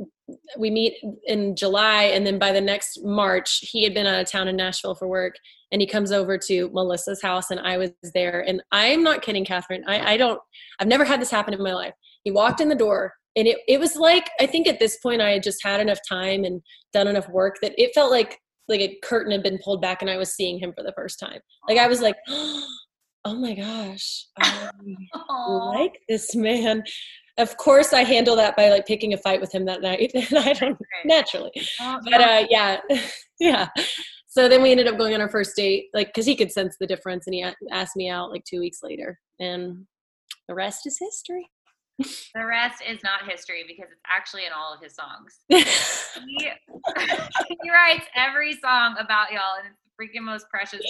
we 0.59 0.71
meet 0.71 0.95
in 1.27 1.57
July, 1.57 2.05
and 2.05 2.27
then 2.27 2.39
by 2.39 2.53
the 2.53 2.61
next 2.61 3.01
March, 3.03 3.61
he 3.63 3.85
had 3.85 3.95
been 3.95 4.07
out 4.07 4.21
of 4.21 4.31
town 4.31 4.49
in 4.49 4.57
Nashville 4.57 4.95
for 4.95 5.09
work, 5.09 5.35
and 5.71 5.81
he 5.81 5.87
comes 5.87 6.13
over 6.13 6.39
to 6.39 6.71
Melissa's 6.73 7.23
house, 7.23 7.51
and 7.51 7.61
I 7.61 7.79
was 7.79 7.91
there. 8.15 8.41
And 8.47 8.63
I'm 8.73 9.03
not 9.03 9.23
kidding, 9.23 9.45
Catherine. 9.45 9.85
I, 9.87 10.15
I 10.15 10.17
don't. 10.17 10.41
I've 10.79 10.89
never 10.89 11.05
had 11.05 11.21
this 11.21 11.31
happen 11.31 11.55
in 11.55 11.63
my 11.63 11.75
life. 11.75 11.95
He 12.25 12.31
walked 12.31 12.61
in 12.61 12.69
the 12.69 12.75
door, 12.75 13.15
and 13.37 13.49
it 13.49 13.59
it 13.69 13.81
was 13.81 13.97
like 13.97 14.31
I 14.41 14.47
think 14.47 14.67
at 14.67 14.79
this 14.79 14.99
point 14.99 15.23
I 15.23 15.31
had 15.31 15.43
just 15.43 15.63
had 15.63 15.81
enough 15.81 16.01
time 16.09 16.45
and 16.45 16.63
done 16.93 17.09
enough 17.09 17.29
work 17.29 17.57
that 17.63 17.73
it 17.77 17.95
felt 17.95 18.11
like 18.11 18.39
like 18.69 18.81
a 18.81 18.99
curtain 19.03 19.33
had 19.33 19.43
been 19.43 19.59
pulled 19.65 19.83
back, 19.83 20.03
and 20.03 20.11
I 20.11 20.17
was 20.17 20.35
seeing 20.35 20.59
him 20.59 20.73
for 20.77 20.83
the 20.83 20.93
first 20.97 21.19
time. 21.19 21.41
Like 21.69 21.79
I 21.79 21.89
was 21.89 22.01
like. 22.01 22.17
Oh 23.25 23.37
my 23.37 23.55
gosh, 23.55 24.27
I 24.41 24.69
like 25.77 26.01
this 26.09 26.35
man 26.35 26.83
of 27.39 27.57
course 27.57 27.93
i 27.93 28.03
handle 28.03 28.37
that 28.37 28.57
by 28.57 28.69
like 28.69 28.87
picking 28.87 29.15
a 29.15 29.19
fight 29.19 29.41
with 29.41 29.53
him 29.53 29.65
that 29.65 29.83
night. 29.83 30.13
And 30.15 30.39
i 30.39 30.53
don't 30.53 30.79
naturally. 31.05 31.53
But 31.79 32.21
uh 32.21 32.47
yeah. 32.51 32.81
Yeah. 33.41 33.69
So 34.29 34.49
then 34.49 34.63
we 34.63 34.71
ended 34.71 34.87
up 34.87 34.97
going 34.97 35.15
on 35.15 35.21
our 35.21 35.29
first 35.29 35.57
date 35.57 35.87
like 35.93 36.09
because 36.09 36.27
he 36.27 36.37
could 36.37 36.53
sense 36.53 36.77
the 36.79 36.87
difference 36.87 37.27
and 37.27 37.35
he 37.35 37.45
asked 37.73 37.97
me 37.97 38.09
out 38.09 38.31
like 38.31 38.45
two 38.45 38.61
weeks 38.61 38.79
later. 38.83 39.19
And 39.41 39.87
the 40.49 40.55
rest 40.55 40.87
is 40.87 40.99
history. 40.99 41.51
The 41.99 42.47
rest 42.47 42.83
is 42.89 43.01
not 43.03 43.29
history 43.29 43.65
because 43.67 43.91
it's 43.91 44.01
actually 44.09 44.47
in 44.47 44.53
all 44.53 44.73
of 44.73 44.81
his 44.81 44.95
songs. 44.95 45.41
He, 46.29 46.51
he 47.63 47.71
writes 47.71 48.05
every 48.15 48.53
song 48.53 48.97
about 49.01 49.33
y'all 49.33 49.57
and 49.59 49.67
it's 49.67 49.81
the 49.81 49.91
freaking 49.97 50.23
most 50.23 50.45
precious. 50.51 50.83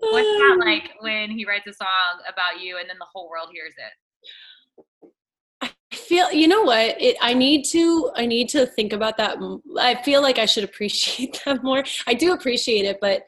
What's 0.00 0.26
that 0.26 0.56
like 0.64 0.90
when 0.98 1.30
he 1.30 1.46
writes 1.46 1.68
a 1.68 1.72
song 1.72 2.20
about 2.28 2.60
you 2.60 2.78
and 2.78 2.90
then 2.90 2.96
the 2.98 3.06
whole 3.12 3.30
world 3.30 3.50
hears 3.52 3.72
it 3.78 3.92
feel 6.02 6.32
you 6.32 6.48
know 6.48 6.62
what 6.62 7.00
it, 7.00 7.16
I 7.20 7.34
need 7.34 7.64
to 7.66 8.10
I 8.14 8.26
need 8.26 8.48
to 8.50 8.66
think 8.66 8.92
about 8.92 9.16
that. 9.18 9.38
I 9.78 10.02
feel 10.02 10.22
like 10.22 10.38
I 10.38 10.46
should 10.46 10.64
appreciate 10.70 11.40
that 11.44 11.62
more. 11.62 11.84
I 12.06 12.14
do 12.14 12.32
appreciate 12.32 12.84
it, 12.84 12.98
but 13.00 13.22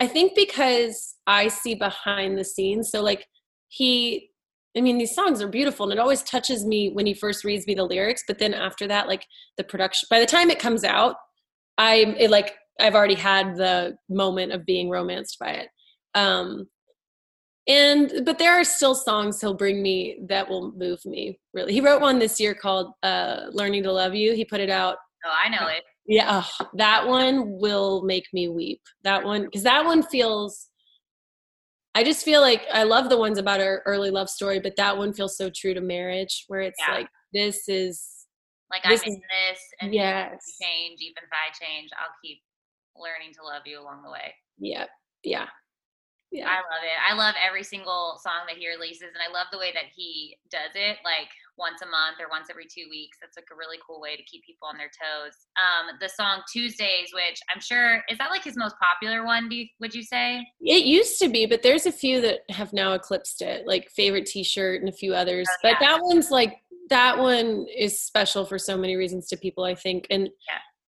I 0.00 0.06
think 0.06 0.34
because 0.34 1.14
I 1.26 1.48
see 1.48 1.74
behind 1.74 2.36
the 2.36 2.44
scenes. 2.44 2.90
So 2.90 3.02
like 3.02 3.26
he 3.68 4.30
I 4.76 4.80
mean 4.80 4.98
these 4.98 5.14
songs 5.14 5.40
are 5.40 5.48
beautiful 5.48 5.84
and 5.84 5.92
it 5.92 6.02
always 6.02 6.22
touches 6.22 6.64
me 6.64 6.90
when 6.90 7.06
he 7.06 7.14
first 7.14 7.44
reads 7.44 7.66
me 7.66 7.74
the 7.74 7.84
lyrics, 7.84 8.24
but 8.26 8.38
then 8.38 8.54
after 8.54 8.86
that 8.88 9.08
like 9.08 9.26
the 9.56 9.64
production 9.64 10.06
by 10.10 10.20
the 10.20 10.26
time 10.26 10.50
it 10.50 10.58
comes 10.58 10.84
out, 10.84 11.16
I'm 11.78 12.16
it 12.16 12.30
like 12.30 12.54
I've 12.80 12.94
already 12.94 13.14
had 13.14 13.56
the 13.56 13.96
moment 14.08 14.52
of 14.52 14.66
being 14.66 14.90
romanced 14.90 15.38
by 15.38 15.50
it. 15.50 15.68
Um 16.14 16.66
and 17.66 18.24
but 18.24 18.38
there 18.38 18.52
are 18.52 18.64
still 18.64 18.94
songs 18.94 19.40
he'll 19.40 19.54
bring 19.54 19.82
me 19.82 20.18
that 20.28 20.48
will 20.48 20.72
move 20.72 21.04
me 21.04 21.38
really. 21.52 21.72
He 21.72 21.80
wrote 21.80 22.00
one 22.00 22.18
this 22.18 22.38
year 22.38 22.54
called 22.54 22.92
uh 23.02 23.46
learning 23.50 23.82
to 23.84 23.92
love 23.92 24.14
you. 24.14 24.34
He 24.34 24.44
put 24.44 24.60
it 24.60 24.70
out. 24.70 24.96
Oh 25.24 25.34
i 25.42 25.48
know 25.48 25.66
it. 25.68 25.82
Yeah 26.06 26.42
oh, 26.44 26.66
that 26.74 27.06
one 27.06 27.58
will 27.58 28.02
make 28.02 28.26
me 28.32 28.48
weep. 28.48 28.80
That 29.02 29.24
one 29.24 29.44
because 29.44 29.62
that 29.62 29.84
one 29.84 30.02
feels 30.02 30.68
i 31.94 32.02
just 32.02 32.24
feel 32.24 32.40
like 32.40 32.64
i 32.72 32.82
love 32.82 33.08
the 33.08 33.16
ones 33.16 33.38
about 33.38 33.60
our 33.60 33.80
early 33.86 34.10
love 34.10 34.28
story 34.28 34.58
but 34.58 34.74
that 34.76 34.96
one 34.96 35.12
feels 35.12 35.36
so 35.36 35.48
true 35.48 35.72
to 35.74 35.80
marriage 35.80 36.44
where 36.48 36.60
it's 36.60 36.80
yeah. 36.88 36.94
like 36.94 37.08
this 37.32 37.68
is 37.68 38.26
like 38.70 38.82
this 38.82 39.02
i'm 39.02 39.12
in 39.12 39.20
this 39.20 39.60
and 39.80 39.94
yes. 39.94 40.56
change 40.60 41.00
even 41.00 41.22
if 41.22 41.30
i 41.32 41.52
change 41.64 41.90
i'll 41.98 42.14
keep 42.24 42.38
learning 42.96 43.32
to 43.32 43.42
love 43.44 43.62
you 43.64 43.80
along 43.80 44.02
the 44.02 44.10
way. 44.10 44.34
Yeah 44.58 44.86
yeah 45.22 45.46
yeah. 46.34 46.50
I 46.50 46.56
love 46.66 46.82
it. 46.82 46.98
I 46.98 47.14
love 47.14 47.34
every 47.38 47.62
single 47.62 48.18
song 48.20 48.42
that 48.48 48.58
he 48.58 48.68
releases, 48.68 49.14
and 49.14 49.22
I 49.22 49.32
love 49.32 49.46
the 49.52 49.58
way 49.58 49.70
that 49.72 49.84
he 49.94 50.36
does 50.50 50.74
it, 50.74 50.98
like 51.04 51.30
once 51.56 51.80
a 51.80 51.86
month 51.86 52.18
or 52.18 52.26
once 52.28 52.48
every 52.50 52.66
two 52.66 52.90
weeks. 52.90 53.18
That's 53.22 53.36
like 53.36 53.46
a 53.52 53.56
really 53.56 53.78
cool 53.86 54.00
way 54.00 54.16
to 54.16 54.22
keep 54.24 54.42
people 54.44 54.66
on 54.66 54.76
their 54.76 54.90
toes. 54.90 55.46
Um, 55.54 55.94
the 56.00 56.08
song 56.08 56.42
Tuesdays, 56.52 57.14
which 57.14 57.38
I'm 57.54 57.60
sure 57.60 58.02
is 58.10 58.18
that 58.18 58.30
like 58.30 58.42
his 58.42 58.56
most 58.56 58.74
popular 58.82 59.24
one? 59.24 59.48
Do 59.48 59.54
you, 59.54 59.66
would 59.78 59.94
you 59.94 60.02
say? 60.02 60.44
It 60.60 60.84
used 60.84 61.20
to 61.20 61.28
be, 61.28 61.46
but 61.46 61.62
there's 61.62 61.86
a 61.86 61.92
few 61.92 62.20
that 62.22 62.40
have 62.50 62.72
now 62.72 62.94
eclipsed 62.94 63.40
it, 63.40 63.66
like 63.66 63.88
favorite 63.90 64.26
T-shirt 64.26 64.80
and 64.80 64.88
a 64.88 64.92
few 64.92 65.14
others. 65.14 65.46
Oh, 65.48 65.56
yeah. 65.62 65.74
But 65.78 65.86
that 65.86 66.02
one's 66.02 66.32
like 66.32 66.56
that 66.90 67.16
one 67.16 67.66
is 67.74 68.00
special 68.00 68.44
for 68.44 68.58
so 68.58 68.76
many 68.76 68.96
reasons 68.96 69.28
to 69.28 69.36
people. 69.36 69.62
I 69.62 69.76
think, 69.76 70.08
and 70.10 70.28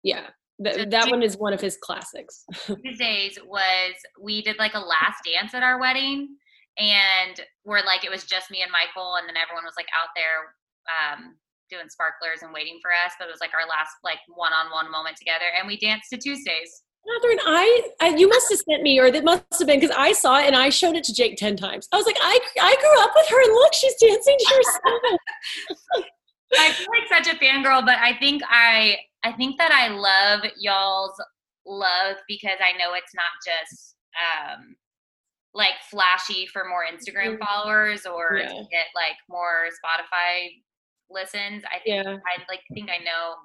yeah, 0.03 0.15
yeah 0.15 0.27
that, 0.59 0.89
that 0.91 1.09
one 1.09 1.21
is 1.21 1.37
one 1.37 1.53
of 1.53 1.61
his 1.61 1.77
classics. 1.81 2.45
Tuesdays 2.65 3.37
was 3.45 3.95
we 4.21 4.41
did 4.41 4.57
like 4.57 4.73
a 4.73 4.79
last 4.79 5.19
dance 5.25 5.53
at 5.53 5.63
our 5.63 5.79
wedding, 5.79 6.35
and 6.77 7.41
we're 7.65 7.83
like 7.83 8.03
it 8.03 8.11
was 8.11 8.23
just 8.23 8.51
me 8.51 8.61
and 8.61 8.71
Michael, 8.71 9.15
and 9.15 9.27
then 9.27 9.35
everyone 9.37 9.65
was 9.65 9.75
like 9.77 9.87
out 9.91 10.09
there 10.15 10.55
um, 10.87 11.35
doing 11.69 11.89
sparklers 11.89 12.41
and 12.41 12.53
waiting 12.53 12.79
for 12.81 12.91
us. 12.91 13.13
But 13.19 13.27
it 13.27 13.31
was 13.31 13.41
like 13.41 13.53
our 13.53 13.67
last 13.67 13.91
like 14.03 14.19
one-on-one 14.27 14.91
moment 14.91 15.17
together, 15.17 15.45
and 15.59 15.67
we 15.67 15.77
danced 15.77 16.09
to 16.11 16.17
Tuesdays. 16.17 16.83
Catherine, 17.05 17.39
I, 17.45 17.89
I 18.01 18.07
you 18.15 18.27
must 18.27 18.49
have 18.49 18.59
sent 18.67 18.81
me, 18.81 18.99
or 18.99 19.11
that 19.11 19.23
must 19.23 19.43
have 19.59 19.67
been 19.67 19.79
because 19.79 19.95
I 19.95 20.13
saw 20.13 20.39
it 20.39 20.47
and 20.47 20.55
I 20.55 20.69
showed 20.69 20.95
it 20.95 21.03
to 21.05 21.13
Jake 21.13 21.37
ten 21.37 21.55
times. 21.55 21.87
I 21.91 21.97
was 21.97 22.05
like, 22.05 22.17
I, 22.19 22.39
I 22.61 22.75
grew 22.79 23.03
up 23.03 23.11
with 23.15 23.27
her, 23.27 23.43
and 23.43 23.53
look, 23.53 23.73
she's 23.73 23.95
dancing 23.95 24.37
to 24.39 24.55
herself. 24.55 26.05
I 26.57 26.71
feel 26.71 26.87
like 26.89 27.25
such 27.25 27.33
a 27.33 27.37
fangirl, 27.37 27.85
but 27.85 27.97
I 27.99 28.17
think 28.17 28.41
I, 28.49 28.97
I 29.25 29.31
think 29.33 29.57
that 29.57 29.71
I 29.71 29.87
love 29.87 30.41
y'all's 30.59 31.19
love 31.65 32.17
because 32.27 32.59
I 32.61 32.77
know 32.77 32.93
it's 32.93 33.13
not 33.15 33.33
just 33.43 33.95
um, 34.13 34.75
like 35.53 35.73
flashy 35.89 36.45
for 36.45 36.63
more 36.69 36.85
Instagram 36.85 37.39
followers 37.39 38.05
or 38.05 38.37
Yeah. 38.37 38.49
to 38.49 38.63
get 38.69 38.87
like 38.93 39.17
more 39.27 39.67
Spotify 39.73 40.61
listens. 41.09 41.63
I 41.65 41.79
think 41.83 42.05
Yeah. 42.05 42.17
I 42.21 42.43
like 42.47 42.61
think 42.73 42.91
I 42.91 42.99
know 42.99 43.35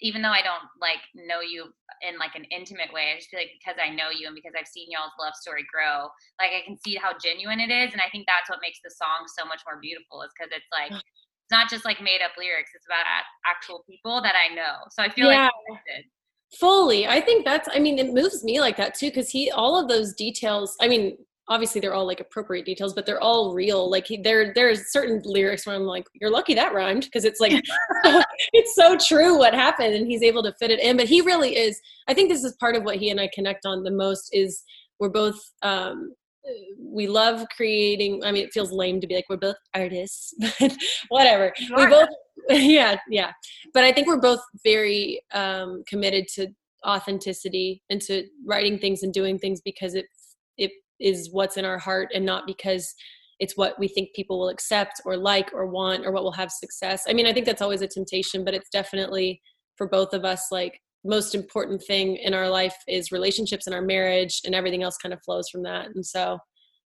even 0.00 0.20
though 0.20 0.30
I 0.30 0.42
don't 0.42 0.68
like 0.78 1.00
know 1.16 1.40
you 1.40 1.72
in 2.06 2.18
like 2.18 2.36
an 2.36 2.44
intimate 2.52 2.92
way, 2.92 3.10
I 3.12 3.16
just 3.16 3.30
feel 3.30 3.40
like 3.40 3.50
because 3.58 3.80
I 3.82 3.88
know 3.88 4.10
you 4.12 4.26
and 4.28 4.36
because 4.36 4.52
I've 4.56 4.68
seen 4.68 4.90
y'all's 4.90 5.16
love 5.18 5.34
story 5.34 5.64
grow, 5.72 6.12
like 6.38 6.52
I 6.52 6.62
can 6.66 6.76
see 6.76 6.94
how 6.96 7.16
genuine 7.18 7.60
it 7.60 7.72
is. 7.72 7.92
And 7.96 8.02
I 8.04 8.10
think 8.12 8.28
that's 8.28 8.50
what 8.50 8.60
makes 8.62 8.78
the 8.84 8.90
song 8.92 9.24
so 9.26 9.48
much 9.48 9.62
more 9.66 9.80
beautiful 9.80 10.20
is 10.22 10.30
because 10.36 10.52
it's 10.54 10.68
like 10.70 10.92
it's 11.46 11.52
not 11.52 11.70
just 11.70 11.84
like 11.84 12.02
made 12.02 12.22
up 12.24 12.32
lyrics, 12.36 12.72
it's 12.74 12.86
about 12.86 13.04
actual 13.46 13.84
people 13.88 14.20
that 14.20 14.34
I 14.34 14.52
know. 14.52 14.74
So 14.90 15.02
I 15.02 15.08
feel 15.08 15.30
Yeah. 15.30 15.48
like. 15.70 15.80
Fully. 16.58 17.06
I 17.06 17.20
think 17.20 17.44
that's, 17.44 17.68
I 17.72 17.78
mean, 17.78 17.98
it 17.98 18.12
moves 18.12 18.42
me 18.42 18.60
like 18.60 18.76
that 18.78 18.94
too, 18.94 19.06
because 19.10 19.30
he, 19.30 19.50
all 19.52 19.78
of 19.78 19.88
those 19.88 20.12
details, 20.14 20.76
I 20.80 20.88
mean, 20.88 21.16
obviously 21.48 21.80
they're 21.80 21.94
all 21.94 22.06
like 22.06 22.18
appropriate 22.18 22.64
details, 22.66 22.94
but 22.94 23.06
they're 23.06 23.20
all 23.20 23.54
real. 23.54 23.88
Like 23.88 24.08
he, 24.08 24.16
there, 24.16 24.52
there's 24.54 24.90
certain 24.90 25.22
lyrics 25.24 25.66
where 25.66 25.76
I'm 25.76 25.84
like, 25.84 26.06
you're 26.14 26.30
lucky 26.30 26.54
that 26.54 26.74
rhymed 26.74 27.04
because 27.04 27.24
it's 27.24 27.38
like, 27.40 27.52
it's 28.52 28.74
so 28.74 28.96
true 28.96 29.38
what 29.38 29.54
happened 29.54 29.94
and 29.94 30.06
he's 30.08 30.22
able 30.22 30.42
to 30.42 30.52
fit 30.58 30.72
it 30.72 30.80
in. 30.80 30.96
But 30.96 31.06
he 31.06 31.20
really 31.20 31.56
is, 31.56 31.80
I 32.08 32.14
think 32.14 32.28
this 32.28 32.42
is 32.42 32.56
part 32.58 32.74
of 32.74 32.82
what 32.82 32.96
he 32.96 33.10
and 33.10 33.20
I 33.20 33.28
connect 33.32 33.66
on 33.66 33.84
the 33.84 33.92
most 33.92 34.30
is 34.32 34.64
we're 34.98 35.10
both, 35.10 35.40
um, 35.62 36.12
we 36.78 37.06
love 37.06 37.44
creating. 37.54 38.24
I 38.24 38.32
mean, 38.32 38.44
it 38.44 38.52
feels 38.52 38.72
lame 38.72 39.00
to 39.00 39.06
be 39.06 39.14
like 39.14 39.26
we're 39.28 39.36
both 39.36 39.56
artists, 39.74 40.34
but 40.60 40.76
whatever. 41.08 41.52
We 41.76 41.86
both, 41.86 42.08
yeah, 42.50 42.96
yeah 43.08 43.32
but 43.76 43.84
I 43.84 43.92
think 43.92 44.06
we're 44.06 44.20
both 44.20 44.40
very 44.64 45.20
um, 45.32 45.82
committed 45.86 46.28
to 46.34 46.48
authenticity 46.86 47.82
and 47.90 48.00
to 48.02 48.24
writing 48.46 48.78
things 48.78 49.02
and 49.02 49.12
doing 49.12 49.38
things 49.38 49.60
because 49.64 49.94
it 49.94 50.06
it 50.56 50.70
is 50.98 51.30
what's 51.30 51.56
in 51.56 51.64
our 51.64 51.78
heart 51.78 52.08
and 52.14 52.24
not 52.24 52.46
because 52.46 52.94
it's 53.38 53.56
what 53.56 53.78
we 53.78 53.86
think 53.86 54.14
people 54.14 54.38
will 54.38 54.48
accept 54.48 55.00
or 55.04 55.16
like 55.16 55.52
or 55.52 55.66
want 55.66 56.06
or 56.06 56.12
what 56.12 56.22
will 56.22 56.32
have 56.32 56.50
success. 56.50 57.04
I 57.06 57.12
mean, 57.12 57.26
I 57.26 57.34
think 57.34 57.44
that's 57.44 57.60
always 57.60 57.82
a 57.82 57.86
temptation, 57.86 58.44
but 58.44 58.54
it's 58.54 58.70
definitely 58.70 59.42
for 59.76 59.86
both 59.86 60.14
of 60.14 60.24
us 60.24 60.46
like 60.50 60.80
most 61.06 61.34
important 61.34 61.82
thing 61.82 62.16
in 62.16 62.34
our 62.34 62.48
life 62.48 62.76
is 62.88 63.12
relationships 63.12 63.66
and 63.66 63.74
our 63.74 63.82
marriage 63.82 64.40
and 64.44 64.54
everything 64.54 64.82
else 64.82 64.96
kind 64.96 65.12
of 65.12 65.22
flows 65.24 65.48
from 65.48 65.62
that. 65.62 65.86
And 65.94 66.04
so 66.04 66.38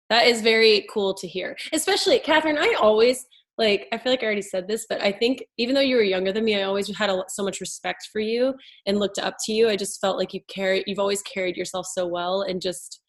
that 0.09 0.27
is 0.27 0.43
very 0.43 0.87
cool 0.93 1.15
to 1.15 1.27
hear. 1.27 1.57
Especially 1.73 2.19
Catherine, 2.19 2.59
I 2.59 2.75
always 2.81 3.27
like 3.59 3.89
I 3.93 3.99
feel 3.99 4.13
like 4.13 4.23
I 4.23 4.27
already 4.27 4.43
said 4.43 4.67
this, 4.67 4.87
but 4.89 5.03
I 5.03 5.13
think 5.13 5.45
even 5.59 5.75
though 5.75 5.81
you 5.83 5.97
were 5.97 6.03
younger 6.03 6.33
than 6.33 6.45
me, 6.45 6.59
I 6.59 6.63
always 6.63 6.97
had 6.97 7.11
a, 7.11 7.23
so 7.29 7.45
much 7.45 7.61
respect 7.61 8.09
for 8.11 8.21
you 8.21 8.55
and 8.87 8.99
looked 8.99 9.19
up 9.19 9.37
to 9.45 9.53
you. 9.53 9.69
I 9.69 9.77
just 9.77 10.01
felt 10.01 10.17
like 10.17 10.33
you 10.33 10.41
carry 10.49 10.83
you've 10.87 10.99
always 10.99 11.23
carried 11.23 11.57
yourself 11.57 11.87
so 11.87 12.07
well 12.07 12.43
and 12.43 12.61
just 12.61 13.00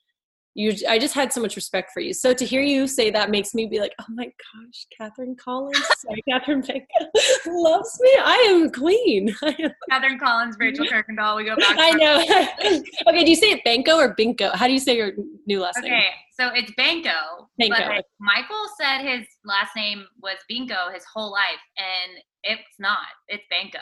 you 0.53 0.75
I 0.87 0.99
just 0.99 1.13
had 1.13 1.31
so 1.31 1.41
much 1.41 1.55
respect 1.55 1.91
for 1.93 2.01
you. 2.01 2.13
So 2.13 2.33
to 2.33 2.45
hear 2.45 2.61
you 2.61 2.87
say 2.87 3.09
that 3.11 3.29
makes 3.29 3.53
me 3.53 3.67
be 3.67 3.79
like, 3.79 3.93
oh 3.99 4.05
my 4.09 4.25
gosh, 4.25 4.85
Catherine 4.97 5.35
Collins, 5.35 5.77
sorry, 5.99 6.21
Catherine 6.29 6.61
Becca 6.61 6.85
loves 7.47 7.97
me. 8.01 8.09
I 8.19 8.47
am 8.49 8.71
queen. 8.71 9.33
Catherine 9.89 10.19
Collins, 10.19 10.57
Rachel 10.59 10.85
Kirkendall. 10.85 11.37
We 11.37 11.45
go 11.45 11.55
back. 11.55 11.75
I 11.79 11.91
know. 11.91 12.81
okay, 13.07 13.23
do 13.23 13.29
you 13.29 13.35
say 13.35 13.51
it 13.51 13.63
Banco 13.63 13.95
or 13.95 14.15
Binko? 14.15 14.53
How 14.53 14.67
do 14.67 14.73
you 14.73 14.79
say 14.79 14.97
your 14.97 15.13
new 15.47 15.61
last 15.61 15.79
name? 15.81 15.93
Okay, 15.93 16.05
so 16.33 16.49
it's 16.53 16.71
Banco. 16.75 17.49
Banco. 17.57 17.75
But 17.77 18.05
Michael 18.19 18.65
said 18.79 19.01
his 19.01 19.25
last 19.45 19.71
name 19.75 20.05
was 20.21 20.35
Bingo 20.49 20.91
his 20.93 21.03
whole 21.13 21.31
life, 21.31 21.61
and 21.77 22.21
it's 22.43 22.79
not. 22.79 23.07
It's 23.29 23.43
Banco. 23.49 23.79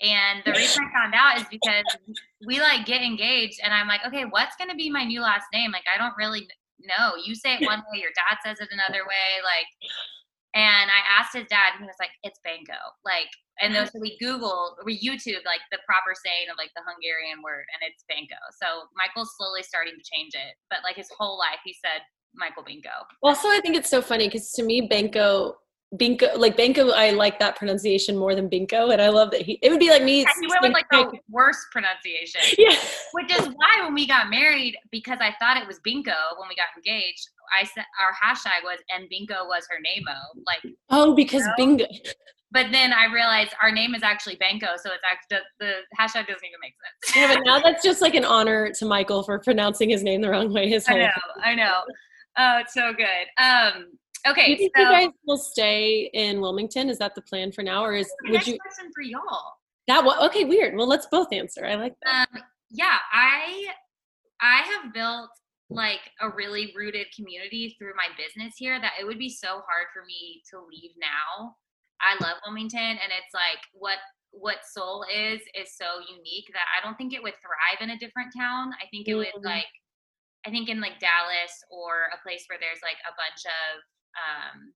And 0.00 0.42
the 0.46 0.52
reason 0.52 0.84
I 0.84 0.92
found 0.96 1.14
out 1.14 1.36
is 1.36 1.46
because 1.50 1.84
we 2.46 2.58
like 2.60 2.86
get 2.86 3.02
engaged, 3.02 3.60
and 3.62 3.74
I'm 3.74 3.86
like, 3.86 4.00
okay, 4.06 4.24
what's 4.24 4.56
gonna 4.56 4.74
be 4.74 4.88
my 4.90 5.04
new 5.04 5.20
last 5.20 5.46
name? 5.52 5.72
Like, 5.72 5.84
I 5.92 5.98
don't 5.98 6.16
really 6.16 6.48
know. 6.80 7.12
You 7.22 7.34
say 7.34 7.60
it 7.60 7.66
one 7.66 7.84
way, 7.92 8.00
your 8.00 8.12
dad 8.16 8.40
says 8.40 8.60
it 8.60 8.72
another 8.72 9.04
way. 9.04 9.44
Like, 9.44 9.68
and 10.54 10.90
I 10.90 11.04
asked 11.20 11.36
his 11.36 11.46
dad, 11.48 11.76
and 11.76 11.84
he 11.84 11.86
was 11.86 12.00
like, 12.00 12.10
it's 12.24 12.40
Banco. 12.42 12.80
Like, 13.04 13.28
and 13.60 13.74
then 13.74 13.86
so 13.86 14.00
we 14.00 14.16
Google, 14.16 14.76
we 14.84 14.96
YouTube 14.96 15.44
like 15.44 15.60
the 15.70 15.78
proper 15.84 16.16
saying 16.16 16.48
of 16.50 16.56
like 16.56 16.72
the 16.74 16.82
Hungarian 16.88 17.44
word, 17.44 17.68
and 17.76 17.84
it's 17.84 18.02
Banco. 18.08 18.40
So 18.56 18.88
Michael's 18.96 19.36
slowly 19.36 19.62
starting 19.62 19.94
to 19.94 20.04
change 20.16 20.32
it, 20.32 20.56
but 20.72 20.80
like 20.82 20.96
his 20.96 21.12
whole 21.12 21.36
life, 21.36 21.60
he 21.62 21.76
said 21.76 22.00
Michael 22.34 22.64
Bingo. 22.64 23.04
Also, 23.22 23.48
I 23.48 23.60
think 23.60 23.76
it's 23.76 23.90
so 23.90 24.00
funny 24.00 24.28
because 24.28 24.50
to 24.52 24.62
me, 24.62 24.88
Banco, 24.88 25.60
Binko, 25.96 26.36
like 26.36 26.56
Banco, 26.56 26.90
I 26.90 27.10
like 27.10 27.40
that 27.40 27.56
pronunciation 27.56 28.16
more 28.16 28.36
than 28.36 28.48
Binko, 28.48 28.92
and 28.92 29.02
I 29.02 29.08
love 29.08 29.32
that 29.32 29.42
he. 29.42 29.58
It 29.60 29.70
would 29.70 29.80
be 29.80 29.90
like 29.90 30.04
me. 30.04 30.20
And 30.20 30.28
he 30.40 30.46
went 30.46 30.62
with 30.62 30.72
like 30.72 30.88
the 30.90 31.18
worst 31.28 31.58
pronunciation, 31.72 32.40
Yeah, 32.58 32.76
which 33.12 33.32
is 33.32 33.48
why 33.48 33.80
when 33.82 33.94
we 33.94 34.06
got 34.06 34.30
married, 34.30 34.76
because 34.92 35.18
I 35.20 35.34
thought 35.40 35.56
it 35.56 35.66
was 35.66 35.80
Bingo 35.80 36.12
when 36.38 36.48
we 36.48 36.54
got 36.54 36.68
engaged, 36.76 37.28
I 37.52 37.64
said 37.64 37.84
our 38.00 38.12
hashtag 38.14 38.62
was 38.62 38.78
and 38.94 39.08
Bingo 39.08 39.46
was 39.46 39.66
her 39.68 39.78
name-o. 39.80 40.40
Like, 40.46 40.74
oh, 40.90 41.14
because 41.16 41.42
No. 41.44 41.52
Bingo. 41.56 41.86
but 42.52 42.66
then 42.70 42.92
I 42.92 43.06
realized 43.12 43.50
our 43.60 43.72
name 43.72 43.96
is 43.96 44.04
actually 44.04 44.36
Banco, 44.36 44.68
so 44.80 44.90
it's 44.92 45.02
actually 45.04 45.44
the 45.58 45.72
hashtag 45.98 46.28
doesn't 46.28 46.44
even 46.46 46.60
make 46.62 46.74
sense. 46.84 47.16
Yeah, 47.16 47.34
but 47.34 47.42
now 47.44 47.58
that's 47.58 47.82
just 47.82 48.00
like 48.00 48.14
an 48.14 48.24
honor 48.24 48.70
to 48.74 48.84
Michael 48.84 49.24
for 49.24 49.40
pronouncing 49.40 49.90
his 49.90 50.04
name 50.04 50.20
the 50.20 50.30
wrong 50.30 50.52
way 50.52 50.68
his 50.68 50.86
I 50.86 50.92
whole. 50.92 51.00
know, 51.00 51.42
I 51.42 51.54
know. 51.56 51.80
Oh, 52.38 52.58
it's 52.58 52.74
so 52.74 52.92
good. 52.92 53.42
Um, 53.42 53.86
okay, 54.26 54.50
you 54.50 54.56
think 54.56 54.76
so 54.76 54.82
you 54.82 54.88
guys 54.88 55.08
will 55.26 55.38
stay 55.38 56.10
in 56.12 56.40
Wilmington? 56.40 56.88
Is 56.88 56.98
that 56.98 57.14
the 57.14 57.22
plan 57.22 57.52
for 57.52 57.62
now, 57.62 57.84
or 57.84 57.94
is 57.94 58.06
the 58.22 58.30
would 58.30 58.32
next 58.34 58.48
you 58.48 58.58
question 58.58 58.90
for 58.94 59.02
y'all. 59.02 59.54
that? 59.88 60.04
Okay, 60.22 60.44
weird. 60.44 60.76
Well, 60.76 60.86
let's 60.86 61.06
both 61.06 61.32
answer. 61.32 61.64
I 61.64 61.74
like 61.74 61.94
that. 62.04 62.28
Um, 62.32 62.42
yeah, 62.70 62.98
I 63.12 63.66
I 64.40 64.62
have 64.62 64.92
built 64.94 65.30
like 65.70 66.00
a 66.20 66.28
really 66.28 66.72
rooted 66.76 67.06
community 67.14 67.76
through 67.78 67.94
my 67.94 68.08
business 68.18 68.54
here 68.58 68.80
that 68.80 68.94
it 69.00 69.06
would 69.06 69.18
be 69.18 69.30
so 69.30 69.62
hard 69.62 69.86
for 69.94 70.04
me 70.04 70.42
to 70.50 70.58
leave 70.58 70.90
now. 70.98 71.54
I 72.00 72.18
love 72.24 72.38
Wilmington 72.44 72.98
and 72.98 73.10
it's 73.14 73.34
like 73.34 73.62
what 73.72 73.98
what 74.32 74.66
soul 74.66 75.04
is 75.10 75.40
is 75.54 75.76
so 75.76 75.86
unique 76.10 76.50
that 76.54 76.66
I 76.74 76.82
don't 76.82 76.96
think 76.96 77.12
it 77.14 77.22
would 77.22 77.34
thrive 77.42 77.82
in 77.82 77.90
a 77.90 77.98
different 77.98 78.32
town. 78.36 78.72
I 78.82 78.86
think 78.90 79.06
it 79.06 79.14
would 79.14 79.30
Mhm. 79.38 79.44
like 79.44 79.70
I 80.46 80.50
think 80.50 80.68
in 80.68 80.80
like 80.80 80.98
Dallas 80.98 81.52
or 81.70 82.10
a 82.14 82.18
place 82.22 82.46
where 82.48 82.58
there's 82.58 82.82
like 82.82 82.98
a 83.06 83.12
bunch 83.14 83.44
of 83.46 83.82
um 84.18 84.72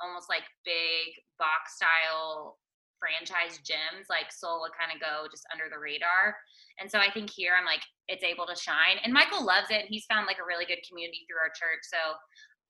almost 0.00 0.28
like 0.28 0.44
big 0.64 1.16
box 1.38 1.76
style 1.76 2.58
franchise 2.98 3.60
gyms, 3.60 4.08
like 4.08 4.32
Soul 4.32 4.60
would 4.64 4.76
kind 4.76 4.92
of 4.92 5.00
go 5.00 5.28
just 5.28 5.44
under 5.52 5.68
the 5.68 5.80
radar. 5.80 6.36
And 6.80 6.88
so 6.90 6.98
I 6.98 7.12
think 7.12 7.30
here 7.30 7.52
I'm 7.56 7.68
like, 7.68 7.84
it's 8.08 8.24
able 8.24 8.46
to 8.48 8.56
shine. 8.56 9.00
And 9.04 9.12
Michael 9.12 9.44
loves 9.44 9.68
it. 9.70 9.84
And 9.84 9.92
he's 9.92 10.08
found 10.08 10.26
like 10.26 10.40
a 10.40 10.48
really 10.48 10.64
good 10.64 10.84
community 10.88 11.24
through 11.24 11.40
our 11.40 11.52
church. 11.52 11.84
So 11.84 12.00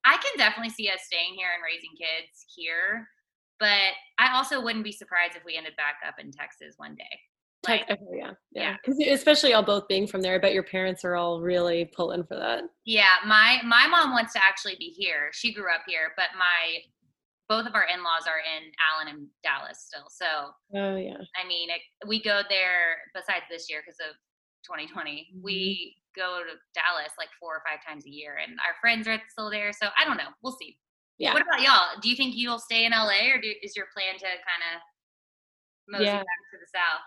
I 0.05 0.15
can 0.19 0.35
definitely 0.37 0.71
see 0.71 0.87
us 0.91 1.07
staying 1.07 1.35
here 1.35 1.51
and 1.51 1.63
raising 1.63 1.95
kids 1.95 2.47
here. 2.51 3.07
But 3.59 3.97
I 4.19 4.35
also 4.35 4.61
wouldn't 4.61 4.85
be 4.85 4.93
surprised 4.93 5.35
if 5.35 5.43
we 5.43 5.57
ended 5.57 5.75
back 5.75 5.99
up 6.05 6.19
in 6.19 6.31
Texas 6.31 6.75
one 6.77 6.95
day. 6.95 7.15
Tech- 7.67 7.89
okay, 7.91 8.01
yeah, 8.15 8.31
yeah. 8.51 8.61
yeah. 8.71 8.75
'Cause 8.85 8.97
especially 8.99 9.53
all 9.53 9.63
both 9.63 9.87
being 9.87 10.07
from 10.07 10.21
there, 10.21 10.35
I 10.35 10.37
bet 10.39 10.53
your 10.53 10.63
parents 10.63 11.03
are 11.05 11.15
all 11.15 11.41
really 11.41 11.85
pulling 11.95 12.23
for 12.23 12.35
that. 12.37 12.63
yeah, 12.85 13.15
my 13.25 13.59
my 13.63 13.87
mom 13.87 14.11
wants 14.11 14.33
to 14.33 14.43
actually 14.43 14.75
be 14.77 14.89
here. 14.89 15.29
She 15.33 15.53
grew 15.53 15.71
up 15.73 15.81
here, 15.87 16.13
but 16.15 16.27
my 16.37 16.79
both 17.49 17.65
of 17.65 17.75
our 17.75 17.85
in-laws 17.85 18.27
are 18.27 18.39
in 18.39 18.71
Allen 18.91 19.07
and 19.07 19.27
Dallas 19.41 19.85
still. 19.87 20.07
So 20.09 20.25
Oh 20.75 20.95
yeah. 20.97 21.17
I 21.41 21.47
mean, 21.47 21.69
it, 21.69 21.81
we 22.07 22.21
go 22.21 22.41
there 22.49 22.97
besides 23.13 23.45
this 23.49 23.69
year 23.69 23.81
because 23.85 23.99
of 24.01 24.15
2020. 24.65 25.29
Mm-hmm. 25.31 25.41
We 25.43 25.95
go 26.15 26.41
to 26.43 26.55
Dallas 26.75 27.13
like 27.17 27.29
four 27.39 27.55
or 27.55 27.63
five 27.65 27.79
times 27.87 28.05
a 28.05 28.09
year, 28.09 28.35
and 28.43 28.57
our 28.67 28.75
friends 28.81 29.07
are 29.07 29.21
still 29.29 29.49
there. 29.49 29.71
So 29.71 29.87
I 29.97 30.03
don't 30.03 30.17
know. 30.17 30.29
We'll 30.43 30.57
see. 30.59 30.77
Yeah. 31.19 31.31
What 31.33 31.41
about 31.41 31.61
y'all? 31.61 31.95
Do 32.01 32.09
you 32.09 32.15
think 32.17 32.35
you'll 32.35 32.59
stay 32.59 32.83
in 32.85 32.91
LA, 32.91 33.31
or 33.33 33.39
do, 33.41 33.49
is 33.63 33.75
your 33.77 33.87
plan 33.95 34.15
to 34.19 34.25
kind 34.27 34.63
of 34.75 34.81
mosey 35.87 36.03
Yeah. 36.05 36.17
back 36.17 36.41
to 36.51 36.57
the 36.59 36.67
south? 36.67 37.01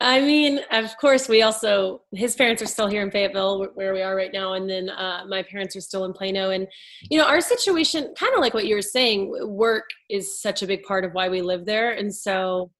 I 0.00 0.20
mean, 0.20 0.60
of 0.70 0.96
course, 0.96 1.28
we 1.28 1.42
also 1.42 2.02
his 2.12 2.36
parents 2.36 2.62
are 2.62 2.66
still 2.66 2.86
here 2.86 3.02
in 3.02 3.10
Fayetteville, 3.10 3.66
where 3.74 3.92
we 3.92 4.00
are 4.00 4.14
right 4.14 4.32
now, 4.32 4.52
and 4.52 4.70
then 4.70 4.90
uh, 4.90 5.24
my 5.28 5.42
parents 5.42 5.74
are 5.74 5.80
still 5.80 6.04
in 6.04 6.12
Plano. 6.12 6.50
And 6.50 6.68
you 7.10 7.18
know, 7.18 7.26
our 7.26 7.40
situation, 7.40 8.14
kind 8.16 8.32
of 8.34 8.40
like 8.40 8.54
what 8.54 8.66
you 8.66 8.76
were 8.76 8.82
saying, 8.82 9.34
work 9.48 9.84
is 10.08 10.40
such 10.40 10.62
a 10.62 10.68
big 10.68 10.84
part 10.84 11.04
of 11.04 11.14
why 11.14 11.28
we 11.28 11.42
live 11.42 11.66
there, 11.66 11.92
and 11.92 12.14
so 12.14 12.70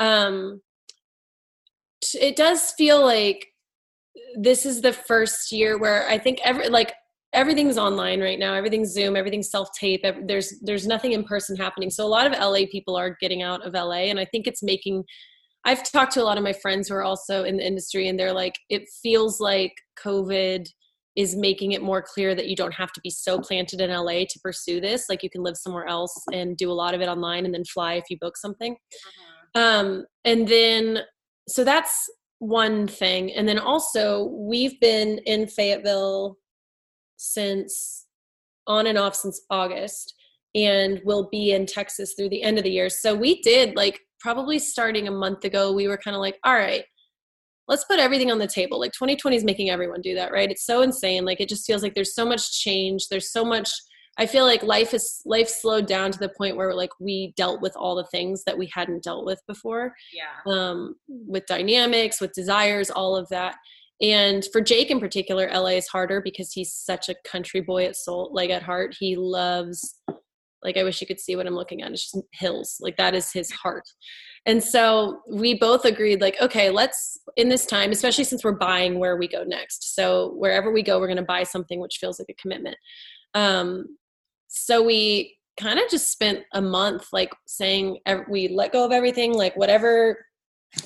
um, 0.00 0.60
it 2.14 2.34
does 2.34 2.72
feel 2.72 3.04
like 3.04 3.46
this 4.36 4.66
is 4.66 4.80
the 4.80 4.92
first 4.92 5.52
year 5.52 5.78
where 5.78 6.08
I 6.08 6.18
think 6.18 6.40
every 6.44 6.68
like 6.68 6.92
everything's 7.32 7.76
online 7.76 8.20
right 8.20 8.38
now 8.38 8.54
everything's 8.54 8.92
zoom 8.92 9.16
everything's 9.16 9.50
self-tape 9.50 10.04
there's 10.28 10.54
there's 10.62 10.86
nothing 10.86 11.12
in 11.12 11.24
person 11.24 11.56
happening 11.56 11.90
so 11.90 12.04
a 12.04 12.06
lot 12.06 12.26
of 12.26 12.32
la 12.32 12.60
people 12.70 12.94
are 12.94 13.16
getting 13.20 13.42
out 13.42 13.60
of 13.66 13.72
la 13.74 13.90
and 13.90 14.20
i 14.20 14.24
think 14.24 14.46
it's 14.46 14.62
making 14.62 15.02
i've 15.64 15.82
talked 15.90 16.12
to 16.12 16.22
a 16.22 16.24
lot 16.24 16.38
of 16.38 16.44
my 16.44 16.52
friends 16.52 16.88
who 16.88 16.94
are 16.94 17.02
also 17.02 17.44
in 17.44 17.56
the 17.56 17.66
industry 17.66 18.08
and 18.08 18.18
they're 18.18 18.32
like 18.32 18.54
it 18.68 18.82
feels 19.02 19.40
like 19.40 19.72
covid 20.02 20.66
is 21.16 21.36
making 21.36 21.72
it 21.72 21.82
more 21.82 22.02
clear 22.02 22.34
that 22.34 22.48
you 22.48 22.56
don't 22.56 22.74
have 22.74 22.90
to 22.92 23.00
be 23.02 23.10
so 23.10 23.38
planted 23.38 23.80
in 23.80 23.90
la 23.90 24.12
to 24.12 24.40
pursue 24.42 24.80
this 24.80 25.08
like 25.08 25.22
you 25.22 25.30
can 25.30 25.42
live 25.42 25.56
somewhere 25.56 25.86
else 25.86 26.14
and 26.32 26.56
do 26.56 26.70
a 26.70 26.72
lot 26.72 26.94
of 26.94 27.00
it 27.00 27.08
online 27.08 27.44
and 27.44 27.54
then 27.54 27.64
fly 27.64 27.94
if 27.94 28.04
you 28.10 28.16
book 28.20 28.36
something 28.36 28.74
mm-hmm. 28.74 29.60
um, 29.60 30.04
and 30.24 30.48
then 30.48 31.00
so 31.48 31.62
that's 31.64 32.10
one 32.38 32.86
thing 32.86 33.32
and 33.32 33.48
then 33.48 33.58
also 33.58 34.24
we've 34.24 34.78
been 34.80 35.18
in 35.26 35.46
fayetteville 35.46 36.36
since 37.16 38.04
on 38.66 38.86
and 38.86 38.98
off 38.98 39.14
since 39.14 39.40
August 39.50 40.14
and 40.54 41.00
we'll 41.04 41.28
be 41.30 41.52
in 41.52 41.66
Texas 41.66 42.14
through 42.14 42.28
the 42.28 42.42
end 42.42 42.58
of 42.58 42.64
the 42.64 42.70
year. 42.70 42.88
So 42.88 43.14
we 43.14 43.42
did 43.42 43.74
like 43.76 44.00
probably 44.24 44.58
starting 44.58 45.06
a 45.06 45.10
month 45.10 45.44
ago, 45.44 45.70
we 45.70 45.86
were 45.86 45.98
kind 45.98 46.14
of 46.14 46.20
like, 46.22 46.38
all 46.44 46.54
right, 46.54 46.82
let's 47.68 47.84
put 47.84 47.98
everything 47.98 48.32
on 48.32 48.38
the 48.38 48.46
table. 48.46 48.80
Like 48.80 48.92
2020 48.92 49.36
is 49.36 49.44
making 49.44 49.68
everyone 49.68 50.00
do 50.00 50.14
that, 50.14 50.32
right? 50.32 50.50
It's 50.50 50.64
so 50.64 50.80
insane. 50.80 51.26
Like 51.26 51.42
it 51.42 51.48
just 51.50 51.66
feels 51.66 51.82
like 51.82 51.94
there's 51.94 52.14
so 52.14 52.24
much 52.24 52.58
change. 52.58 53.08
There's 53.08 53.30
so 53.30 53.44
much 53.44 53.70
I 54.16 54.26
feel 54.26 54.44
like 54.44 54.62
life 54.62 54.94
is 54.94 55.20
life 55.26 55.48
slowed 55.48 55.86
down 55.86 56.12
to 56.12 56.18
the 56.20 56.32
point 56.38 56.56
where 56.56 56.72
like 56.72 56.90
we 57.00 57.34
dealt 57.36 57.60
with 57.60 57.74
all 57.74 57.96
the 57.96 58.06
things 58.12 58.44
that 58.46 58.56
we 58.56 58.70
hadn't 58.72 59.02
dealt 59.02 59.26
with 59.26 59.40
before. 59.48 59.92
Yeah. 60.12 60.50
Um 60.50 60.94
with 61.08 61.46
dynamics, 61.46 62.20
with 62.20 62.32
desires, 62.32 62.90
all 62.90 63.16
of 63.16 63.28
that. 63.30 63.56
And 64.00 64.46
for 64.52 64.60
Jake 64.60 64.90
in 64.90 65.00
particular, 65.00 65.50
LA 65.52 65.76
is 65.80 65.88
harder 65.88 66.20
because 66.22 66.52
he's 66.52 66.72
such 66.72 67.08
a 67.08 67.16
country 67.26 67.60
boy 67.60 67.86
at 67.86 67.96
soul, 67.96 68.30
like 68.32 68.50
at 68.50 68.62
heart. 68.62 68.94
He 68.98 69.16
loves, 69.16 69.96
like, 70.64 70.76
I 70.76 70.82
wish 70.82 71.00
you 71.00 71.06
could 71.06 71.20
see 71.20 71.36
what 71.36 71.46
I'm 71.46 71.54
looking 71.54 71.82
at. 71.82 71.92
It's 71.92 72.10
just 72.10 72.24
hills. 72.32 72.78
Like, 72.80 72.96
that 72.96 73.14
is 73.14 73.32
his 73.32 73.50
heart. 73.50 73.84
And 74.46 74.62
so 74.62 75.20
we 75.30 75.58
both 75.58 75.84
agreed, 75.84 76.20
like, 76.20 76.40
okay, 76.40 76.70
let's, 76.70 77.18
in 77.36 77.48
this 77.48 77.66
time, 77.66 77.92
especially 77.92 78.24
since 78.24 78.44
we're 78.44 78.52
buying 78.52 78.98
where 78.98 79.16
we 79.16 79.28
go 79.28 79.44
next. 79.44 79.94
So 79.94 80.32
wherever 80.36 80.72
we 80.72 80.82
go, 80.82 80.98
we're 80.98 81.06
going 81.06 81.16
to 81.16 81.22
buy 81.22 81.44
something 81.44 81.80
which 81.80 81.98
feels 82.00 82.18
like 82.18 82.28
a 82.30 82.40
commitment. 82.42 82.76
Um, 83.34 83.96
so 84.48 84.82
we 84.82 85.36
kind 85.58 85.78
of 85.78 85.88
just 85.90 86.10
spent 86.10 86.40
a 86.52 86.60
month, 86.60 87.08
like, 87.12 87.32
saying 87.46 87.98
we 88.28 88.48
let 88.48 88.72
go 88.72 88.84
of 88.84 88.92
everything, 88.92 89.32
like, 89.34 89.56
whatever 89.56 90.24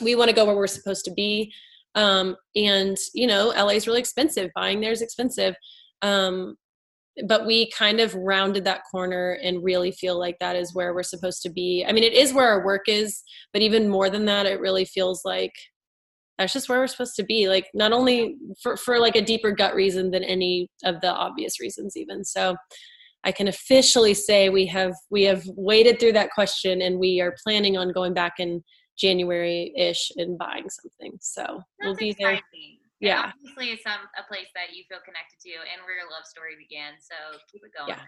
we 0.01 0.15
want 0.15 0.29
to 0.29 0.37
go 0.37 0.45
where 0.45 0.57
we're 0.57 0.67
supposed 0.67 1.05
to 1.07 1.13
be 1.13 1.53
um, 1.95 2.37
and 2.55 2.97
you 3.15 3.27
know 3.27 3.49
la 3.49 3.69
is 3.69 3.87
really 3.87 4.01
expensive 4.01 4.51
buying 4.55 4.81
there 4.81 4.93
is 4.93 5.03
expensive 5.03 5.55
um, 6.03 6.57
but 7.27 7.47
we 7.47 7.71
kind 7.71 8.01
of 8.01 8.15
rounded 8.15 8.65
that 8.65 8.83
corner 8.91 9.39
and 9.43 9.65
really 9.65 9.91
feel 9.91 10.19
like 10.19 10.39
that 10.39 10.57
is 10.57 10.75
where 10.75 10.95
we're 10.95 11.03
supposed 11.03 11.43
to 11.43 11.51
be 11.51 11.85
i 11.89 11.93
mean 11.93 12.05
it 12.05 12.13
is 12.13 12.33
where 12.33 12.49
our 12.49 12.65
work 12.65 12.89
is 12.89 13.23
but 13.53 13.63
even 13.63 13.89
more 13.89 14.11
than 14.11 14.25
that 14.25 14.47
it 14.47 14.61
really 14.61 14.85
feels 14.85 15.23
like 15.25 15.53
that's 16.39 16.53
just 16.53 16.69
where 16.69 16.79
we're 16.79 16.87
supposed 16.87 17.17
to 17.17 17.25
be 17.25 17.49
like 17.49 17.67
not 17.75 17.93
only 17.93 18.37
for, 18.63 18.77
for 18.77 19.01
like 19.01 19.17
a 19.17 19.23
deeper 19.23 19.51
gut 19.51 19.75
reason 19.75 20.11
than 20.11 20.23
any 20.23 20.69
of 20.85 21.01
the 21.01 21.13
obvious 21.13 21.61
reasons 21.61 21.97
even 21.97 22.25
so 22.25 22.55
i 23.25 23.33
can 23.33 23.49
officially 23.49 24.15
say 24.15 24.49
we 24.49 24.67
have 24.67 24.95
we 25.11 25.25
have 25.25 25.43
waded 25.57 25.99
through 25.99 26.13
that 26.13 26.31
question 26.31 26.83
and 26.83 26.99
we 26.99 27.21
are 27.21 27.35
planning 27.45 27.77
on 27.77 27.93
going 27.93 28.15
back 28.15 28.35
in 28.39 28.63
January 28.99 29.73
ish 29.77 30.11
and 30.17 30.37
buying 30.37 30.69
something. 30.69 31.17
So 31.21 31.43
That's 31.47 31.63
we'll 31.85 31.95
be 31.95 32.11
exciting. 32.11 32.43
there. 32.53 32.78
Yeah. 33.01 33.25
And 33.25 33.33
obviously, 33.35 33.73
it's 33.73 33.83
some 33.83 34.01
a 34.19 34.27
place 34.27 34.49
that 34.55 34.75
you 34.75 34.85
feel 34.89 34.99
connected 35.05 35.39
to, 35.47 35.51
and 35.51 35.83
where 35.85 35.97
your 35.97 36.11
love 36.11 36.27
story 36.27 36.55
began. 36.59 36.95
So 36.99 37.39
keep 37.51 37.63
it 37.65 37.71
going. 37.77 37.91
Yeah. 37.91 38.05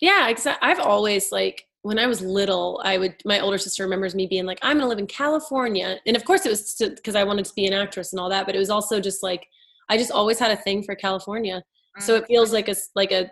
Yeah, 0.00 0.28
exactly. 0.28 0.68
I've 0.68 0.80
always 0.80 1.30
like 1.30 1.64
when 1.82 1.98
I 1.98 2.06
was 2.06 2.20
little, 2.20 2.80
I 2.84 2.98
would 2.98 3.14
my 3.24 3.40
older 3.40 3.58
sister 3.58 3.84
remembers 3.84 4.14
me 4.14 4.26
being 4.26 4.46
like, 4.46 4.58
"I'm 4.62 4.78
gonna 4.78 4.88
live 4.88 4.98
in 4.98 5.06
California," 5.06 6.00
and 6.06 6.16
of 6.16 6.24
course 6.24 6.44
it 6.46 6.48
was 6.48 6.74
because 6.78 7.14
I 7.14 7.24
wanted 7.24 7.44
to 7.44 7.54
be 7.54 7.66
an 7.66 7.72
actress 7.72 8.12
and 8.12 8.20
all 8.20 8.30
that. 8.30 8.46
But 8.46 8.56
it 8.56 8.58
was 8.58 8.70
also 8.70 9.00
just 9.00 9.22
like 9.22 9.46
I 9.88 9.96
just 9.96 10.10
always 10.10 10.38
had 10.38 10.50
a 10.50 10.56
thing 10.56 10.82
for 10.82 10.94
California, 10.94 11.58
mm-hmm. 11.58 12.02
so 12.02 12.16
it 12.16 12.26
feels 12.26 12.52
like 12.52 12.68
a 12.68 12.74
like 12.94 13.12
a 13.12 13.30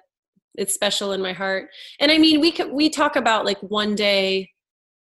it's 0.55 0.75
special 0.75 1.13
in 1.13 1.23
my 1.23 1.33
heart. 1.33 1.71
And 1.99 2.13
I 2.13 2.19
mean, 2.19 2.41
we 2.41 2.53
could 2.53 2.71
we 2.71 2.91
talk 2.91 3.17
about 3.17 3.45
like 3.45 3.59
one 3.61 3.95
day 3.95 4.51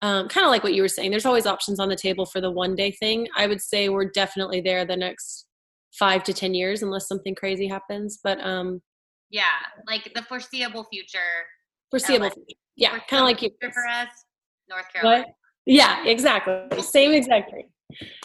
um, 0.02 0.28
kind 0.28 0.44
of 0.44 0.50
like 0.50 0.62
what 0.62 0.74
you 0.74 0.82
were 0.82 0.88
saying 0.88 1.10
there's 1.10 1.24
always 1.24 1.46
options 1.46 1.80
on 1.80 1.88
the 1.88 1.96
table 1.96 2.26
for 2.26 2.38
the 2.38 2.50
one 2.50 2.76
day 2.76 2.90
thing 2.90 3.26
i 3.38 3.46
would 3.46 3.60
say 3.60 3.88
we're 3.88 4.10
definitely 4.10 4.60
there 4.60 4.84
the 4.84 4.94
next 4.94 5.43
five 5.98 6.22
to 6.24 6.32
ten 6.32 6.54
years 6.54 6.82
unless 6.82 7.06
something 7.08 7.34
crazy 7.34 7.66
happens 7.66 8.18
but 8.22 8.44
um 8.44 8.80
yeah 9.30 9.42
like 9.86 10.10
the 10.14 10.22
foreseeable 10.22 10.84
future 10.84 11.18
foreseeable 11.90 12.30
future 12.30 12.58
yeah 12.76 12.98
kind 13.10 13.22
of 13.22 13.26
like 13.26 13.42
you 13.42 13.50
for 13.60 13.86
us 13.88 14.08
north 14.68 14.86
carolina 14.92 15.24
what? 15.24 15.34
yeah 15.66 16.04
exactly 16.04 16.82
same 16.82 17.12
exact 17.12 17.50
thing 17.50 17.68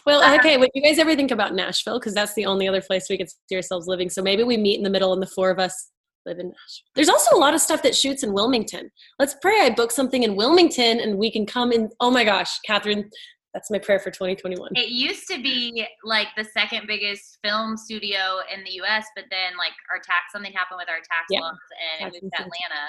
well 0.05 0.21
uh-huh. 0.21 0.35
okay 0.39 0.57
what 0.57 0.69
do 0.73 0.79
you 0.79 0.83
guys 0.83 0.99
ever 0.99 1.15
think 1.15 1.31
about 1.31 1.53
nashville 1.53 1.99
because 1.99 2.13
that's 2.13 2.33
the 2.33 2.45
only 2.45 2.67
other 2.67 2.81
place 2.81 3.07
we 3.09 3.17
could 3.17 3.29
see 3.29 3.55
ourselves 3.55 3.87
living 3.87 4.09
so 4.09 4.21
maybe 4.21 4.43
we 4.43 4.57
meet 4.57 4.77
in 4.77 4.83
the 4.83 4.89
middle 4.89 5.13
and 5.13 5.21
the 5.21 5.27
four 5.27 5.51
of 5.51 5.59
us 5.59 5.91
live 6.25 6.39
in 6.39 6.47
Nashville. 6.47 6.85
There's 6.95 7.09
also 7.09 7.35
a 7.35 7.39
lot 7.39 7.53
of 7.53 7.61
stuff 7.61 7.81
that 7.83 7.95
shoots 7.95 8.23
in 8.23 8.33
Wilmington. 8.33 8.91
Let's 9.19 9.35
pray 9.41 9.61
I 9.61 9.69
book 9.69 9.91
something 9.91 10.23
in 10.23 10.35
Wilmington 10.35 10.99
and 10.99 11.17
we 11.17 11.31
can 11.31 11.45
come 11.45 11.71
in. 11.71 11.89
Oh 11.99 12.11
my 12.11 12.23
gosh, 12.23 12.59
Catherine, 12.65 13.09
that's 13.53 13.71
my 13.71 13.79
prayer 13.79 13.99
for 13.99 14.11
2021. 14.11 14.69
It 14.75 14.89
used 14.89 15.27
to 15.29 15.41
be 15.41 15.87
like 16.03 16.27
the 16.37 16.43
second 16.43 16.87
biggest 16.87 17.39
film 17.43 17.77
studio 17.77 18.39
in 18.53 18.63
the 18.63 18.71
U.S., 18.83 19.07
but 19.15 19.25
then 19.31 19.57
like 19.57 19.73
our 19.91 19.97
tax 19.97 20.31
something 20.31 20.51
happened 20.51 20.77
with 20.77 20.89
our 20.89 20.97
tax 20.97 21.25
yeah. 21.29 21.41
laws 21.41 21.57
and 22.01 22.13
it 22.13 22.21
moved 22.21 22.33
to 22.35 22.43
Atlanta. 22.43 22.85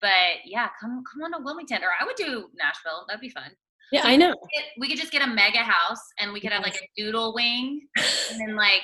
But 0.00 0.44
yeah, 0.44 0.68
come 0.78 1.02
come 1.10 1.22
on 1.22 1.32
to 1.32 1.44
Wilmington, 1.44 1.82
or 1.82 1.88
I 1.98 2.04
would 2.04 2.16
do 2.16 2.48
Nashville. 2.56 3.06
That'd 3.08 3.22
be 3.22 3.30
fun. 3.30 3.50
Yeah, 3.92 4.02
I 4.04 4.16
know. 4.16 4.28
We 4.28 4.34
could, 4.34 4.80
we 4.80 4.88
could 4.88 4.98
just 4.98 5.12
get 5.12 5.22
a 5.22 5.26
mega 5.26 5.58
house 5.58 6.00
and 6.18 6.32
we 6.32 6.40
could 6.40 6.52
have 6.52 6.62
like 6.62 6.74
a 6.74 6.88
doodle 6.96 7.34
wing 7.34 7.80
and 7.96 8.40
then 8.40 8.56
like 8.56 8.82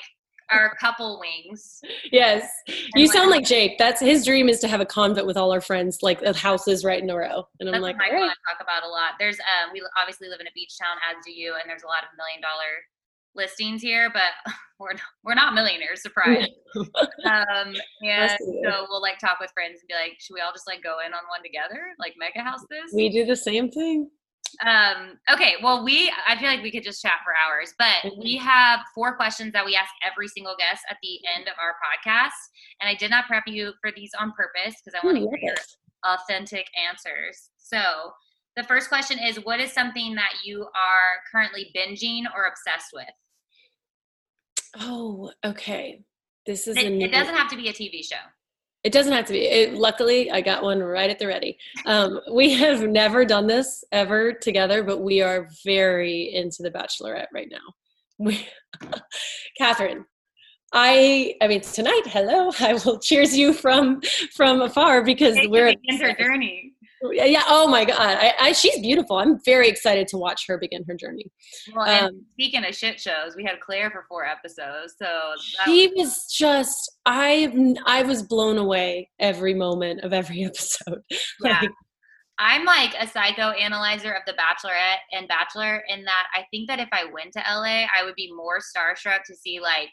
our 0.51 0.74
couple 0.76 1.20
wings. 1.20 1.80
Yes. 2.11 2.51
You 2.94 3.07
sound 3.07 3.30
like 3.30 3.44
Jake. 3.44 3.78
That's 3.78 4.01
his 4.01 4.24
dream 4.24 4.48
is 4.48 4.61
to 4.61 4.68
have 4.68 4.80
a 4.80 4.86
convent 4.86 5.26
with 5.26 5.36
all 5.36 5.53
our 5.53 5.61
friends, 5.61 5.98
like 6.03 6.20
the 6.20 6.32
houses 6.32 6.84
right 6.84 7.03
in 7.03 7.09
a 7.09 7.16
row. 7.16 7.46
And 7.61 7.68
I'm 7.68 7.80
like, 7.80 7.96
I 7.96 8.12
right. 8.12 8.20
talk 8.20 8.61
about 8.61 8.82
a 8.82 8.88
lot. 8.88 9.12
There's 9.18 9.38
um 9.40 9.70
we 9.72 9.82
obviously 10.01 10.28
live 10.28 10.40
in 10.40 10.46
a 10.46 10.53
beach 10.55 10.76
town, 10.80 10.96
as 11.11 11.24
do 11.24 11.32
you, 11.32 11.55
and 11.55 11.68
there's 11.68 11.82
a 11.82 11.86
lot 11.86 12.03
of 12.03 12.11
million 12.16 12.40
dollar 12.40 12.84
listings 13.34 13.80
here, 13.80 14.11
but 14.12 14.32
we're 14.78 14.92
we're 15.24 15.34
not 15.34 15.55
millionaires, 15.55 16.03
surprise. 16.03 16.46
um 16.76 17.74
and 18.03 18.30
so 18.64 18.86
we'll 18.88 19.03
like 19.03 19.18
talk 19.18 19.38
with 19.40 19.51
friends 19.53 19.80
and 19.80 19.88
be 19.88 19.94
like, 19.94 20.16
should 20.20 20.34
we 20.34 20.40
all 20.40 20.53
just 20.53 20.66
like 20.66 20.82
go 20.82 20.98
in 21.05 21.12
on 21.12 21.20
one 21.28 21.42
together? 21.42 21.94
Like 21.98 22.14
mega 22.18 22.42
house 22.42 22.64
this? 22.70 22.92
We 22.92 23.09
do 23.09 23.24
the 23.24 23.36
same 23.36 23.70
thing. 23.70 24.11
Um, 24.66 25.18
okay, 25.32 25.55
well, 25.62 25.84
we 25.84 26.12
I 26.26 26.36
feel 26.38 26.48
like 26.48 26.62
we 26.62 26.70
could 26.70 26.82
just 26.82 27.03
chat 27.03 27.20
for 27.24 27.32
hours, 27.34 27.74
but 27.78 28.11
mm-hmm. 28.11 28.20
we 28.20 28.36
have 28.36 28.80
four 28.94 29.16
questions 29.16 29.53
that 29.53 29.64
we 29.64 29.76
ask 29.76 29.90
every 30.07 30.28
single 30.28 30.55
guest 30.59 30.82
at 30.90 30.96
the 31.03 31.18
end 31.36 31.48
of 31.48 31.55
our 31.61 31.74
podcast. 31.82 32.36
And 32.80 32.88
I 32.88 32.94
did 32.94 33.11
not 33.11 33.26
prep 33.26 33.44
you 33.46 33.72
for 33.80 33.90
these 33.94 34.11
on 34.18 34.32
purpose 34.32 34.74
because 34.84 34.98
I 35.01 35.07
want 35.07 35.18
to 35.18 35.38
hear 35.40 35.55
authentic 36.05 36.66
answers. 36.88 37.51
So 37.59 38.12
the 38.57 38.64
first 38.64 38.88
question 38.88 39.18
is 39.18 39.36
what 39.44 39.61
is 39.61 39.72
something 39.72 40.14
that 40.14 40.32
you 40.44 40.62
are 40.62 41.20
currently 41.30 41.70
binging 41.76 42.22
or 42.34 42.46
obsessed 42.46 42.90
with? 42.92 43.07
Oh, 44.78 45.32
okay. 45.44 46.03
This 46.46 46.66
is 46.66 46.76
it, 46.76 46.92
it 46.92 47.12
doesn't 47.12 47.34
have 47.34 47.51
to 47.51 47.57
be 47.57 47.68
a 47.68 47.72
TV 47.72 48.05
show. 48.05 48.16
It 48.83 48.93
doesn't 48.93 49.12
have 49.12 49.26
to 49.26 49.33
be. 49.33 49.41
It, 49.41 49.74
luckily, 49.74 50.31
I 50.31 50.41
got 50.41 50.62
one 50.62 50.81
right 50.83 51.11
at 51.11 51.18
the 51.18 51.26
ready. 51.26 51.59
Um, 51.85 52.20
we 52.33 52.55
have 52.55 52.83
never 52.83 53.24
done 53.24 53.47
this 53.47 53.85
ever 53.93 54.33
together, 54.33 54.83
but 54.83 55.03
we 55.03 55.20
are 55.20 55.49
very 55.64 56.35
into 56.35 56.62
The 56.62 56.70
Bachelorette 56.70 57.26
right 57.33 57.49
now. 57.51 57.59
We, 58.18 58.47
Catherine, 59.59 60.07
I, 60.72 61.35
I 61.43 61.49
mean, 61.49 61.61
tonight, 61.61 62.03
hello, 62.07 62.53
I 62.61 62.74
will 62.85 62.99
cheers 62.99 63.37
you 63.37 63.53
from 63.53 64.01
from 64.35 64.62
afar 64.62 65.03
because 65.03 65.37
we're 65.49 65.68
in 65.68 66.01
her 66.01 66.14
journey 66.14 66.74
yeah 67.12 67.42
oh 67.48 67.66
my 67.66 67.84
god. 67.84 67.98
I, 68.01 68.34
I, 68.40 68.53
she's 68.53 68.78
beautiful. 68.80 69.16
I'm 69.16 69.38
very 69.44 69.68
excited 69.68 70.09
to 70.09 70.18
watch 70.18 70.46
her 70.46 70.59
begin 70.59 70.84
her 70.88 70.94
journey. 70.94 71.30
Well 71.74 71.86
and 71.86 72.07
um, 72.07 72.24
speaking 72.32 72.64
of 72.64 72.74
shit 72.74 73.01
shows 73.01 73.34
we 73.36 73.44
had 73.44 73.61
clare 73.61 73.90
for 73.90 74.05
four 74.09 74.24
episodes 74.24 74.94
so 75.01 75.32
she 75.64 75.88
was, 75.96 76.09
was 76.09 76.26
just 76.32 76.98
i 77.07 77.76
i 77.86 78.03
was 78.03 78.22
blown 78.22 78.59
away 78.59 79.09
every 79.18 79.55
moment 79.55 80.01
of 80.03 80.12
every 80.12 80.44
episode. 80.44 81.01
Yeah. 81.42 81.61
Like, 81.61 81.70
I'm 82.40 82.64
like 82.64 82.94
a 82.98 83.07
psycho 83.07 83.51
analyzer 83.51 84.12
of 84.12 84.22
the 84.26 84.32
Bachelorette 84.32 85.01
and 85.12 85.28
Bachelor 85.28 85.82
in 85.88 86.05
that 86.07 86.26
I 86.34 86.44
think 86.51 86.68
that 86.68 86.78
if 86.80 86.88
I 86.90 87.05
went 87.05 87.34
to 87.34 87.40
LA, 87.40 87.84
I 87.94 88.03
would 88.03 88.14
be 88.14 88.32
more 88.34 88.61
starstruck 88.61 89.24
to 89.26 89.36
see 89.36 89.61
like 89.61 89.90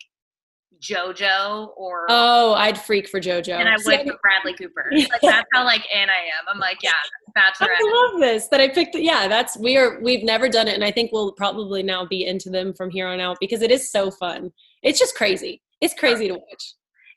JoJo 0.81 1.69
or 1.75 2.05
oh, 2.09 2.53
I'd 2.53 2.79
freak 2.79 3.07
for 3.07 3.19
JoJo, 3.19 3.59
and 3.59 3.67
I 3.67 3.75
would 3.83 4.07
for 4.07 4.17
Bradley 4.21 4.53
Cooper. 4.53 4.91
Like 4.91 5.21
that's 5.21 5.47
how 5.53 5.65
like 5.65 5.85
in 5.93 6.09
I 6.09 6.13
am. 6.13 6.45
I'm 6.47 6.59
like, 6.59 6.77
yeah, 6.83 6.91
Bachelorette. 7.35 7.77
I 7.79 8.09
love 8.11 8.19
this 8.19 8.47
that 8.49 8.61
I 8.61 8.67
picked. 8.67 8.95
Yeah, 8.95 9.27
that's 9.27 9.57
we 9.57 9.77
are. 9.77 9.99
We've 10.01 10.23
never 10.23 10.49
done 10.49 10.67
it, 10.67 10.75
and 10.75 10.83
I 10.83 10.91
think 10.91 11.11
we'll 11.11 11.31
probably 11.33 11.83
now 11.83 12.05
be 12.05 12.25
into 12.25 12.49
them 12.49 12.73
from 12.73 12.89
here 12.89 13.07
on 13.07 13.19
out 13.19 13.37
because 13.39 13.61
it 13.61 13.71
is 13.71 13.91
so 13.91 14.11
fun. 14.11 14.51
It's 14.83 14.99
just 14.99 15.15
crazy. 15.15 15.61
It's 15.81 15.93
crazy 15.93 16.27
to 16.27 16.35
watch. 16.35 16.73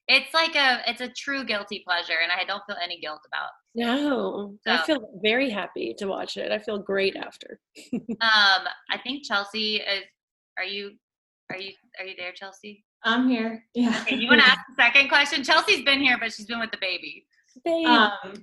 It's 0.08 0.32
like 0.34 0.56
a 0.56 0.82
it's 0.90 1.00
a 1.00 1.08
true 1.16 1.44
guilty 1.44 1.82
pleasure, 1.86 2.18
and 2.22 2.32
I 2.32 2.44
don't 2.44 2.62
feel 2.66 2.76
any 2.82 2.98
guilt 3.00 3.20
about. 3.26 3.50
No, 3.74 4.56
I 4.66 4.82
feel 4.84 5.20
very 5.22 5.50
happy 5.50 5.94
to 5.98 6.06
watch 6.06 6.36
it. 6.36 6.50
I 6.50 6.58
feel 6.58 6.78
great 6.78 7.16
after. 7.16 7.60
Um, 8.22 8.66
I 8.90 8.98
think 9.02 9.24
Chelsea 9.24 9.76
is. 9.76 10.04
Are 10.58 10.64
you? 10.64 10.92
Are 11.50 11.56
you? 11.56 11.72
Are 11.98 12.04
you 12.04 12.14
there, 12.18 12.32
Chelsea? 12.32 12.84
I'm 13.04 13.28
here. 13.28 13.64
Yeah. 13.74 13.98
Okay, 14.02 14.16
you 14.16 14.28
want 14.28 14.40
to 14.40 14.46
ask 14.46 14.60
the 14.68 14.82
second 14.82 15.08
question? 15.08 15.42
Chelsea's 15.42 15.84
been 15.84 16.00
here, 16.00 16.18
but 16.18 16.32
she's 16.32 16.46
been 16.46 16.60
with 16.60 16.70
the 16.70 16.78
baby. 16.80 17.26
Babe. 17.64 17.86
Um, 17.86 18.42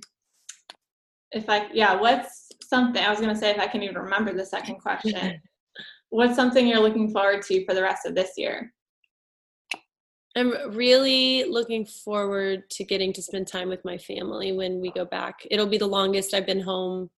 if 1.32 1.48
I, 1.48 1.68
yeah, 1.72 1.94
what's 1.94 2.48
something, 2.62 3.02
I 3.02 3.10
was 3.10 3.20
going 3.20 3.32
to 3.32 3.38
say 3.38 3.50
if 3.50 3.58
I 3.58 3.66
can 3.66 3.82
even 3.82 3.96
remember 3.96 4.32
the 4.32 4.46
second 4.46 4.76
question. 4.76 5.40
what's 6.10 6.36
something 6.36 6.66
you're 6.66 6.80
looking 6.80 7.10
forward 7.10 7.42
to 7.42 7.64
for 7.66 7.74
the 7.74 7.82
rest 7.82 8.06
of 8.06 8.14
this 8.14 8.32
year? 8.36 8.72
I'm 10.36 10.74
really 10.74 11.44
looking 11.44 11.84
forward 11.84 12.68
to 12.70 12.84
getting 12.84 13.12
to 13.14 13.22
spend 13.22 13.48
time 13.48 13.68
with 13.68 13.84
my 13.84 13.98
family 13.98 14.52
when 14.52 14.80
we 14.80 14.90
go 14.92 15.04
back. 15.04 15.40
It'll 15.50 15.66
be 15.66 15.78
the 15.78 15.86
longest 15.86 16.34
I've 16.34 16.46
been 16.46 16.60
home 16.60 17.10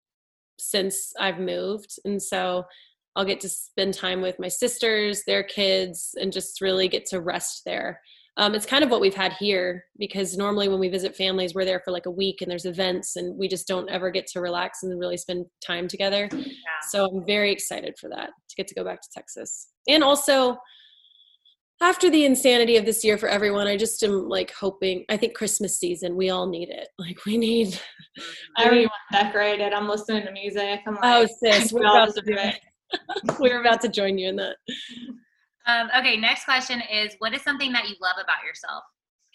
since 0.58 1.12
I've 1.18 1.38
moved. 1.38 1.98
And 2.04 2.22
so 2.22 2.64
I'll 3.16 3.24
get 3.24 3.40
to 3.40 3.48
spend 3.48 3.94
time 3.94 4.20
with 4.20 4.38
my 4.38 4.48
sisters, 4.48 5.22
their 5.26 5.42
kids, 5.42 6.14
and 6.20 6.32
just 6.32 6.60
really 6.60 6.88
get 6.88 7.06
to 7.06 7.20
rest 7.20 7.62
there. 7.66 8.00
Um, 8.36 8.54
it's 8.54 8.66
kind 8.66 8.84
of 8.84 8.90
what 8.90 9.00
we've 9.00 9.14
had 9.14 9.32
here 9.34 9.84
because 9.98 10.36
normally 10.36 10.68
when 10.68 10.78
we 10.78 10.88
visit 10.88 11.16
families, 11.16 11.54
we're 11.54 11.64
there 11.64 11.80
for 11.84 11.90
like 11.90 12.06
a 12.06 12.10
week 12.10 12.40
and 12.40 12.50
there's 12.50 12.64
events 12.64 13.16
and 13.16 13.36
we 13.36 13.48
just 13.48 13.66
don't 13.66 13.90
ever 13.90 14.10
get 14.10 14.26
to 14.28 14.40
relax 14.40 14.82
and 14.82 14.98
really 14.98 15.16
spend 15.16 15.46
time 15.64 15.88
together. 15.88 16.28
So 16.88 17.06
I'm 17.06 17.26
very 17.26 17.52
excited 17.52 17.98
for 18.00 18.08
that 18.10 18.30
to 18.48 18.56
get 18.56 18.66
to 18.68 18.74
go 18.74 18.84
back 18.84 19.02
to 19.02 19.08
Texas. 19.12 19.68
And 19.88 20.02
also, 20.02 20.56
after 21.82 22.10
the 22.10 22.24
insanity 22.24 22.76
of 22.76 22.84
this 22.84 23.04
year 23.04 23.18
for 23.18 23.28
everyone, 23.28 23.66
I 23.66 23.76
just 23.76 24.02
am 24.02 24.28
like 24.28 24.52
hoping. 24.52 25.04
I 25.08 25.16
think 25.16 25.34
Christmas 25.34 25.78
season, 25.78 26.16
we 26.16 26.30
all 26.30 26.46
need 26.46 26.68
it. 26.68 26.88
Like 26.98 27.24
we 27.26 27.38
need. 27.38 27.78
I 28.56 28.64
already 28.64 28.82
want 28.82 28.92
decorated. 29.12 29.72
I'm 29.72 29.88
listening 29.88 30.24
to 30.24 30.32
music. 30.32 30.80
I'm 30.86 30.94
like, 30.94 31.02
Oh, 31.04 31.26
sis, 31.42 31.72
we 31.72 31.80
we're 31.80 31.86
all 31.86 32.04
about 32.04 32.14
to 32.14 32.22
do 32.22 32.34
it. 32.34 32.60
We're 33.38 33.60
about 33.60 33.80
to 33.82 33.88
join 33.88 34.18
you 34.18 34.28
in 34.28 34.36
that. 34.36 34.56
Um, 35.66 35.88
okay, 35.98 36.16
next 36.16 36.44
question 36.44 36.82
is: 36.92 37.14
What 37.18 37.34
is 37.34 37.42
something 37.42 37.72
that 37.72 37.88
you 37.88 37.96
love 38.00 38.16
about 38.22 38.44
yourself? 38.46 38.84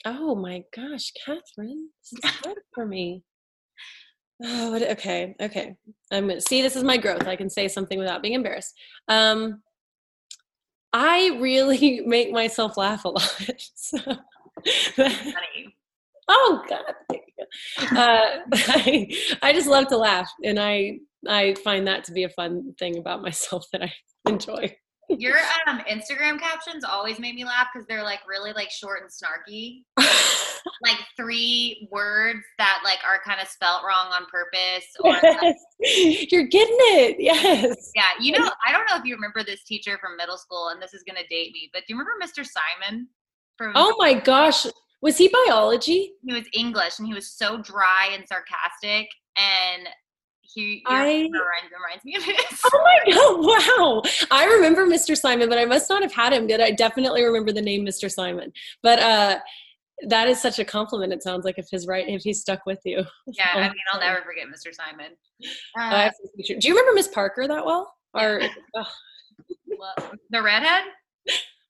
Oh 0.06 0.36
my 0.36 0.64
gosh, 0.76 1.12
Catherine, 1.26 1.90
this 2.02 2.14
is 2.24 2.30
hard 2.42 2.58
for 2.74 2.86
me. 2.86 3.24
Oh, 4.44 4.72
what, 4.72 4.82
okay, 4.84 5.36
okay. 5.42 5.76
I'm 6.12 6.28
gonna 6.28 6.42
see. 6.42 6.62
This 6.62 6.76
is 6.76 6.84
my 6.84 6.98
growth. 6.98 7.28
I 7.28 7.36
can 7.36 7.50
say 7.50 7.68
something 7.68 7.98
without 7.98 8.22
being 8.22 8.34
embarrassed. 8.34 8.74
Um, 9.08 9.62
I 10.92 11.38
really 11.40 12.02
make 12.06 12.32
myself 12.32 12.78
laugh 12.78 13.06
a 13.06 13.10
lot. 13.10 13.40
So, 13.78 14.00
Funny. 14.96 15.76
oh 16.28 16.64
God. 16.68 16.94
Uh, 17.92 18.40
I, 18.54 19.38
I 19.44 19.54
just 19.54 19.68
love 19.68 19.88
to 19.88 19.98
laugh, 19.98 20.32
and 20.44 20.60
I 20.60 21.00
I 21.28 21.56
find 21.56 21.88
that 21.88 22.04
to 22.06 22.12
be 22.12 22.24
a 22.24 22.30
fun 22.30 22.74
thing 22.80 22.98
about 22.98 23.22
myself 23.22 23.66
that 23.72 23.82
I 23.84 23.94
enjoy. 24.30 24.76
Your 25.10 25.38
um, 25.68 25.82
Instagram 25.82 26.40
captions 26.40 26.84
always 26.84 27.20
make 27.20 27.36
me 27.36 27.46
laugh 27.46 27.68
because 27.72 27.86
they're 27.88 28.04
like 28.04 28.22
really 28.28 28.54
like 28.54 28.72
short 28.72 29.02
and 29.02 29.12
snarky. 29.12 29.84
like 30.82 30.98
three 31.16 31.88
words 31.92 32.40
that 32.58 32.80
like 32.84 32.98
are 33.06 33.20
kind 33.24 33.40
of 33.40 33.48
spelt 33.48 33.84
wrong 33.84 34.08
on 34.12 34.26
purpose 34.32 34.86
or 35.02 35.12
like. 35.12 35.56
You're 36.32 36.48
getting 36.48 36.76
it. 36.80 37.18
Yes. 37.20 37.92
yeah 37.96 38.04
you 38.20 38.32
know 38.32 38.50
i 38.66 38.72
don't 38.72 38.90
know 38.90 38.98
if 38.98 39.06
you 39.06 39.14
remember 39.16 39.44
this 39.44 39.64
teacher 39.64 39.98
from 40.02 40.18
middle 40.18 40.38
school 40.38 40.70
and 40.70 40.82
this 40.82 40.94
is 40.94 41.04
going 41.04 41.22
to 41.22 41.28
date 41.28 41.52
me 41.54 41.70
but 41.72 41.82
do 41.88 41.94
you 41.94 42.00
remember 42.00 42.14
mr 42.24 42.46
simon 42.46 43.08
from 43.58 43.74
Oh 43.76 43.96
my 43.98 44.14
gosh. 44.14 44.66
Was 45.02 45.18
he 45.18 45.30
biology? 45.46 46.14
he 46.26 46.34
was 46.34 46.46
english 46.54 47.00
and 47.00 47.08
he 47.08 47.14
was 47.14 47.32
so 47.32 47.62
dry 47.62 48.10
and 48.14 48.26
sarcastic 48.28 49.08
and 49.38 49.88
he 50.56 50.82
I- 50.88 51.04
reminds, 51.04 51.34
reminds 51.36 52.04
me 52.06 52.16
of 52.16 52.24
his 52.24 52.36
Oh 52.74 52.84
my 53.06 53.14
god, 53.14 54.02
wow. 54.02 54.02
I 54.32 54.46
remember 54.46 54.86
Mr. 54.88 55.16
Simon, 55.18 55.50
but 55.50 55.58
I 55.60 55.66
must 55.66 55.90
not 55.90 56.02
have 56.02 56.14
had 56.14 56.34
him. 56.34 56.48
Did 56.48 56.62
I 56.62 56.72
definitely 56.72 57.24
remember 57.24 57.52
the 57.52 57.62
name 57.62 57.86
Mr. 57.86 58.10
Simon? 58.12 58.52
But 58.82 59.00
uh 59.00 59.40
that 60.08 60.28
is 60.28 60.42
such 60.42 60.60
a 60.60 60.66
compliment, 60.66 61.14
it 61.14 61.24
sounds 61.24 61.46
like 61.46 61.58
if 61.58 61.68
his 61.72 61.88
right 61.88 62.06
if 62.10 62.22
he's 62.22 62.42
stuck 62.42 62.66
with 62.66 62.80
you. 62.84 63.02
yeah 63.28 63.46
i 63.56 63.62
mean 63.62 63.72
i'll 63.94 64.00
never 64.08 64.22
forget 64.24 64.46
mr 64.48 64.74
simon 64.76 65.12
uh, 65.80 65.90
have 65.90 66.12
to 66.12 66.28
teach 66.36 66.50
you- 66.50 66.60
Do 66.60 66.68
you 66.68 66.74
remember 66.74 66.96
Miss 66.96 67.08
Parker 67.08 67.48
that 67.48 67.66
well? 67.66 67.94
Or 68.14 68.42
oh, 68.76 68.90
the 70.30 70.42
redhead 70.42 70.84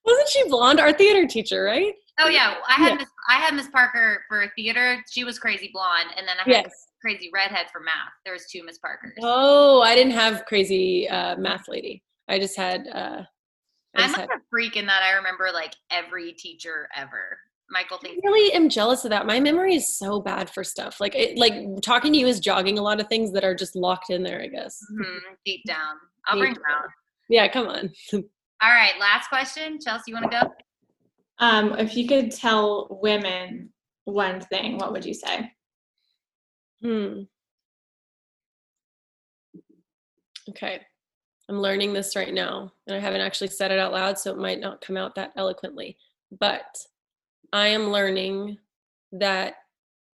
wasn't 0.06 0.30
she 0.30 0.48
blonde? 0.50 0.80
Our 0.80 0.94
theater 0.94 1.28
teacher, 1.28 1.64
right? 1.64 1.94
Oh 2.20 2.28
yeah 2.30 2.56
i 2.68 2.74
had 2.74 2.90
Yeah. 2.92 2.96
miss 2.96 3.10
i 3.30 3.34
had 3.36 3.54
miss 3.54 3.68
parker 3.70 4.24
for 4.28 4.46
theater 4.56 5.04
she 5.12 5.24
was 5.24 5.38
crazy 5.40 5.70
blonde 5.74 6.10
and 6.18 6.28
then 6.28 6.36
i 6.40 6.44
had 6.44 6.66
Yes. 6.66 6.88
crazy 7.02 7.30
redhead 7.34 7.68
for 7.72 7.80
math 7.82 8.14
there 8.24 8.34
was 8.34 8.46
two 8.52 8.64
miss 8.64 8.78
parkers 8.78 9.14
Oh, 9.22 9.82
I 9.82 9.96
didn't 9.96 10.14
have 10.14 10.46
crazy 10.46 11.08
uh, 11.10 11.36
math 11.38 11.68
lady. 11.68 12.04
I 12.28 12.40
just 12.40 12.58
had. 12.58 12.88
Uh, 12.88 13.24
I 13.96 14.04
I'm 14.04 14.10
had 14.10 14.24
a 14.30 14.40
freak 14.50 14.76
in 14.76 14.86
that 14.88 15.04
I 15.04 15.14
remember 15.14 15.50
like 15.54 15.74
every 15.92 16.34
teacher 16.34 16.88
ever. 16.96 17.38
Michael 17.70 17.98
I 17.98 18.08
thinks 18.08 18.22
really 18.24 18.54
am 18.54 18.70
jealous 18.70 19.04
of 19.06 19.10
that. 19.12 19.26
My 19.26 19.40
memory 19.40 19.76
is 19.76 19.98
so 19.98 20.20
bad 20.20 20.50
for 20.50 20.64
stuff. 20.64 21.00
Like, 21.00 21.16
it, 21.16 21.38
like 21.38 21.54
talking 21.82 22.14
to 22.14 22.20
you 22.20 22.28
is 22.28 22.40
jogging 22.40 22.78
a 22.80 22.82
lot 22.82 23.00
of 23.00 23.08
things 23.08 23.32
that 23.34 23.44
are 23.44 23.56
just 23.56 23.76
locked 23.76 24.10
in 24.10 24.24
there. 24.24 24.42
I 24.42 24.48
guess. 24.48 24.80
Mhm, 25.00 25.20
deep 25.46 25.62
down. 25.68 25.96
I'll 26.28 26.36
Deep 26.36 26.42
bring 26.42 26.54
them 26.56 26.64
out. 26.70 26.90
Yeah, 27.30 27.48
come 27.48 27.68
on. 27.68 27.92
All 28.14 28.72
right, 28.72 28.94
last 29.00 29.28
question. 29.30 29.78
Chelsea, 29.80 30.04
you 30.12 30.16
want 30.16 30.32
to 30.32 30.40
go? 30.42 30.54
Um, 31.40 31.78
if 31.78 31.96
you 31.98 32.08
could 32.08 32.32
tell 32.32 32.88
women 33.02 33.70
one 34.06 34.42
thing, 34.42 34.78
what 34.78 34.92
would 34.92 35.06
you 35.06 35.14
say? 35.14 35.52
Hmm. 36.82 37.22
Okay. 40.50 40.82
I'm 41.48 41.60
learning 41.60 41.94
this 41.94 42.16
right 42.16 42.34
now, 42.34 42.72
and 42.88 42.96
I 42.96 43.00
haven't 43.00 43.22
actually 43.22 43.50
said 43.50 43.72
it 43.72 43.80
out 43.80 43.92
loud, 43.92 44.18
so 44.18 44.32
it 44.32 44.38
might 44.38 44.60
not 44.60 44.82
come 44.82 44.98
out 44.98 45.16
that 45.16 45.32
eloquently. 45.36 45.98
But 46.40 46.78
I 47.54 47.68
am 47.68 47.92
learning 47.92 48.58
that 49.12 49.56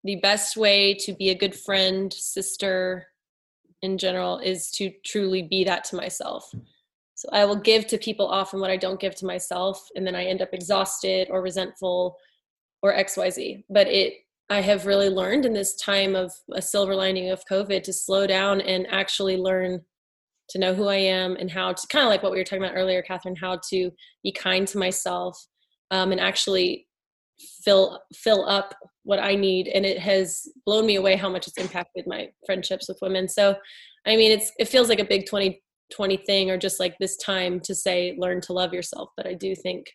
the 0.04 0.18
best 0.18 0.58
way 0.58 0.94
to 0.96 1.14
be 1.14 1.30
a 1.30 1.38
good 1.38 1.56
friend, 1.56 2.12
sister 2.12 3.08
in 3.82 3.98
general, 3.98 4.40
is 4.40 4.72
to 4.72 4.92
truly 5.06 5.44
be 5.44 5.64
that 5.64 5.84
to 5.86 5.96
myself. 5.96 6.52
So 7.22 7.30
I 7.32 7.46
will 7.46 7.56
give 7.56 7.86
to 7.88 8.00
people 8.00 8.28
often 8.28 8.60
what 8.60 8.72
I 8.72 8.78
don't 8.78 9.00
give 9.00 9.14
to 9.18 9.28
myself, 9.28 9.88
and 9.96 10.08
then 10.08 10.16
I 10.16 10.26
end 10.26 10.42
up 10.42 10.50
exhausted 10.54 11.28
or 11.30 11.44
resentful 11.44 12.18
or 12.82 12.96
XYZ. 12.96 13.64
But 13.70 13.88
it 13.88 14.14
I 14.50 14.62
have 14.62 14.88
really 14.88 15.08
learned 15.08 15.46
in 15.46 15.54
this 15.54 15.76
time 15.76 16.16
of 16.16 16.34
a 16.52 16.64
silver 16.64 16.96
lining 16.96 17.30
of 17.30 17.46
COVID 17.46 17.84
to 17.84 17.94
slow 17.94 18.26
down 18.26 18.60
and 18.60 18.88
actually 18.90 19.38
learn 19.38 19.82
to 20.50 20.58
know 20.58 20.74
who 20.74 20.88
I 20.88 20.96
am 20.96 21.36
and 21.36 21.50
how 21.50 21.74
to 21.74 21.88
kind 21.88 22.06
of 22.06 22.10
like 22.10 22.24
what 22.24 22.32
we 22.32 22.40
were 22.40 22.44
talking 22.44 22.64
about 22.64 22.76
earlier, 22.76 23.04
Catherine, 23.04 23.36
how 23.36 23.60
to 23.70 23.92
be 24.24 24.32
kind 24.32 24.68
to 24.70 24.80
myself 24.80 25.40
um, 25.92 26.12
and 26.12 26.20
actually 26.20 26.88
fill 27.64 28.02
fill 28.16 28.50
up 28.50 28.74
what 29.04 29.20
I 29.20 29.36
need. 29.36 29.68
And 29.68 29.86
it 29.86 30.00
has 30.00 30.42
blown 30.66 30.88
me 30.88 30.96
away 30.96 31.18
how 31.18 31.30
much 31.30 31.48
it's 31.48 31.60
impacted 31.60 32.08
my 32.08 32.30
friendships 32.48 32.90
with 32.90 32.98
women. 33.00 33.28
So, 33.30 33.56
I 34.08 34.16
mean, 34.16 34.32
it's 34.32 34.52
it 34.58 34.70
feels 34.70 34.90
like 34.90 35.00
a 35.00 35.06
big 35.06 35.28
2020 35.92 36.18
thing 36.26 36.50
or 36.50 36.58
just 36.58 36.80
like 36.80 36.98
this 36.98 37.18
time 37.18 37.60
to 37.62 37.76
say 37.76 38.16
learn 38.18 38.42
to 38.42 38.54
love 38.54 38.74
yourself. 38.74 39.10
But 39.16 39.28
I 39.28 39.34
do 39.34 39.56
think 39.56 39.92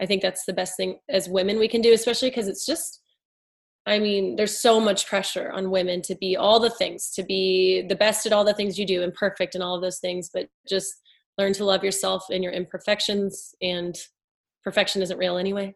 I 0.00 0.06
think 0.06 0.20
that's 0.20 0.44
the 0.44 0.52
best 0.52 0.76
thing 0.76 0.98
as 1.08 1.28
women 1.28 1.58
we 1.58 1.68
can 1.68 1.80
do, 1.80 1.92
especially 1.92 2.30
because 2.30 2.48
it's 2.48 2.66
just 2.66 3.00
I 3.88 4.00
mean, 4.00 4.34
there's 4.34 4.58
so 4.58 4.80
much 4.80 5.06
pressure 5.06 5.52
on 5.52 5.70
women 5.70 6.02
to 6.02 6.16
be 6.16 6.36
all 6.36 6.58
the 6.58 6.70
things, 6.70 7.10
to 7.12 7.22
be 7.22 7.82
the 7.88 7.94
best 7.94 8.26
at 8.26 8.32
all 8.32 8.44
the 8.44 8.52
things 8.52 8.78
you 8.78 8.84
do 8.84 9.04
and 9.04 9.14
perfect 9.14 9.54
and 9.54 9.62
all 9.62 9.76
of 9.76 9.82
those 9.82 10.00
things, 10.00 10.28
but 10.34 10.48
just 10.68 10.92
learn 11.38 11.52
to 11.52 11.64
love 11.64 11.84
yourself 11.84 12.24
and 12.30 12.42
your 12.42 12.52
imperfections 12.52 13.54
and 13.62 13.96
perfection 14.64 15.02
isn't 15.02 15.18
real 15.18 15.36
anyway. 15.36 15.72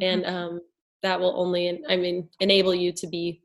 And 0.00 0.24
um, 0.26 0.60
that 1.02 1.18
will 1.18 1.34
only, 1.36 1.80
I 1.88 1.96
mean, 1.96 2.28
enable 2.38 2.74
you 2.74 2.92
to 2.92 3.06
be 3.08 3.42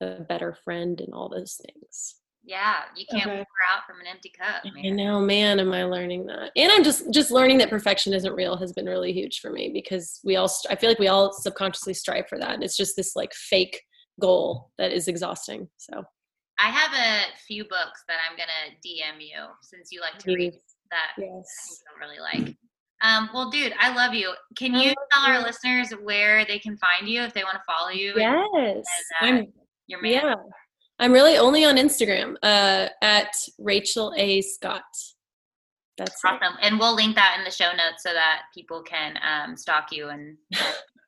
a 0.00 0.20
better 0.20 0.56
friend 0.64 0.98
and 1.00 1.12
all 1.12 1.28
those 1.28 1.60
things. 1.62 2.14
Yeah, 2.44 2.80
you 2.96 3.06
can't 3.10 3.26
Okay. 3.26 3.36
pour 3.36 3.72
out 3.72 3.86
from 3.86 4.00
an 4.00 4.06
empty 4.08 4.30
cup. 4.36 4.62
I 4.84 4.88
know, 4.90 5.20
man, 5.20 5.60
am 5.60 5.72
I 5.72 5.84
learning 5.84 6.26
that? 6.26 6.50
And 6.56 6.72
I'm 6.72 6.82
just 6.82 7.12
just 7.12 7.30
learning 7.30 7.58
that 7.58 7.70
perfection 7.70 8.12
isn't 8.14 8.32
real 8.34 8.56
has 8.56 8.72
been 8.72 8.86
really 8.86 9.12
huge 9.12 9.38
for 9.40 9.50
me 9.50 9.70
because 9.72 10.18
we 10.24 10.34
all 10.36 10.50
I 10.68 10.74
feel 10.74 10.90
like 10.90 10.98
we 10.98 11.06
all 11.08 11.32
subconsciously 11.32 11.94
strive 11.94 12.28
for 12.28 12.38
that. 12.40 12.50
And 12.54 12.64
it's 12.64 12.76
just 12.76 12.96
this 12.96 13.14
like 13.14 13.32
fake 13.32 13.80
goal 14.20 14.70
that 14.78 14.90
is 14.92 15.06
exhausting. 15.06 15.68
So 15.76 16.02
I 16.58 16.68
have 16.70 16.92
a 16.92 17.36
few 17.46 17.62
books 17.64 18.02
that 18.08 18.18
I'm 18.28 18.36
gonna 18.36 18.76
DM 18.84 19.20
you 19.20 19.46
since 19.62 19.90
you 19.92 20.00
like 20.00 20.18
to 20.18 20.34
read 20.34 20.52
that 20.90 21.10
I 21.16 21.20
think 21.20 21.32
yes. 21.36 21.80
you'll 21.88 22.08
really 22.08 22.20
like. 22.20 22.56
Um, 23.04 23.30
well, 23.34 23.50
dude, 23.50 23.72
I 23.80 23.94
love 23.94 24.14
you. 24.14 24.32
Can 24.56 24.74
you 24.74 24.94
tell 25.12 25.26
our 25.26 25.42
listeners 25.42 25.90
where 26.02 26.44
they 26.44 26.58
can 26.60 26.76
find 26.76 27.08
you 27.08 27.22
if 27.22 27.34
they 27.34 27.42
want 27.42 27.56
to 27.56 27.62
follow 27.66 27.90
you? 27.90 28.14
and 28.14 28.46
Yes. 28.54 28.84
uh, 29.20 29.24
I'm 29.26 29.46
Your 29.88 30.00
man. 30.02 30.12
yeah. 30.12 30.34
I'm 31.02 31.12
really 31.12 31.36
only 31.36 31.64
on 31.64 31.76
Instagram 31.76 32.36
uh 32.44 32.88
at 33.02 33.34
Rachel 33.58 34.14
A 34.16 34.40
Scott. 34.40 34.84
That's 35.98 36.12
it. 36.24 36.28
Awesome. 36.28 36.56
And 36.62 36.78
we'll 36.78 36.94
link 36.94 37.16
that 37.16 37.34
in 37.38 37.44
the 37.44 37.50
show 37.50 37.70
notes 37.72 38.04
so 38.04 38.12
that 38.12 38.42
people 38.54 38.82
can 38.82 39.18
um, 39.22 39.56
stalk 39.56 39.90
you 39.90 40.08
and 40.08 40.36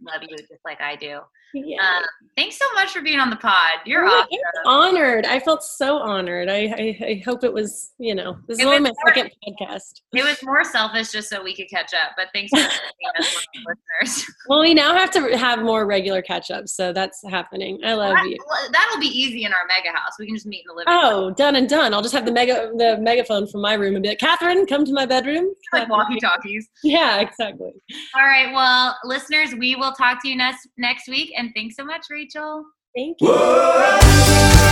love 0.02 0.22
you 0.22 0.36
just 0.36 0.64
like 0.64 0.80
I 0.80 0.96
do. 0.96 1.20
Yeah. 1.54 1.80
Um, 1.80 2.02
thanks 2.36 2.58
so 2.58 2.64
much 2.74 2.90
for 2.92 3.00
being 3.00 3.20
on 3.20 3.30
the 3.30 3.36
pod. 3.36 3.78
You're 3.86 4.04
Oh 4.04 4.08
awesome. 4.10 4.36
Honored. 4.66 5.24
I 5.26 5.38
felt 5.40 5.62
so 5.62 5.98
honored. 5.98 6.48
I, 6.50 6.56
I, 6.76 6.98
I 7.06 7.22
hope 7.24 7.44
it 7.44 7.52
was, 7.52 7.92
you 7.98 8.14
know, 8.14 8.36
this 8.48 8.58
is 8.58 8.64
It 8.64 8.66
only 8.66 8.80
was 8.80 8.90
my 8.90 8.94
more- 9.04 9.14
second 9.14 9.30
podcast. 9.48 10.00
It 10.12 10.24
was 10.24 10.42
more 10.42 10.64
selfish 10.64 11.12
just 11.12 11.30
so 11.30 11.42
we 11.42 11.54
could 11.54 11.68
catch 11.70 11.92
up, 11.94 12.10
but 12.16 12.28
thanks 12.34 12.50
for 12.50 12.56
being 12.58 13.64
listeners. 14.00 14.26
Well, 14.48 14.60
we 14.60 14.74
now 14.74 14.94
have 14.94 15.10
to 15.12 15.38
have 15.38 15.60
more 15.62 15.86
regular 15.86 16.20
catch 16.20 16.50
ups, 16.50 16.74
so 16.76 16.92
that's 16.92 17.22
happening. 17.30 17.78
I 17.84 17.94
love 17.94 18.14
you. 18.26 18.36
That- 18.50 18.72
That'll 18.72 19.00
be 19.00 19.06
easy 19.06 19.44
in 19.44 19.52
our 19.52 19.66
mega 19.66 19.96
house. 19.96 20.12
We 20.18 20.26
can 20.26 20.34
just 20.34 20.46
meet 20.46 20.64
in 20.68 20.68
the 20.68 20.74
living 20.74 20.92
room. 20.92 21.00
Oh, 21.02 21.30
done 21.30 21.56
and 21.56 21.68
done. 21.68 21.94
I'll 21.94 22.02
just 22.02 22.14
have 22.14 22.26
the 22.26 22.32
mega 22.32 22.70
the 22.76 22.98
megaphone 23.00 23.46
from 23.46 23.60
my 23.62 23.74
room 23.74 23.94
and 23.94 24.02
be 24.02 24.10
like, 24.10 24.18
Catherine, 24.18 24.66
come 24.66 24.84
to 24.84 24.92
my 24.92 25.06
bedroom. 25.06 25.52
Like 25.72 25.88
walkie 25.88 26.18
talkies. 26.20 26.68
Yeah, 26.82 27.20
exactly. 27.20 27.70
All 28.14 28.22
right. 28.26 28.52
Well, 28.52 28.96
listeners, 29.04 29.54
we 29.54 29.76
will 29.76 29.92
talk 29.92 30.20
to 30.22 30.28
you 30.28 30.36
next 30.36 30.68
next 30.76 31.08
week. 31.08 31.32
And 31.36 31.43
Thanks 31.52 31.76
so 31.76 31.84
much, 31.84 32.06
Rachel. 32.10 32.64
Thank 32.94 33.18
you. 33.20 34.70